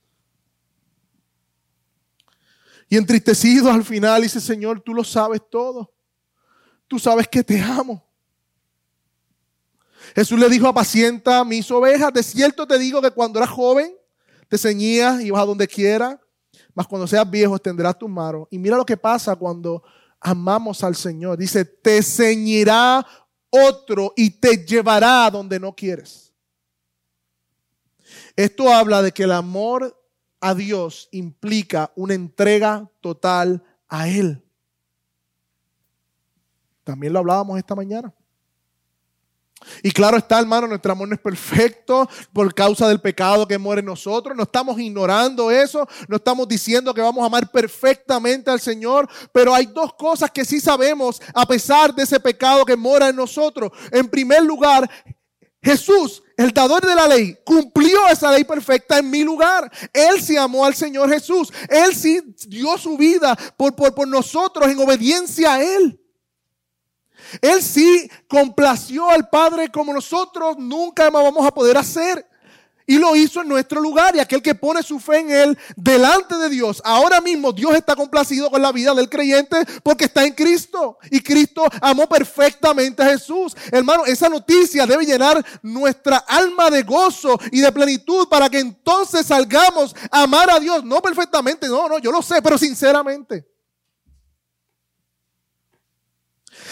Y 2.89 2.95
entristecido 2.95 3.69
al 3.69 3.83
final 3.83 4.21
dice, 4.21 4.39
Señor, 4.39 4.81
tú 4.81 4.93
lo 4.93 5.03
sabes 5.03 5.41
todo. 5.49 5.93
Tú 6.87 6.97
sabes 6.99 7.27
que 7.27 7.43
te 7.43 7.59
amo. 7.59 8.03
Jesús 10.15 10.39
le 10.39 10.49
dijo, 10.49 10.67
apacienta 10.67 11.43
mis 11.43 11.69
ovejas. 11.69 12.13
De 12.13 12.23
cierto 12.23 12.65
te 12.65 12.79
digo 12.79 13.01
que 13.01 13.11
cuando 13.11 13.39
eras 13.39 13.49
joven, 13.49 13.93
te 14.47 14.57
ceñías, 14.57 15.21
ibas 15.21 15.41
a 15.41 15.45
donde 15.45 15.67
quiera, 15.67 16.19
mas 16.73 16.87
cuando 16.87 17.07
seas 17.07 17.29
viejo 17.29 17.59
tendrás 17.59 17.97
tus 17.97 18.09
manos. 18.09 18.47
Y 18.49 18.57
mira 18.57 18.77
lo 18.77 18.85
que 18.85 18.95
pasa 18.95 19.35
cuando 19.35 19.83
amamos 20.21 20.83
al 20.83 20.95
Señor. 20.95 21.37
Dice, 21.37 21.65
te 21.65 22.01
ceñirá 22.01 23.05
otro 23.49 24.13
y 24.15 24.29
te 24.29 24.65
llevará 24.65 25.25
a 25.25 25.31
donde 25.31 25.59
no 25.59 25.75
quieres. 25.75 26.26
Esto 28.35 28.73
habla 28.73 29.01
de 29.01 29.11
que 29.11 29.23
el 29.23 29.31
amor 29.31 29.99
a 30.39 30.53
Dios 30.53 31.09
implica 31.11 31.91
una 31.95 32.13
entrega 32.13 32.89
total 33.01 33.63
a 33.87 34.07
Él. 34.07 34.43
También 36.83 37.13
lo 37.13 37.19
hablábamos 37.19 37.57
esta 37.57 37.75
mañana. 37.75 38.13
Y 39.81 39.91
claro 39.91 40.17
está, 40.17 40.39
hermano, 40.39 40.67
nuestro 40.67 40.91
amor 40.91 41.07
no 41.07 41.15
es 41.15 41.19
perfecto 41.19 42.07
por 42.31 42.53
causa 42.53 42.87
del 42.87 43.01
pecado 43.01 43.47
que 43.47 43.57
muere 43.57 43.79
en 43.79 43.87
nosotros. 43.87 44.35
No 44.37 44.43
estamos 44.43 44.79
ignorando 44.79 45.49
eso, 45.49 45.87
no 46.07 46.17
estamos 46.17 46.47
diciendo 46.47 46.93
que 46.93 47.01
vamos 47.01 47.23
a 47.23 47.27
amar 47.27 47.51
perfectamente 47.51 48.51
al 48.51 48.59
Señor, 48.59 49.09
pero 49.31 49.53
hay 49.53 49.65
dos 49.65 49.93
cosas 49.95 50.29
que 50.31 50.45
sí 50.45 50.59
sabemos 50.59 51.21
a 51.33 51.45
pesar 51.45 51.93
de 51.93 52.03
ese 52.03 52.19
pecado 52.19 52.65
que 52.65 52.77
mora 52.77 53.09
en 53.09 53.15
nosotros. 53.15 53.71
En 53.91 54.07
primer 54.07 54.43
lugar, 54.43 54.89
Jesús, 55.61 56.23
el 56.37 56.51
dador 56.51 56.85
de 56.85 56.95
la 56.95 57.07
ley, 57.07 57.37
cumplió 57.43 58.07
esa 58.07 58.31
ley 58.31 58.43
perfecta 58.43 58.99
en 58.99 59.09
mi 59.09 59.23
lugar. 59.23 59.71
Él 59.91 60.21
sí 60.21 60.37
amó 60.37 60.65
al 60.65 60.75
Señor 60.75 61.09
Jesús. 61.09 61.51
Él 61.69 61.95
sí 61.95 62.21
dio 62.47 62.77
su 62.77 62.97
vida 62.97 63.35
por, 63.57 63.75
por, 63.75 63.93
por 63.95 64.07
nosotros 64.07 64.67
en 64.67 64.79
obediencia 64.79 65.53
a 65.53 65.63
Él. 65.63 65.99
Él 67.41 67.61
sí 67.61 68.09
complació 68.27 69.09
al 69.09 69.29
Padre 69.29 69.69
como 69.69 69.93
nosotros 69.93 70.57
nunca 70.57 71.09
más 71.09 71.23
vamos 71.23 71.45
a 71.45 71.53
poder 71.53 71.77
hacer 71.77 72.26
y 72.87 72.97
lo 72.97 73.15
hizo 73.15 73.41
en 73.41 73.49
nuestro 73.49 73.79
lugar. 73.81 74.15
Y 74.15 74.19
aquel 74.19 74.41
que 74.41 74.55
pone 74.55 74.81
su 74.81 74.99
fe 74.99 75.19
en 75.19 75.29
Él 75.29 75.57
delante 75.75 76.35
de 76.37 76.49
Dios, 76.49 76.81
ahora 76.83 77.21
mismo 77.21 77.51
Dios 77.51 77.75
está 77.75 77.95
complacido 77.95 78.49
con 78.49 78.61
la 78.61 78.71
vida 78.71 78.93
del 78.95 79.09
creyente 79.09 79.57
porque 79.83 80.05
está 80.05 80.25
en 80.25 80.33
Cristo. 80.33 80.97
Y 81.11 81.19
Cristo 81.19 81.63
amó 81.81 82.07
perfectamente 82.07 83.03
a 83.03 83.09
Jesús. 83.09 83.55
Hermano, 83.71 84.05
esa 84.05 84.29
noticia 84.29 84.87
debe 84.87 85.05
llenar 85.05 85.45
nuestra 85.61 86.17
alma 86.17 86.69
de 86.69 86.83
gozo 86.83 87.37
y 87.51 87.59
de 87.59 87.71
plenitud 87.71 88.27
para 88.29 88.49
que 88.49 88.59
entonces 88.59 89.25
salgamos 89.25 89.93
a 90.09 90.23
amar 90.23 90.49
a 90.49 90.59
Dios. 90.59 90.83
No 90.83 91.01
perfectamente, 91.01 91.67
no, 91.67 91.89
no, 91.89 91.99
yo 91.99 92.11
lo 92.11 92.21
sé, 92.21 92.41
pero 92.41 92.57
sinceramente. 92.57 93.56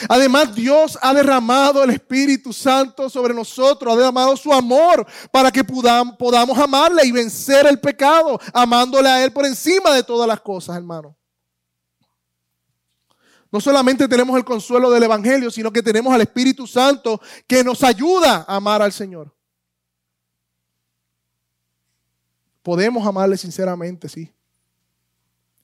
Además, 0.10 0.54
Dios 0.54 0.98
ha 1.02 1.14
derramado 1.14 1.84
el 1.84 1.92
Espíritu 1.92 2.52
Santo 2.52 3.10
sobre 3.10 3.34
nosotros, 3.34 3.94
ha 3.94 3.98
derramado 3.98 4.36
su 4.36 4.52
amor 4.54 5.06
para 5.32 5.52
que 5.52 5.64
podamos, 5.64 6.58
amarle 6.58 7.06
y 7.06 7.12
vencer 7.12 7.66
el 7.66 7.80
pecado, 7.80 8.40
amándole 8.54 9.10
a 9.10 9.24
Él 9.24 9.32
por 9.32 9.46
encima 9.46 9.94
de 9.94 10.04
todas 10.04 10.28
las 10.28 10.42
cosas, 10.42 10.76
hermano. 10.76 11.16
No 13.52 13.62
solamente 13.62 14.08
tenemos 14.08 14.36
el 14.36 14.44
consuelo 14.44 14.92
del 14.92 15.04
Evangelio, 15.04 15.50
sino 15.50 15.72
que 15.72 15.82
tenemos 15.82 16.14
al 16.14 16.22
Espíritu 16.22 16.68
Santo 16.68 17.22
que 17.48 17.64
nos 17.64 17.84
ayuda 17.84 18.46
a 18.48 18.58
amar 18.58 18.82
al 18.82 18.92
Señor. 18.92 19.34
Podemos 22.62 23.06
amarle 23.06 23.38
sinceramente, 23.38 24.10
sí. 24.10 24.30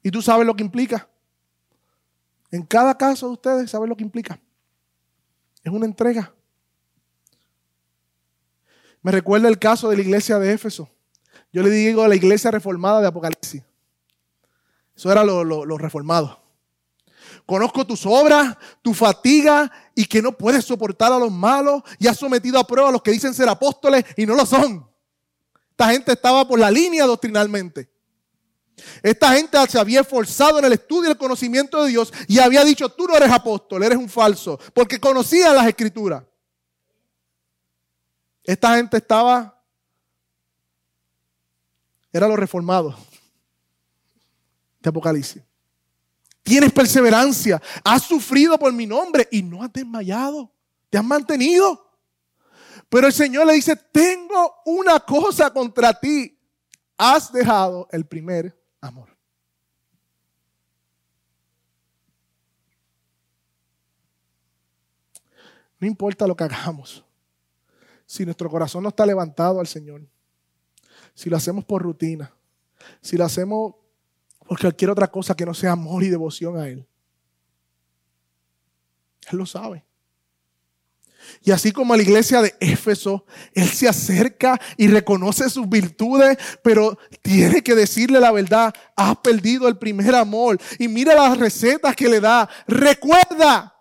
¿Y 0.03 0.09
tú 0.11 0.21
sabes 0.21 0.45
lo 0.45 0.55
que 0.55 0.63
implica? 0.63 1.07
En 2.51 2.63
cada 2.63 2.97
caso 2.97 3.27
de 3.27 3.33
ustedes, 3.33 3.71
¿saben 3.71 3.89
lo 3.89 3.95
que 3.95 4.03
implica? 4.03 4.39
Es 5.63 5.71
una 5.71 5.85
entrega. 5.85 6.33
Me 9.01 9.11
recuerda 9.11 9.47
el 9.47 9.57
caso 9.57 9.89
de 9.89 9.95
la 9.95 10.01
iglesia 10.01 10.37
de 10.37 10.53
Éfeso. 10.53 10.89
Yo 11.53 11.63
le 11.63 11.69
digo 11.69 12.03
a 12.03 12.07
la 12.07 12.15
iglesia 12.15 12.51
reformada 12.51 13.01
de 13.01 13.07
Apocalipsis. 13.07 13.63
Eso 14.95 15.11
era 15.11 15.23
lo, 15.23 15.43
lo 15.43 15.77
reformado. 15.77 16.41
Conozco 17.45 17.85
tus 17.85 18.05
obras, 18.05 18.57
tu 18.81 18.93
fatiga 18.93 19.71
y 19.95 20.05
que 20.05 20.21
no 20.21 20.31
puedes 20.31 20.65
soportar 20.65 21.11
a 21.11 21.19
los 21.19 21.31
malos 21.31 21.81
y 21.99 22.07
has 22.07 22.17
sometido 22.17 22.59
a 22.59 22.65
prueba 22.65 22.89
a 22.89 22.91
los 22.91 23.01
que 23.01 23.11
dicen 23.11 23.33
ser 23.33 23.49
apóstoles 23.49 24.05
y 24.15 24.25
no 24.25 24.35
lo 24.35 24.45
son. 24.45 24.87
Esta 25.71 25.91
gente 25.91 26.11
estaba 26.13 26.47
por 26.47 26.59
la 26.59 26.69
línea 26.69 27.05
doctrinalmente. 27.05 27.90
Esta 29.03 29.33
gente 29.33 29.57
se 29.69 29.79
había 29.79 30.01
esforzado 30.01 30.59
en 30.59 30.65
el 30.65 30.73
estudio 30.73 31.09
y 31.09 31.11
el 31.11 31.17
conocimiento 31.17 31.83
de 31.83 31.89
Dios 31.89 32.11
y 32.27 32.39
había 32.39 32.63
dicho, 32.63 32.89
tú 32.89 33.05
no 33.07 33.15
eres 33.15 33.31
apóstol, 33.31 33.83
eres 33.83 33.97
un 33.97 34.09
falso, 34.09 34.59
porque 34.73 34.99
conocía 34.99 35.53
las 35.53 35.67
escrituras. 35.67 36.23
Esta 38.43 38.75
gente 38.75 38.97
estaba, 38.97 39.63
era 42.11 42.27
los 42.27 42.37
reformados 42.37 42.95
de 44.79 44.89
Apocalipsis. 44.89 45.43
Tienes 46.43 46.71
perseverancia, 46.71 47.61
has 47.83 48.03
sufrido 48.03 48.57
por 48.57 48.73
mi 48.73 48.87
nombre 48.87 49.27
y 49.31 49.43
no 49.43 49.63
has 49.63 49.71
desmayado, 49.71 50.51
te 50.89 50.97
has 50.97 51.03
mantenido. 51.03 51.87
Pero 52.89 53.07
el 53.07 53.13
Señor 53.13 53.47
le 53.47 53.53
dice, 53.53 53.75
tengo 53.75 54.55
una 54.65 54.99
cosa 54.99 55.53
contra 55.53 55.93
ti, 55.93 56.37
has 56.97 57.31
dejado 57.31 57.87
el 57.91 58.05
primer 58.05 58.60
amor. 58.81 59.15
No 65.79 65.87
importa 65.87 66.27
lo 66.27 66.35
que 66.35 66.43
hagamos, 66.43 67.03
si 68.05 68.25
nuestro 68.25 68.49
corazón 68.49 68.83
no 68.83 68.89
está 68.89 69.05
levantado 69.05 69.59
al 69.59 69.67
Señor, 69.67 70.05
si 71.15 71.29
lo 71.29 71.37
hacemos 71.37 71.65
por 71.65 71.81
rutina, 71.81 72.31
si 73.01 73.17
lo 73.17 73.25
hacemos 73.25 73.75
por 74.45 74.59
cualquier 74.59 74.91
otra 74.91 75.09
cosa 75.09 75.35
que 75.35 75.45
no 75.45 75.53
sea 75.53 75.71
amor 75.71 76.03
y 76.03 76.09
devoción 76.09 76.57
a 76.57 76.67
Él, 76.67 76.85
Él 79.31 79.37
lo 79.37 79.45
sabe. 79.45 79.83
Y 81.43 81.51
así 81.51 81.71
como 81.71 81.93
a 81.93 81.97
la 81.97 82.03
iglesia 82.03 82.41
de 82.41 82.55
Éfeso, 82.59 83.25
Él 83.53 83.67
se 83.67 83.87
acerca 83.87 84.59
y 84.77 84.87
reconoce 84.87 85.49
sus 85.49 85.67
virtudes, 85.67 86.37
pero 86.63 86.97
tiene 87.21 87.63
que 87.63 87.75
decirle 87.75 88.19
la 88.19 88.31
verdad, 88.31 88.73
has 88.95 89.17
perdido 89.17 89.67
el 89.67 89.77
primer 89.77 90.15
amor. 90.15 90.59
Y 90.79 90.87
mira 90.87 91.15
las 91.15 91.37
recetas 91.37 91.95
que 91.95 92.09
le 92.09 92.19
da. 92.19 92.49
Recuerda, 92.67 93.75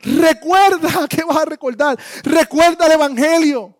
recuerda, 0.00 1.06
¿qué 1.10 1.24
vas 1.24 1.38
a 1.38 1.44
recordar? 1.44 1.98
Recuerda 2.24 2.86
el 2.86 2.92
Evangelio. 2.92 3.78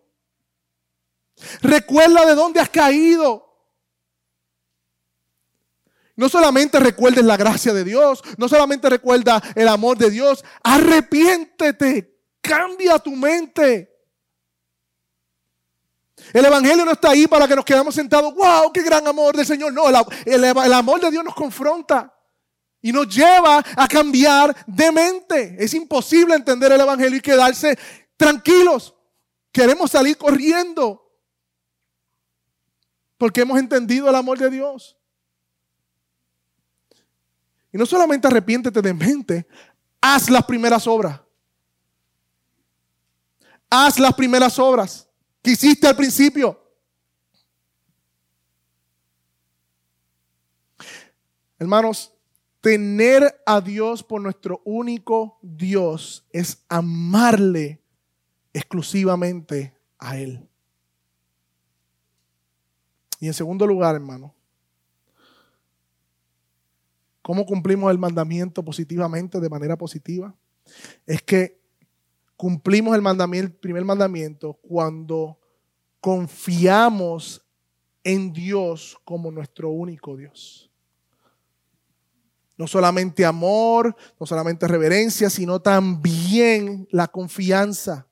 Recuerda 1.61 2.25
de 2.25 2.35
dónde 2.35 2.59
has 2.59 2.69
caído. 2.69 3.53
No 6.15 6.29
solamente 6.29 6.79
recuerdes 6.79 7.25
la 7.25 7.37
gracia 7.37 7.73
de 7.73 7.83
Dios, 7.83 8.21
no 8.37 8.47
solamente 8.47 8.87
recuerda 8.87 9.41
el 9.55 9.67
amor 9.67 9.97
de 9.97 10.11
Dios, 10.11 10.45
arrepiéntete, 10.63 12.12
Cambia 12.43 12.99
tu 12.99 13.15
mente. 13.15 13.89
El 16.33 16.43
Evangelio 16.43 16.83
no 16.83 16.91
está 16.91 17.11
ahí 17.11 17.25
para 17.25 17.47
que 17.47 17.55
nos 17.55 17.63
quedamos 17.63 17.95
sentados, 17.95 18.35
wow, 18.35 18.71
qué 18.73 18.83
gran 18.83 19.07
amor 19.07 19.35
del 19.35 19.45
Señor. 19.45 19.71
No, 19.71 19.85
el, 19.89 20.73
amor 20.73 20.99
de 20.99 21.09
Dios 21.09 21.23
nos 21.23 21.33
confronta 21.33 22.13
Y 22.81 22.91
nos 22.91 23.07
lleva 23.07 23.63
a 23.77 23.87
cambiar 23.87 24.53
de 24.67 24.91
mente. 24.91 25.55
Es 25.57 25.73
imposible 25.73 26.35
entender 26.35 26.71
el 26.73 26.81
Evangelio 26.81 27.17
y 27.17 27.21
quedarse 27.21 27.79
tranquilos. 28.17 28.93
Queremos 29.51 29.91
salir 29.91 30.17
corriendo. 30.17 30.99
Porque 33.17 33.41
hemos 33.41 33.57
entendido 33.57 34.09
el 34.09 34.15
amor 34.15 34.37
de 34.37 34.49
Dios. 34.49 34.97
Y 37.71 37.77
no 37.77 37.85
solamente 37.85 38.27
arrepiéntete 38.27 38.81
de 38.81 38.93
mente, 38.93 39.47
haz 40.01 40.29
las 40.29 40.43
primeras 40.43 40.85
obras. 40.87 41.22
Haz 43.75 43.97
las 43.97 44.13
primeras 44.13 44.59
obras 44.59 45.09
que 45.41 45.49
hiciste 45.49 45.87
al 45.87 45.95
principio. 45.95 46.61
Hermanos, 51.57 52.13
tener 52.61 53.41
a 53.47 53.59
Dios 53.61 54.03
por 54.03 54.21
nuestro 54.21 54.61
único 54.63 55.39
Dios 55.41 56.23
es 56.29 56.63
amarle 56.69 57.81
exclusivamente 58.53 59.75
a 59.97 60.17
Él. 60.17 60.47
Y 63.19 63.25
en 63.25 63.33
segundo 63.33 63.65
lugar, 63.65 63.95
hermano, 63.95 64.35
¿cómo 67.23 67.43
cumplimos 67.43 67.89
el 67.89 67.97
mandamiento 67.97 68.63
positivamente, 68.63 69.39
de 69.39 69.49
manera 69.49 69.75
positiva? 69.75 70.35
Es 71.07 71.23
que 71.23 71.62
cumplimos 72.37 72.95
el, 72.95 73.51
primer 73.53 73.85
mandamiento 73.85 74.53
cuando 74.61 75.39
confiamos 75.99 77.41
en 78.03 78.33
Dios 78.33 78.97
como 79.05 79.31
nuestro 79.31 79.69
único 79.69 80.17
Dios. 80.17 80.69
No 82.57 82.67
solamente 82.67 83.25
amor, 83.25 83.95
no 84.19 84.25
solamente 84.25 84.67
reverencia, 84.67 85.29
sino 85.29 85.59
también 85.61 86.87
la 86.91 87.07
confianza. 87.07 88.07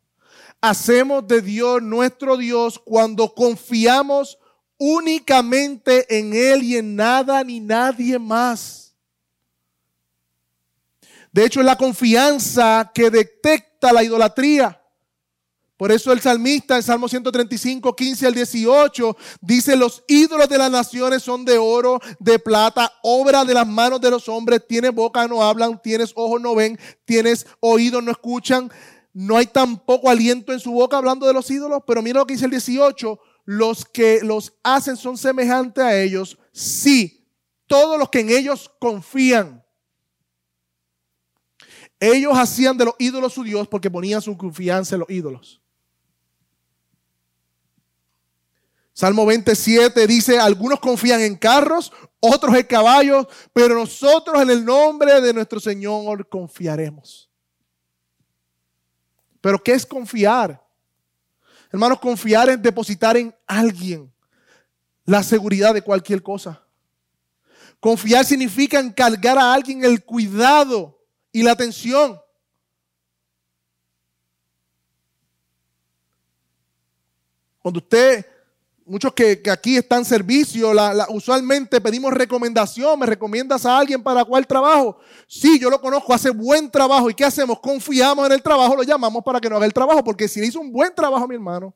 Hacemos 0.62 1.28
de 1.28 1.42
Dios 1.42 1.82
nuestro 1.82 2.38
Dios 2.38 2.80
cuando 2.80 3.34
confiamos 3.34 4.40
únicamente 4.78 6.18
en 6.18 6.34
Él 6.34 6.64
y 6.64 6.78
en 6.78 6.96
nada 6.96 7.44
ni 7.44 7.60
nadie 7.60 8.18
más. 8.18 8.96
De 11.32 11.46
hecho, 11.46 11.60
es 11.60 11.66
la 11.66 11.78
confianza 11.78 12.92
que 12.94 13.10
detecta 13.10 13.71
la 13.92 14.04
idolatría. 14.04 14.82
Por 15.82 15.92
eso 15.92 16.12
el 16.12 16.22
salmista 16.22 16.76
en 16.76 16.84
Salmo 16.84 17.10
135, 17.10 17.96
15 17.96 18.28
al 18.28 18.36
18 18.36 19.18
dice, 19.42 19.76
los 19.76 20.04
ídolos 20.08 20.48
de 20.48 20.60
las 20.60 20.70
naciones 20.70 21.24
son 21.24 21.44
de 21.44 21.58
oro, 21.58 22.00
de 22.20 22.38
plata, 22.38 22.94
obra 23.02 23.44
de 23.44 23.56
las 23.56 23.66
manos 23.66 24.00
de 24.00 24.12
los 24.12 24.30
hombres, 24.30 24.62
tienes 24.68 24.94
boca, 24.94 25.28
no 25.28 25.42
hablan, 25.44 25.82
tienes 25.82 26.12
ojos, 26.14 26.40
no 26.40 26.54
ven, 26.54 26.78
tienes 27.04 27.48
oídos, 27.60 28.04
no 28.04 28.12
escuchan, 28.12 28.72
no 29.12 29.38
hay 29.38 29.48
tampoco 29.48 30.08
aliento 30.08 30.54
en 30.54 30.60
su 30.60 30.72
boca 30.72 30.98
hablando 30.98 31.26
de 31.26 31.34
los 31.34 31.50
ídolos, 31.50 31.82
pero 31.88 32.04
mira 32.04 32.20
lo 32.20 32.28
que 32.28 32.36
dice 32.36 32.46
el 32.46 32.52
18, 32.52 33.20
los 33.46 33.84
que 33.84 34.20
los 34.22 34.54
hacen 34.62 34.96
son 34.96 35.18
semejantes 35.18 35.84
a 35.84 35.98
ellos, 36.00 36.38
sí, 36.52 37.28
todos 37.66 37.98
los 37.98 38.10
que 38.10 38.20
en 38.20 38.30
ellos 38.30 38.70
confían. 38.80 39.66
Ellos 42.04 42.34
hacían 42.36 42.76
de 42.76 42.86
los 42.86 42.96
ídolos 42.98 43.32
su 43.32 43.44
Dios 43.44 43.68
porque 43.68 43.92
ponían 43.92 44.24
su 44.24 44.36
confianza 44.36 44.96
en 44.96 45.02
los 45.02 45.10
ídolos. 45.12 45.62
Salmo 48.92 49.24
27 49.24 50.08
dice, 50.08 50.40
algunos 50.40 50.80
confían 50.80 51.22
en 51.22 51.36
carros, 51.36 51.94
otros 52.20 52.56
en 52.56 52.66
caballos, 52.66 53.28
pero 53.54 53.76
nosotros 53.76 54.42
en 54.42 54.50
el 54.50 54.66
nombre 54.66 55.22
de 55.22 55.32
nuestro 55.32 55.60
Señor 55.60 56.28
confiaremos. 56.28 57.30
Pero 59.40 59.62
¿qué 59.62 59.74
es 59.74 59.86
confiar? 59.86 60.60
Hermanos, 61.72 62.00
confiar 62.00 62.50
es 62.50 62.60
depositar 62.60 63.16
en 63.16 63.34
alguien 63.46 64.12
la 65.06 65.22
seguridad 65.22 65.76
de 65.76 65.84
cualquier 65.84 66.24
cosa. 66.24 66.64
Confiar 67.80 68.26
significa 68.26 68.80
encargar 68.80 69.38
a 69.38 69.54
alguien 69.54 69.86
el 69.86 70.04
cuidado 70.04 71.01
y 71.32 71.44
la 71.44 71.52
atención. 71.52 72.20
Cuando 77.62 77.80
usted 77.80 78.26
muchos 78.86 79.14
que, 79.14 79.42
aquí 79.50 79.78
están 79.78 80.00
en 80.00 80.06
servicio, 80.06 80.72
usualmente 81.10 81.80
pedimos 81.80 82.14
recomendación, 82.14 83.00
me 83.00 83.06
recomiendas 83.06 83.66
a 83.66 83.78
alguien 83.78 84.04
para 84.04 84.26
cuál 84.26 84.46
trabajo. 84.46 84.98
Sí, 85.28 85.58
yo 85.60 85.70
lo 85.70 85.80
conozco, 85.80 86.14
hace 86.14 86.30
buen 86.30 86.70
trabajo. 86.70 87.10
¿Y 87.10 87.14
qué 87.14 87.24
hacemos? 87.24 87.60
Confiamos 87.60 88.26
en 88.26 88.34
el 88.34 88.42
trabajo, 88.42 88.76
lo 88.76 88.84
llamamos 88.84 89.24
para 89.24 89.40
que 89.40 89.50
no 89.50 89.56
haga 89.56 89.66
el 89.66 89.74
trabajo, 89.74 90.04
porque 90.04 90.28
si 90.28 90.42
le 90.42 90.48
hizo 90.48 90.60
un 90.60 90.72
buen 90.72 90.94
trabajo 90.94 91.24
a 91.24 91.28
mi 91.28 91.36
hermano, 91.36 91.74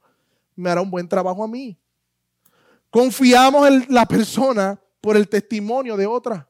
me 0.56 0.70
hará 0.70 0.82
un 0.82 0.92
buen 0.92 1.08
trabajo 1.08 1.44
a 1.44 1.48
mí. 1.48 1.78
Confiamos 2.90 3.68
en 3.68 3.86
la 3.90 4.06
persona 4.06 4.80
por 5.00 5.16
el 5.16 5.30
testimonio 5.30 5.96
de 5.96 6.06
otra. 6.06 6.48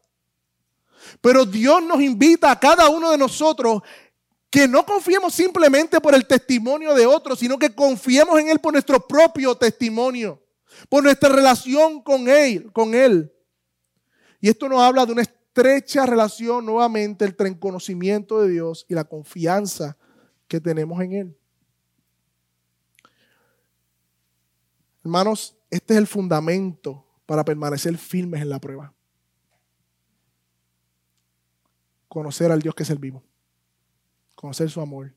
Pero 1.21 1.45
Dios 1.45 1.83
nos 1.83 2.01
invita 2.01 2.51
a 2.51 2.59
cada 2.59 2.89
uno 2.89 3.11
de 3.11 3.17
nosotros 3.17 3.81
que 4.49 4.67
no 4.67 4.85
confiemos 4.85 5.33
simplemente 5.33 5.99
por 5.99 6.15
el 6.15 6.25
testimonio 6.25 6.93
de 6.93 7.05
otros, 7.05 7.39
sino 7.39 7.59
que 7.59 7.75
confiemos 7.75 8.39
en 8.39 8.49
Él 8.49 8.59
por 8.59 8.73
nuestro 8.73 9.05
propio 9.05 9.55
testimonio 9.55 10.41
por 10.89 11.03
nuestra 11.03 11.29
relación 11.29 12.01
con 12.01 12.27
Él, 12.27 12.71
con 12.71 12.93
Él. 12.93 13.31
Y 14.39 14.49
esto 14.49 14.69
nos 14.69 14.81
habla 14.81 15.05
de 15.05 15.13
una 15.13 15.21
estrecha 15.21 16.05
relación 16.05 16.65
nuevamente 16.65 17.25
entre 17.25 17.47
el 17.47 17.59
conocimiento 17.59 18.41
de 18.41 18.49
Dios 18.49 18.85
y 18.89 18.93
la 18.93 19.05
confianza 19.05 19.97
que 20.47 20.59
tenemos 20.59 21.01
en 21.01 21.13
Él. 21.13 21.37
Hermanos, 25.03 25.55
este 25.69 25.93
es 25.93 25.99
el 25.99 26.07
fundamento 26.07 27.05
para 27.25 27.45
permanecer 27.45 27.97
firmes 27.97 28.41
en 28.41 28.49
la 28.49 28.59
prueba. 28.59 28.94
Conocer 32.15 32.49
al 32.49 32.61
Dios 32.61 32.73
que 32.73 32.85
servimos. 32.85 33.21
Conocer 34.35 34.69
su 34.69 34.79
amor. 34.79 35.13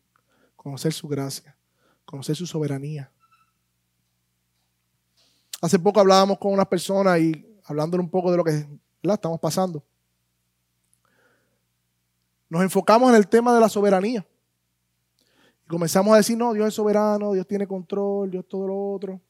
Conocer 0.56 0.92
su 0.92 1.06
gracia. 1.06 1.56
Conocer 2.04 2.34
su 2.34 2.44
soberanía. 2.44 3.08
Hace 5.60 5.78
poco 5.78 6.00
hablábamos 6.00 6.40
con 6.40 6.52
una 6.52 6.68
persona 6.68 7.16
y 7.16 7.56
hablándole 7.66 8.02
un 8.02 8.10
poco 8.10 8.32
de 8.32 8.36
lo 8.36 8.42
que 8.42 8.66
estamos 9.00 9.38
pasando. 9.38 9.80
Nos 12.48 12.62
enfocamos 12.62 13.10
en 13.10 13.14
el 13.14 13.28
tema 13.28 13.54
de 13.54 13.60
la 13.60 13.68
soberanía. 13.68 14.26
Y 15.64 15.68
comenzamos 15.68 16.12
a 16.14 16.16
decir, 16.16 16.36
no, 16.36 16.52
Dios 16.52 16.66
es 16.66 16.74
soberano, 16.74 17.32
Dios 17.32 17.46
tiene 17.46 17.68
control, 17.68 18.28
Dios 18.28 18.44
todo 18.48 18.66
lo 18.66 18.92
otro. 18.92 19.20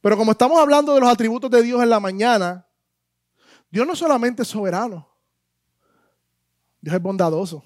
Pero 0.00 0.16
como 0.16 0.32
estamos 0.32 0.58
hablando 0.58 0.92
de 0.92 1.00
los 1.00 1.08
atributos 1.08 1.48
de 1.48 1.62
Dios 1.62 1.80
en 1.80 1.90
la 1.90 2.00
mañana, 2.00 2.66
Dios 3.70 3.86
no 3.86 3.94
solamente 3.94 4.42
es 4.42 4.48
soberano, 4.48 5.08
Dios 6.88 6.96
es 6.96 7.02
bondadoso. 7.02 7.62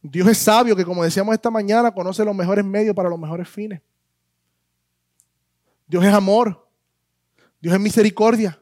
Dios 0.00 0.28
es 0.28 0.38
sabio 0.38 0.76
que, 0.76 0.84
como 0.84 1.02
decíamos 1.02 1.34
esta 1.34 1.50
mañana, 1.50 1.92
conoce 1.92 2.24
los 2.24 2.32
mejores 2.32 2.64
medios 2.64 2.94
para 2.94 3.08
los 3.08 3.18
mejores 3.18 3.48
fines. 3.48 3.82
Dios 5.88 6.04
es 6.04 6.14
amor. 6.14 6.64
Dios 7.60 7.74
es 7.74 7.80
misericordia. 7.80 8.56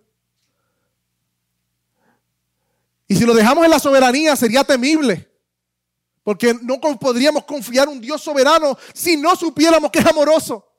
Y 3.07 3.15
si 3.15 3.27
lo 3.27 3.35
dejamos 3.35 3.63
en 3.63 3.71
la 3.71 3.79
soberanía 3.79 4.35
sería 4.37 4.65
temible. 4.65 5.31
Porque 6.23 6.55
no 6.63 6.81
podríamos 6.81 7.45
confiar 7.45 7.89
en 7.89 7.97
un 7.97 8.01
Dios 8.01 8.23
soberano 8.23 8.79
si 8.95 9.19
no 9.19 9.37
supiéramos 9.37 9.91
que 9.91 9.99
es 9.99 10.07
amoroso. 10.07 10.70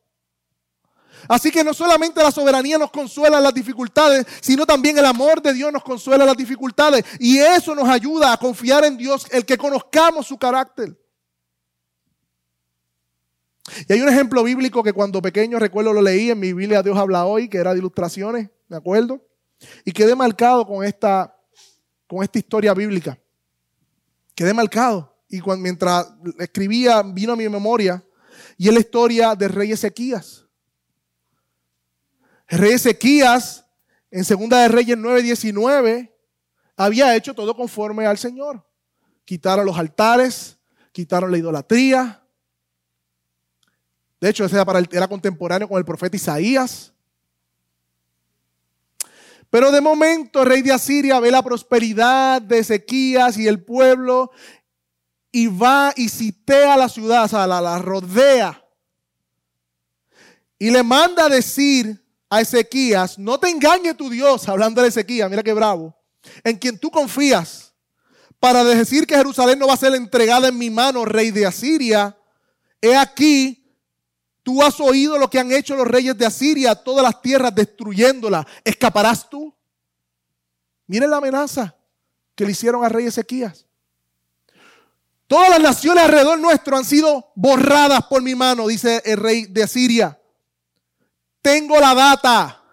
Así 1.28 1.52
que 1.52 1.64
no 1.64 1.74
solamente 1.74 2.22
la 2.22 2.32
soberanía 2.32 2.78
nos 2.78 2.92
consuela 2.92 3.38
en 3.38 3.44
las 3.44 3.54
dificultades, 3.54 4.26
sino 4.42 4.66
también 4.66 4.98
el 4.98 5.06
amor 5.06 5.42
de 5.42 5.54
Dios 5.54 5.72
nos 5.72 5.84
consuela 5.84 6.24
en 6.24 6.28
las 6.28 6.38
dificultades. 6.38 7.04
Y 7.20 7.38
eso 7.38 7.76
nos 7.76 7.88
ayuda 7.88 8.34
a 8.34 8.38
confiar 8.38 8.84
en 8.86 8.98
Dios, 8.98 9.26
el 9.32 9.46
que 9.46 9.58
conozcamos 9.58 10.28
su 10.28 10.38
carácter. 10.38 10.98
Y 13.88 13.94
hay 13.94 14.02
un 14.02 14.10
ejemplo 14.10 14.44
bíblico 14.44 14.84
que 14.84 14.94
cuando 14.94 15.22
pequeño 15.22 15.60
recuerdo 15.60 15.94
lo 15.94 16.02
leí 16.02 16.32
en 16.32 16.40
mi 16.40 16.54
Biblia 16.54 16.82
Dios 16.82 16.98
habla 16.98 17.26
hoy, 17.26 17.48
que 17.48 17.58
era 17.58 17.74
de 17.74 17.80
ilustraciones, 17.80 18.50
¿me 18.68 18.78
acuerdo? 18.78 19.22
Y 19.86 19.92
quedé 19.92 20.16
marcado 20.16 20.66
con 20.66 20.84
esta, 20.84 21.36
con 22.08 22.24
esta 22.24 22.40
historia 22.40 22.74
bíblica. 22.74 23.18
Quedé 24.36 24.54
marcado. 24.54 25.16
Y 25.30 25.40
cuando, 25.40 25.64
mientras 25.64 26.08
escribía, 26.40 27.02
vino 27.04 27.34
a 27.34 27.36
mi 27.36 27.48
memoria, 27.48 28.04
y 28.58 28.68
es 28.68 28.74
la 28.74 28.80
historia 28.80 29.36
del 29.36 29.50
rey 29.50 29.72
Ezequías. 29.72 30.41
El 32.52 32.60
rey 32.60 32.74
Ezequías, 32.74 33.66
en 34.12 34.24
Segunda 34.24 34.62
de 34.62 34.68
Reyes 34.68 34.98
9:19, 34.98 36.14
había 36.78 37.16
hecho 37.16 37.34
todo 37.34 37.56
conforme 37.56 38.06
al 38.06 38.20
Señor. 38.20 38.64
Quitaron 39.26 39.66
los 39.66 39.78
altares, 39.78 40.58
quitaron 40.92 41.32
la 41.32 41.40
idolatría, 41.40 42.22
de 44.22 44.30
hecho, 44.30 44.46
ese 44.46 44.56
era, 44.56 45.08
contemporáneo 45.08 45.68
con 45.68 45.80
el 45.80 45.84
profeta 45.84 46.16
Isaías. 46.16 46.94
Pero 49.50 49.72
de 49.72 49.82
momento 49.82 50.44
el 50.44 50.48
rey 50.48 50.62
de 50.62 50.72
Asiria 50.72 51.20
ve 51.20 51.32
la 51.32 51.42
prosperidad 51.42 52.40
de 52.40 52.60
Ezequías 52.60 53.36
y 53.38 53.48
el 53.48 53.64
pueblo 53.64 54.32
y 55.32 55.48
va 55.48 55.92
y 55.96 56.08
citea 56.08 56.78
la 56.78 56.88
ciudad, 56.88 57.30
la, 57.32 57.60
la 57.60 57.80
rodea. 57.80 58.64
Y 60.60 60.70
le 60.70 60.84
manda 60.84 61.26
a 61.26 61.30
decir 61.30 62.01
a 62.32 62.40
Ezequías, 62.40 63.20
no 63.20 63.38
te 63.38 63.50
engañe 63.50 63.94
tu 63.94 64.10
Dios, 64.10 64.48
hablando 64.48 64.82
de 64.82 64.88
Ezequías, 64.88 65.30
mira 65.30 65.44
qué 65.44 65.52
bravo, 65.52 65.94
en 66.46 66.58
quien 66.58 66.80
tú 66.80 66.90
confías, 66.90 67.74
para 68.40 68.64
decir 68.64 69.06
que 69.06 69.18
Jerusalén 69.18 69.60
no 69.60 69.68
va 69.68 69.74
a 69.74 69.78
ser 69.78 69.94
entregada 69.94 70.48
en 70.48 70.58
mi 70.58 70.70
mano, 70.70 71.04
rey 71.04 71.30
de 71.30 71.46
Asiria. 71.46 72.18
He 72.82 72.96
aquí, 72.96 73.76
tú 74.44 74.64
has 74.64 74.80
oído 74.80 75.18
lo 75.18 75.30
que 75.30 75.40
han 75.40 75.52
hecho 75.52 75.76
los 75.76 75.86
reyes 75.86 76.18
de 76.18 76.26
Asiria, 76.26 76.74
todas 76.74 77.04
las 77.04 77.22
tierras 77.22 77.54
destruyéndolas. 77.54 78.46
¿Escaparás 78.64 79.30
tú? 79.30 79.54
Miren 80.88 81.10
la 81.10 81.18
amenaza 81.18 81.76
que 82.34 82.46
le 82.46 82.54
hicieron 82.54 82.84
al 82.86 82.92
rey 82.92 83.08
Ezequías. 83.08 83.68
Todas 85.28 85.50
las 85.50 85.60
naciones 85.60 86.06
alrededor 86.06 86.40
nuestro 86.40 86.78
han 86.78 86.86
sido 86.86 87.34
borradas 87.36 88.06
por 88.06 88.22
mi 88.22 88.36
mano, 88.36 88.68
dice 88.68 89.02
el 89.04 89.18
rey 89.18 89.48
de 89.48 89.64
Asiria. 89.64 90.21
Tengo 91.42 91.80
la 91.80 91.96
data, 91.96 92.64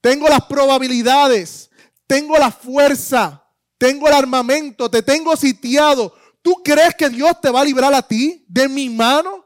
tengo 0.00 0.28
las 0.28 0.44
probabilidades, 0.44 1.70
tengo 2.06 2.36
la 2.36 2.50
fuerza, 2.50 3.42
tengo 3.78 4.06
el 4.08 4.14
armamento, 4.14 4.90
te 4.90 5.02
tengo 5.02 5.36
sitiado. 5.36 6.14
¿Tú 6.42 6.60
crees 6.62 6.94
que 6.94 7.08
Dios 7.08 7.40
te 7.40 7.50
va 7.50 7.62
a 7.62 7.64
librar 7.64 7.94
a 7.94 8.02
ti 8.02 8.44
de 8.48 8.68
mi 8.68 8.90
mano? 8.90 9.43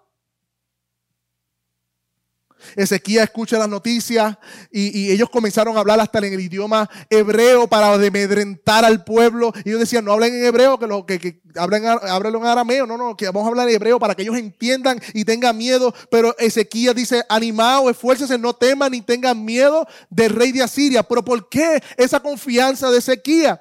Ezequiel 2.77 3.23
escucha 3.23 3.59
las 3.59 3.69
noticias 3.69 4.37
y, 4.71 5.11
ellos 5.11 5.31
comenzaron 5.31 5.77
a 5.77 5.81
hablar 5.81 6.01
hasta 6.01 6.19
en 6.19 6.33
el 6.33 6.41
idioma 6.41 6.89
hebreo 7.09 7.67
para 7.67 7.97
demedrentar 7.99 8.85
al 8.85 9.05
pueblo. 9.05 9.53
Y 9.65 9.71
ellos 9.71 9.81
decían, 9.81 10.05
no 10.05 10.13
hablen 10.13 10.35
en 10.35 10.45
hebreo, 10.45 10.79
que, 10.79 10.87
lo, 10.87 11.07
que, 11.07 11.41
hablen, 11.57 11.85
en 11.85 12.45
arameo. 12.47 12.87
No, 12.87 12.97
no, 12.97 13.17
que 13.17 13.27
vamos 13.27 13.45
a 13.45 13.49
hablar 13.49 13.69
en 13.69 13.75
hebreo 13.75 13.99
para 13.99 14.15
que 14.15 14.23
ellos 14.23 14.37
entiendan 14.37 15.01
y 15.15 15.25
tengan 15.25 15.57
miedo. 15.57 15.95
Pero 16.11 16.37
Ezequiel 16.39 16.95
dice, 16.95 17.25
animado, 17.29 17.91
esfuércese, 17.91 18.39
no 18.39 18.55
teman 18.55 18.93
ni 18.93 19.01
tengan 19.01 19.45
miedo 19.45 19.87
del 20.11 20.31
rey 20.31 20.53
de 20.53 20.63
Asiria. 20.63 21.03
Pero 21.03 21.25
¿por 21.25 21.49
qué 21.49 21.83
esa 21.97 22.21
confianza 22.21 22.91
de 22.91 22.99
Ezequiel? 22.99 23.59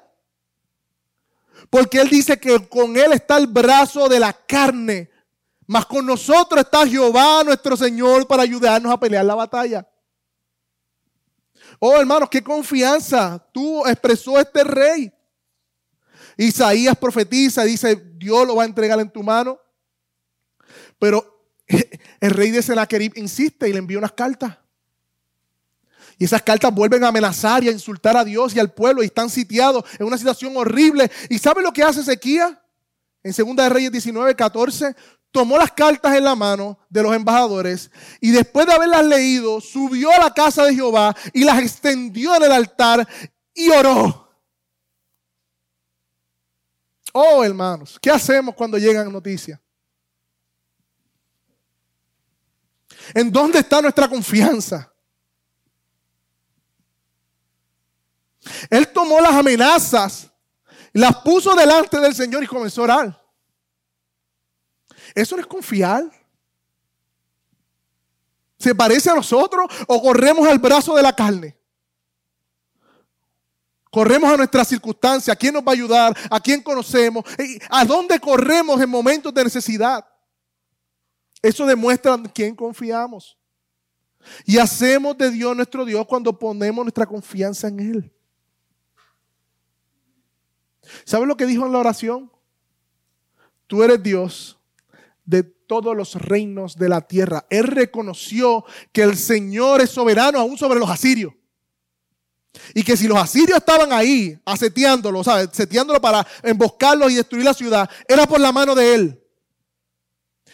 Porque 1.70 2.00
él 2.00 2.08
dice 2.08 2.38
que 2.38 2.66
con 2.68 2.96
él 2.96 3.12
está 3.12 3.36
el 3.36 3.46
brazo 3.46 4.08
de 4.08 4.20
la 4.20 4.32
carne 4.32 5.10
mas 5.68 5.84
con 5.84 6.04
nosotros 6.06 6.62
está 6.62 6.86
Jehová 6.86 7.44
nuestro 7.44 7.76
Señor 7.76 8.26
para 8.26 8.42
ayudarnos 8.42 8.90
a 8.90 8.98
pelear 8.98 9.22
la 9.22 9.34
batalla. 9.34 9.86
Oh 11.78 12.00
hermanos, 12.00 12.30
qué 12.30 12.42
confianza 12.42 13.38
tú 13.52 13.86
expresó 13.86 14.40
este 14.40 14.64
rey. 14.64 15.12
Isaías 16.38 16.96
profetiza, 16.96 17.64
dice, 17.64 17.96
Dios 18.16 18.46
lo 18.46 18.56
va 18.56 18.62
a 18.62 18.66
entregar 18.66 18.98
en 18.98 19.10
tu 19.10 19.22
mano. 19.22 19.60
Pero 20.98 21.44
el 22.20 22.30
rey 22.30 22.50
de 22.50 22.62
Senaquerib 22.62 23.12
insiste 23.16 23.68
y 23.68 23.72
le 23.74 23.78
envía 23.78 23.98
unas 23.98 24.12
cartas. 24.12 24.56
Y 26.16 26.24
esas 26.24 26.40
cartas 26.40 26.74
vuelven 26.74 27.04
a 27.04 27.08
amenazar 27.08 27.62
y 27.62 27.68
a 27.68 27.72
insultar 27.72 28.16
a 28.16 28.24
Dios 28.24 28.56
y 28.56 28.58
al 28.58 28.72
pueblo 28.72 29.02
y 29.02 29.06
están 29.06 29.28
sitiados 29.28 29.84
en 29.98 30.06
una 30.06 30.16
situación 30.16 30.56
horrible. 30.56 31.10
¿Y 31.28 31.38
sabe 31.38 31.60
lo 31.60 31.74
que 31.74 31.82
hace 31.82 32.00
Ezequiel? 32.00 32.56
En 33.28 33.46
2 33.46 33.56
de 33.56 33.68
Reyes 33.68 33.92
19, 33.92 34.34
14, 34.34 34.96
tomó 35.30 35.58
las 35.58 35.72
cartas 35.72 36.16
en 36.16 36.24
la 36.24 36.34
mano 36.34 36.78
de 36.88 37.02
los 37.02 37.14
embajadores 37.14 37.90
y 38.20 38.30
después 38.30 38.66
de 38.66 38.72
haberlas 38.72 39.04
leído, 39.04 39.60
subió 39.60 40.10
a 40.10 40.18
la 40.18 40.32
casa 40.32 40.64
de 40.64 40.74
Jehová 40.74 41.14
y 41.32 41.44
las 41.44 41.60
extendió 41.60 42.34
en 42.36 42.44
el 42.44 42.52
altar 42.52 43.06
y 43.54 43.68
oró. 43.68 44.26
Oh, 47.12 47.44
hermanos, 47.44 47.98
¿qué 48.00 48.10
hacemos 48.10 48.54
cuando 48.54 48.78
llegan 48.78 49.12
noticias? 49.12 49.60
¿En 53.14 53.30
dónde 53.30 53.58
está 53.58 53.80
nuestra 53.80 54.08
confianza? 54.08 54.92
Él 58.70 58.88
tomó 58.88 59.20
las 59.20 59.32
amenazas, 59.32 60.30
las 60.92 61.16
puso 61.16 61.54
delante 61.54 61.98
del 62.00 62.14
Señor 62.14 62.42
y 62.42 62.46
comenzó 62.46 62.82
a 62.82 62.84
orar. 62.84 63.24
¿Eso 65.14 65.36
no 65.36 65.42
es 65.42 65.46
confiar? 65.46 66.04
¿Se 68.58 68.74
parece 68.74 69.10
a 69.10 69.14
nosotros 69.14 69.66
o 69.86 70.02
corremos 70.02 70.46
al 70.48 70.58
brazo 70.58 70.94
de 70.94 71.02
la 71.02 71.14
carne? 71.14 71.56
Corremos 73.90 74.30
a 74.30 74.36
nuestras 74.36 74.68
circunstancias. 74.68 75.34
¿A 75.34 75.38
quién 75.38 75.54
nos 75.54 75.62
va 75.62 75.72
a 75.72 75.74
ayudar? 75.74 76.16
¿A 76.30 76.40
quién 76.40 76.62
conocemos? 76.62 77.24
¿A 77.70 77.84
dónde 77.84 78.20
corremos 78.20 78.80
en 78.80 78.90
momentos 78.90 79.32
de 79.32 79.44
necesidad? 79.44 80.04
Eso 81.40 81.64
demuestra 81.64 82.14
en 82.14 82.24
quién 82.28 82.54
confiamos. 82.54 83.38
Y 84.44 84.58
hacemos 84.58 85.16
de 85.16 85.30
Dios 85.30 85.56
nuestro 85.56 85.84
Dios 85.84 86.06
cuando 86.06 86.36
ponemos 86.36 86.84
nuestra 86.84 87.06
confianza 87.06 87.68
en 87.68 87.80
Él. 87.80 88.17
¿Sabes 91.04 91.28
lo 91.28 91.36
que 91.36 91.46
dijo 91.46 91.66
en 91.66 91.72
la 91.72 91.78
oración? 91.78 92.30
Tú 93.66 93.82
eres 93.82 94.02
Dios 94.02 94.58
de 95.24 95.42
todos 95.42 95.94
los 95.94 96.14
reinos 96.14 96.76
de 96.76 96.88
la 96.88 97.02
tierra. 97.02 97.46
Él 97.50 97.64
reconoció 97.64 98.64
que 98.92 99.02
el 99.02 99.16
Señor 99.16 99.80
es 99.80 99.90
soberano 99.90 100.40
aún 100.40 100.56
sobre 100.56 100.78
los 100.78 100.88
asirios. 100.88 101.34
Y 102.74 102.82
que 102.82 102.96
si 102.96 103.06
los 103.06 103.18
asirios 103.18 103.58
estaban 103.58 103.92
ahí, 103.92 104.38
aseteándolo, 104.44 105.22
¿sabes? 105.22 105.50
Seteándolo 105.52 106.00
para 106.00 106.26
emboscarlos 106.42 107.12
y 107.12 107.16
destruir 107.16 107.44
la 107.44 107.54
ciudad, 107.54 107.88
era 108.08 108.26
por 108.26 108.40
la 108.40 108.52
mano 108.52 108.74
de 108.74 108.94
Él. 108.94 109.22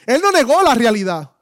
Él 0.07 0.21
no 0.21 0.33
negó 0.33 0.63
la 0.63 0.75
realidad. 0.75 1.34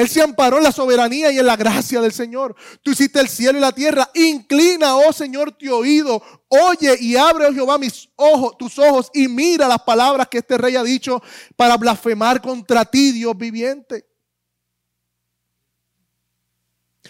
Él 0.00 0.08
se 0.08 0.22
amparó 0.22 0.56
en 0.56 0.64
la 0.64 0.72
soberanía 0.72 1.30
y 1.30 1.38
en 1.38 1.44
la 1.44 1.56
gracia 1.56 2.00
del 2.00 2.12
Señor. 2.12 2.56
Tú 2.82 2.92
hiciste 2.92 3.20
el 3.20 3.28
cielo 3.28 3.58
y 3.58 3.60
la 3.60 3.70
tierra. 3.70 4.10
Inclina, 4.14 4.96
oh 4.96 5.12
Señor, 5.12 5.52
tu 5.52 5.70
oído. 5.74 6.22
Oye 6.48 6.96
y 7.00 7.16
abre, 7.16 7.44
oh 7.44 7.52
Jehová, 7.52 7.76
mis 7.76 8.08
ojos, 8.16 8.56
tus 8.56 8.78
ojos 8.78 9.10
y 9.12 9.28
mira 9.28 9.68
las 9.68 9.82
palabras 9.82 10.26
que 10.28 10.38
este 10.38 10.56
rey 10.56 10.74
ha 10.74 10.82
dicho 10.82 11.22
para 11.54 11.76
blasfemar 11.76 12.40
contra 12.40 12.86
ti, 12.86 13.12
Dios 13.12 13.36
viviente. 13.36 14.06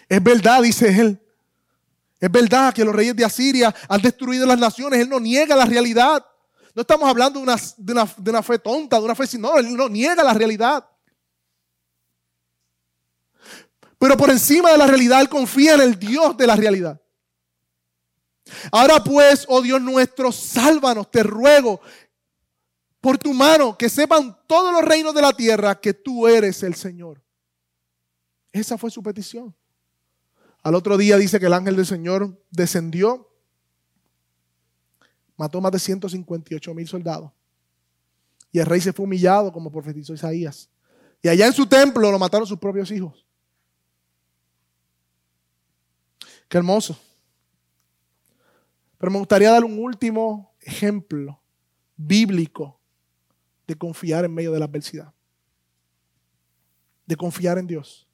Es 0.09 0.21
verdad, 0.21 0.61
dice 0.61 0.89
él. 0.89 1.23
Es 2.19 2.31
verdad 2.33 2.75
que 2.75 2.85
los 2.85 2.93
reyes 2.93 3.15
de 3.15 3.25
Asiria 3.25 3.73
han 3.89 4.03
destruido 4.03 4.47
las 4.47 4.59
naciones. 4.59 4.99
Él 4.99 5.09
no 5.09 5.21
niega 5.21 5.55
la 5.55 5.65
realidad. 5.65 6.27
No 6.75 6.83
estamos 6.83 7.09
hablando 7.09 7.39
de 7.39 7.45
una, 7.45 7.57
de 7.77 7.93
una, 7.93 8.13
de 8.17 8.31
una 8.31 8.43
fe 8.43 8.59
tonta, 8.59 8.99
de 8.99 9.05
una 9.05 9.15
fe 9.15 9.29
sin. 9.29 9.43
No, 9.43 9.57
él 9.59 9.77
no 9.77 9.89
niega 9.89 10.25
la 10.25 10.35
realidad. 10.35 10.85
Pero 14.01 14.17
por 14.17 14.31
encima 14.31 14.73
de 14.73 14.79
la 14.79 14.87
realidad, 14.87 15.21
Él 15.21 15.29
confía 15.29 15.75
en 15.75 15.83
el 15.83 15.99
Dios 15.99 16.35
de 16.35 16.47
la 16.47 16.57
realidad. 16.57 16.99
Ahora 18.73 19.05
pues, 19.05 19.45
oh 19.47 19.61
Dios 19.61 19.79
nuestro, 19.83 20.33
sálvanos, 20.33 21.11
te 21.11 21.23
ruego, 21.23 21.83
por 22.99 23.19
tu 23.19 23.35
mano, 23.35 23.77
que 23.77 23.91
sepan 23.91 24.39
todos 24.47 24.73
los 24.73 24.83
reinos 24.83 25.15
de 25.15 25.21
la 25.21 25.35
tierra 25.35 25.79
que 25.79 25.93
tú 25.93 26.27
eres 26.27 26.63
el 26.63 26.75
Señor. 26.75 27.23
Esa 28.53 28.79
fue 28.79 28.91
su 28.91 29.03
petición. 29.03 29.55
Al 30.63 30.75
otro 30.77 30.97
día 30.97 31.19
dice 31.19 31.39
que 31.39 31.47
el 31.47 31.53
ángel 31.53 31.77
del 31.77 31.87
Señor 31.87 32.43
descendió, 32.51 33.31
mató 35.37 35.61
más 35.61 35.73
de 35.73 35.79
158 35.79 36.73
mil 36.73 36.89
soldados. 36.89 37.33
Y 38.51 38.61
el 38.61 38.67
rey 38.67 38.81
se 38.81 38.95
fue 38.95 39.05
humillado, 39.05 39.53
como 39.53 39.71
profetizó 39.71 40.15
Isaías. 40.15 40.71
Y 41.21 41.29
allá 41.29 41.47
en 41.47 41.53
su 41.53 41.67
templo 41.67 42.11
lo 42.11 42.19
mataron 42.19 42.47
sus 42.47 42.59
propios 42.59 42.91
hijos. 42.91 43.27
Qué 46.51 46.59
hermoso. 46.59 46.99
Pero 48.99 49.13
me 49.13 49.19
gustaría 49.19 49.53
dar 49.53 49.65
un 49.65 49.79
último 49.79 50.53
ejemplo 50.61 51.41
bíblico 51.97 52.79
de 53.69 53.77
confiar 53.77 54.25
en 54.25 54.35
medio 54.35 54.51
de 54.51 54.59
la 54.59 54.65
adversidad. 54.65 55.15
De 57.07 57.15
confiar 57.15 57.57
en 57.59 57.69
Dios. 57.69 58.09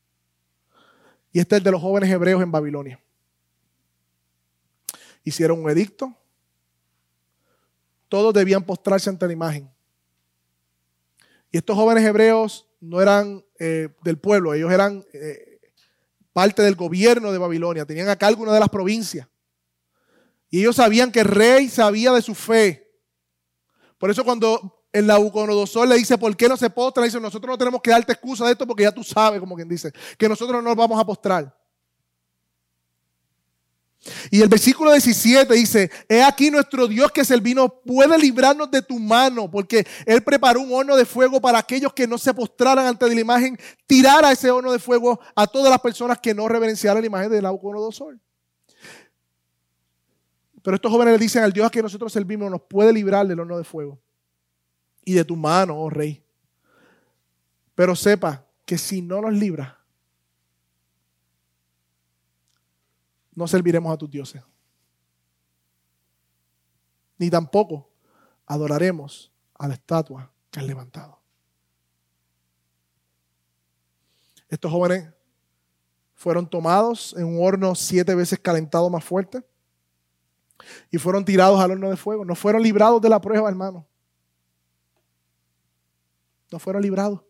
Y 1.32 1.41
este 1.41 1.55
es 1.55 1.61
el 1.61 1.64
de 1.64 1.70
los 1.70 1.80
jóvenes 1.80 2.11
hebreos 2.11 2.43
en 2.43 2.53
Babilonia. 2.53 3.03
Hicieron 5.24 5.64
un 5.64 5.70
edicto. 5.70 6.14
Todos 8.11 8.34
debían 8.34 8.62
postrarse 8.62 9.09
ante 9.09 9.26
la 9.26 9.32
imagen. 9.32 9.70
Y 11.51 11.57
estos 11.57 11.74
jóvenes 11.74 12.05
hebreos 12.05 12.68
no 12.80 13.01
eran 13.01 13.43
eh, 13.59 13.89
del 14.05 14.18
pueblo, 14.18 14.53
ellos 14.53 14.70
eran 14.70 15.07
eh, 15.14 15.45
parte 16.37 16.61
del 16.61 16.74
gobierno 16.74 17.32
de 17.32 17.39
Babilonia, 17.39 17.87
tenían 17.87 18.11
a 18.11 18.16
cargo 18.16 18.43
una 18.43 18.53
de 18.53 18.61
las 18.61 18.68
provincias. 18.68 19.26
Y 20.51 20.61
ellos 20.61 20.76
sabían 20.76 21.11
que 21.11 21.20
el 21.20 21.24
rey 21.24 21.66
sabía 21.66 22.12
de 22.12 22.20
su 22.20 22.34
fe. 22.34 22.93
Por 23.97 24.11
eso 24.11 24.22
cuando 24.22 24.84
el 24.93 25.07
Nabucodonosor 25.07 25.89
le 25.89 25.97
dice, 25.97 26.18
¿por 26.18 26.37
qué 26.37 26.47
no 26.47 26.59
se 26.59 26.68
postra? 26.68 27.05
Dice, 27.05 27.18
nosotros 27.18 27.49
no 27.51 27.57
tenemos 27.57 27.80
que 27.80 27.91
darte 27.91 28.12
excusa 28.12 28.45
de 28.45 28.53
esto 28.53 28.66
porque 28.66 28.82
ya 28.82 28.93
tú 28.93 29.03
sabes, 29.03 29.41
como 29.41 29.57
quien 29.57 29.66
dice, 29.66 29.91
que 30.18 30.28
nosotros 30.28 30.62
no 30.62 30.68
nos 30.68 30.76
vamos 30.76 31.01
a 31.01 31.07
postrar. 31.07 31.59
Y 34.30 34.42
el 34.42 34.48
versículo 34.48 34.90
17 34.92 35.52
dice, 35.54 35.90
he 36.09 36.22
aquí 36.22 36.50
nuestro 36.50 36.86
Dios 36.86 37.11
que 37.12 37.22
vino 37.40 37.68
puede 37.68 38.18
librarnos 38.18 38.70
de 38.70 38.82
tu 38.82 38.98
mano, 38.98 39.50
porque 39.50 39.86
Él 40.04 40.22
preparó 40.22 40.61
un 40.61 40.72
horno 40.72 40.96
de 40.96 41.04
fuego 41.04 41.40
para 41.40 41.59
aquellos 41.59 41.92
que 41.92 42.07
no 42.07 42.18
se 42.18 42.32
postraran 42.32 42.86
ante 42.86 43.07
la 43.07 43.20
imagen, 43.20 43.59
tirar 43.86 44.24
a 44.24 44.32
ese 44.32 44.50
horno 44.50 44.72
de 44.72 44.78
fuego 44.78 45.20
a 45.34 45.46
todas 45.46 45.70
las 45.70 45.80
personas 45.80 46.18
que 46.18 46.34
no 46.34 46.48
reverenciaran 46.48 47.02
la 47.02 47.07
imagen 47.07 47.30
de 47.30 47.42
Nabucodonosor. 47.42 48.18
Pero 50.62 50.74
estos 50.74 50.90
jóvenes 50.90 51.12
le 51.12 51.18
dicen 51.18 51.44
al 51.44 51.52
Dios 51.52 51.66
a 51.66 51.70
que 51.70 51.82
nosotros 51.82 52.12
servimos 52.12 52.50
nos 52.50 52.62
puede 52.62 52.92
librar 52.92 53.26
del 53.26 53.38
horno 53.38 53.57
de 53.57 53.64
fuego 53.64 54.00
y 55.04 55.14
de 55.14 55.24
tu 55.24 55.36
mano, 55.36 55.78
oh 55.78 55.88
rey. 55.88 56.22
Pero 57.76 57.94
sepa 57.94 58.44
que 58.64 58.76
si 58.76 59.00
no 59.00 59.20
nos 59.20 59.32
libra, 59.32 59.76
no 63.37 63.47
serviremos 63.47 63.93
a 63.93 63.99
tus 63.99 64.11
dioses. 64.11 64.43
Ni 67.18 67.30
tampoco 67.30 67.89
adoraremos 68.47 69.30
a 69.55 69.68
la 69.68 69.74
estatua 69.74 70.32
que 70.51 70.59
has 70.59 70.66
levantado. 70.66 71.20
Estos 74.49 74.72
jóvenes 74.72 75.12
fueron 76.14 76.49
tomados 76.49 77.14
en 77.16 77.26
un 77.26 77.47
horno 77.47 77.74
siete 77.74 78.14
veces 78.14 78.39
calentado 78.39 78.89
más 78.89 79.05
fuerte 79.05 79.45
y 80.91 80.97
fueron 80.97 81.24
tirados 81.24 81.61
al 81.61 81.72
horno 81.72 81.91
de 81.91 81.97
fuego. 81.97 82.24
No 82.24 82.34
fueron 82.34 82.62
librados 82.62 83.03
de 83.03 83.09
la 83.11 83.20
prueba, 83.20 83.49
hermano. 83.49 83.87
No 86.51 86.59
fueron 86.59 86.80
librados. 86.80 87.20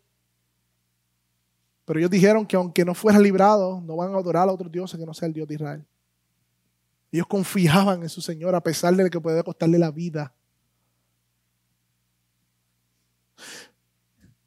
Pero 1.85 1.99
ellos 1.99 2.11
dijeron 2.11 2.47
que 2.47 2.55
aunque 2.55 2.85
no 2.85 2.95
fueran 2.95 3.23
librados, 3.23 3.83
no 3.83 3.97
van 3.97 4.15
a 4.15 4.19
adorar 4.19 4.49
a 4.49 4.53
otros 4.53 4.71
dioses 4.71 4.99
que 4.99 5.07
no 5.07 5.15
sea 5.15 5.27
el 5.27 5.35
Dios 5.35 5.49
de 5.49 5.55
Israel. 5.55 5.87
Ellos 7.17 7.29
confiaban 7.29 8.03
en 8.03 8.11
su 8.11 8.21
Señor 8.21 8.55
a 8.55 8.61
pesar 8.61 8.95
de 8.95 9.09
que 9.09 9.19
podía 9.19 9.43
costarle 9.43 9.79
la 9.79 9.91
vida. 9.91 10.35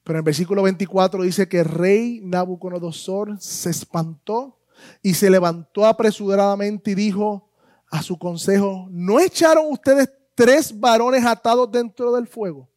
Pero 0.04 0.18
en 0.18 0.18
el 0.18 0.22
versículo 0.24 0.62
24 0.62 1.24
dice 1.24 1.50
que 1.50 1.62
el 1.62 1.66
rey 1.66 2.22
Nabucodonosor 2.24 3.42
se 3.42 3.72
espantó 3.72 4.60
y 5.02 5.16
se 5.16 5.32
levantó 5.32 5.84
apresuradamente 5.84 6.92
y 6.92 6.96
dijo 6.96 7.50
a 7.90 8.04
su 8.04 8.20
consejo, 8.20 8.86
¿no 8.92 9.20
echaron 9.20 9.66
ustedes 9.72 10.08
tres 10.36 10.80
varones 10.80 11.26
atados 11.26 11.72
dentro 11.72 12.12
del 12.12 12.28
fuego? 12.28 12.70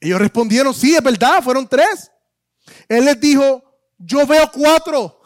Ellos 0.00 0.18
respondieron, 0.18 0.74
sí, 0.74 0.92
es 0.96 1.02
verdad, 1.04 1.40
fueron 1.40 1.68
tres. 1.68 2.10
Él 2.88 3.04
les 3.04 3.20
dijo, 3.20 3.62
yo 3.96 4.26
veo 4.26 4.50
cuatro 4.52 5.20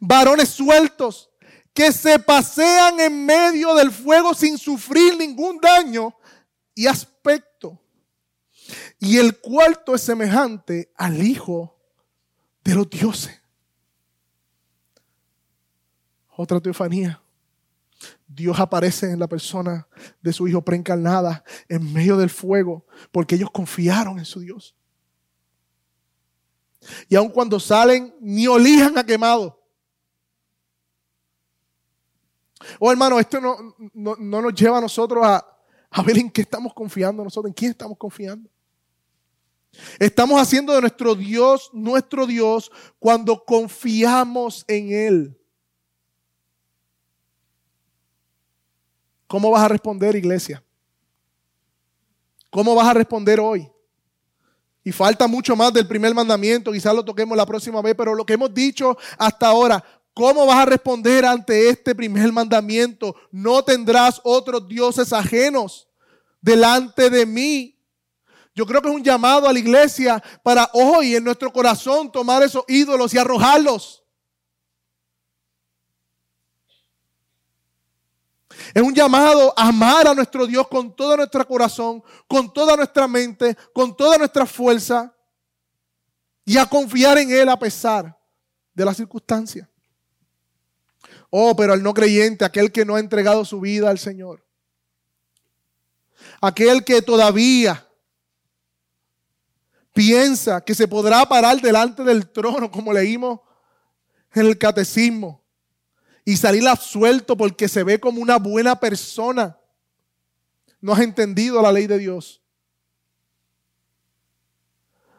varones 0.00 0.48
sueltos 0.48 1.30
que 1.72 1.92
se 1.92 2.18
pasean 2.18 2.98
en 3.00 3.24
medio 3.24 3.74
del 3.74 3.92
fuego 3.92 4.34
sin 4.34 4.58
sufrir 4.58 5.16
ningún 5.16 5.60
daño 5.60 6.14
y 6.74 6.86
aspecto. 6.86 7.80
Y 8.98 9.18
el 9.18 9.38
cuarto 9.38 9.94
es 9.94 10.02
semejante 10.02 10.92
al 10.96 11.22
Hijo 11.22 11.78
de 12.64 12.74
los 12.74 12.90
dioses. 12.90 13.40
Otra 16.36 16.60
teofanía. 16.60 17.20
Dios 18.26 18.60
aparece 18.60 19.10
en 19.10 19.18
la 19.18 19.26
persona 19.26 19.88
de 20.20 20.32
su 20.32 20.46
Hijo 20.46 20.62
preencarnada 20.62 21.42
en 21.68 21.92
medio 21.92 22.16
del 22.16 22.30
fuego 22.30 22.86
porque 23.10 23.34
ellos 23.36 23.50
confiaron 23.50 24.18
en 24.18 24.24
su 24.24 24.40
Dios. 24.40 24.76
Y 27.08 27.16
aun 27.16 27.28
cuando 27.28 27.58
salen, 27.58 28.14
ni 28.20 28.46
olijan 28.46 28.96
a 28.98 29.04
quemado. 29.04 29.57
Oh 32.78 32.90
hermano, 32.90 33.18
esto 33.18 33.40
no, 33.40 33.74
no, 33.94 34.16
nos 34.16 34.54
lleva 34.54 34.78
a 34.78 34.80
nosotros 34.80 35.24
a, 35.24 35.44
a 35.90 36.02
ver 36.02 36.18
en 36.18 36.30
qué 36.30 36.42
estamos 36.42 36.74
confiando 36.74 37.22
nosotros, 37.22 37.50
en 37.50 37.54
quién 37.54 37.70
estamos 37.70 37.96
confiando. 37.96 38.48
Estamos 39.98 40.40
haciendo 40.40 40.72
de 40.72 40.80
nuestro 40.80 41.14
Dios 41.14 41.70
nuestro 41.72 42.26
Dios 42.26 42.70
cuando 42.98 43.44
confiamos 43.44 44.64
en 44.66 44.92
Él. 44.92 45.38
¿Cómo 49.26 49.50
vas 49.50 49.62
a 49.62 49.68
responder, 49.68 50.16
iglesia? 50.16 50.64
¿Cómo 52.50 52.74
vas 52.74 52.88
a 52.88 52.94
responder 52.94 53.38
hoy? 53.38 53.70
Y 54.82 54.90
falta 54.90 55.26
mucho 55.26 55.54
más 55.54 55.70
del 55.70 55.86
primer 55.86 56.14
mandamiento, 56.14 56.72
quizás 56.72 56.94
lo 56.94 57.04
toquemos 57.04 57.36
la 57.36 57.44
próxima 57.44 57.82
vez, 57.82 57.94
pero 57.94 58.14
lo 58.14 58.24
que 58.24 58.32
hemos 58.32 58.54
dicho 58.54 58.96
hasta 59.18 59.48
ahora, 59.48 59.84
¿Cómo 60.18 60.46
vas 60.46 60.56
a 60.56 60.64
responder 60.64 61.24
ante 61.24 61.68
este 61.68 61.94
primer 61.94 62.32
mandamiento? 62.32 63.14
No 63.30 63.62
tendrás 63.62 64.20
otros 64.24 64.66
dioses 64.66 65.12
ajenos 65.12 65.88
delante 66.40 67.08
de 67.08 67.24
mí. 67.24 67.80
Yo 68.52 68.66
creo 68.66 68.82
que 68.82 68.88
es 68.88 68.94
un 68.96 69.04
llamado 69.04 69.46
a 69.46 69.52
la 69.52 69.60
iglesia 69.60 70.20
para 70.42 70.68
hoy 70.72 71.14
en 71.14 71.22
nuestro 71.22 71.52
corazón 71.52 72.10
tomar 72.10 72.42
esos 72.42 72.64
ídolos 72.66 73.14
y 73.14 73.18
arrojarlos. 73.18 74.04
Es 78.74 78.82
un 78.82 78.92
llamado 78.92 79.54
a 79.56 79.68
amar 79.68 80.08
a 80.08 80.14
nuestro 80.14 80.48
Dios 80.48 80.66
con 80.66 80.96
todo 80.96 81.16
nuestro 81.16 81.46
corazón, 81.46 82.02
con 82.26 82.52
toda 82.52 82.74
nuestra 82.74 83.06
mente, 83.06 83.56
con 83.72 83.96
toda 83.96 84.18
nuestra 84.18 84.46
fuerza 84.46 85.14
y 86.44 86.58
a 86.58 86.66
confiar 86.66 87.18
en 87.18 87.30
Él 87.30 87.48
a 87.48 87.56
pesar 87.56 88.18
de 88.74 88.84
las 88.84 88.96
circunstancias. 88.96 89.68
Oh, 91.30 91.54
pero 91.54 91.72
al 91.72 91.82
no 91.82 91.92
creyente, 91.92 92.44
aquel 92.44 92.72
que 92.72 92.84
no 92.84 92.94
ha 92.96 93.00
entregado 93.00 93.44
su 93.44 93.60
vida 93.60 93.90
al 93.90 93.98
Señor. 93.98 94.44
Aquel 96.40 96.84
que 96.84 97.02
todavía 97.02 97.86
piensa 99.92 100.60
que 100.60 100.74
se 100.74 100.86
podrá 100.86 101.26
parar 101.26 101.60
delante 101.60 102.04
del 102.04 102.28
trono, 102.30 102.70
como 102.70 102.92
leímos 102.92 103.40
en 104.32 104.46
el 104.46 104.56
catecismo, 104.56 105.42
y 106.24 106.36
salir 106.36 106.66
absuelto 106.68 107.36
porque 107.36 107.68
se 107.68 107.82
ve 107.82 107.98
como 107.98 108.20
una 108.20 108.38
buena 108.38 108.78
persona. 108.78 109.58
No 110.80 110.92
has 110.92 111.00
entendido 111.00 111.60
la 111.60 111.72
ley 111.72 111.86
de 111.86 111.98
Dios. 111.98 112.42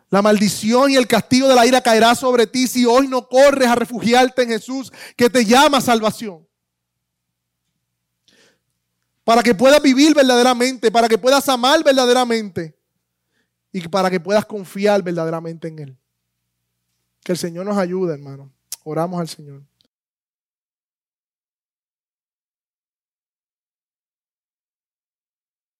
La 0.09 0.21
maldición 0.21 0.89
y 0.89 0.95
el 0.95 1.07
castigo 1.07 1.47
de 1.47 1.55
la 1.55 1.65
ira 1.65 1.81
caerá 1.81 2.15
sobre 2.15 2.47
ti 2.47 2.67
si 2.67 2.85
hoy 2.85 3.07
no 3.07 3.27
corres 3.27 3.67
a 3.67 3.75
refugiarte 3.75 4.41
en 4.41 4.49
Jesús 4.49 4.91
que 5.15 5.29
te 5.29 5.45
llama 5.45 5.79
salvación. 5.81 6.47
Para 9.23 9.43
que 9.43 9.53
puedas 9.53 9.81
vivir 9.81 10.15
verdaderamente, 10.15 10.91
para 10.91 11.07
que 11.07 11.17
puedas 11.17 11.47
amar 11.47 11.83
verdaderamente 11.83 12.75
y 13.71 13.87
para 13.87 14.09
que 14.09 14.19
puedas 14.19 14.45
confiar 14.45 15.03
verdaderamente 15.03 15.67
en 15.67 15.79
Él. 15.79 15.97
Que 17.23 17.33
el 17.33 17.37
Señor 17.37 17.65
nos 17.65 17.77
ayude, 17.77 18.15
hermano. 18.15 18.51
Oramos 18.83 19.21
al 19.21 19.29
Señor. 19.29 19.68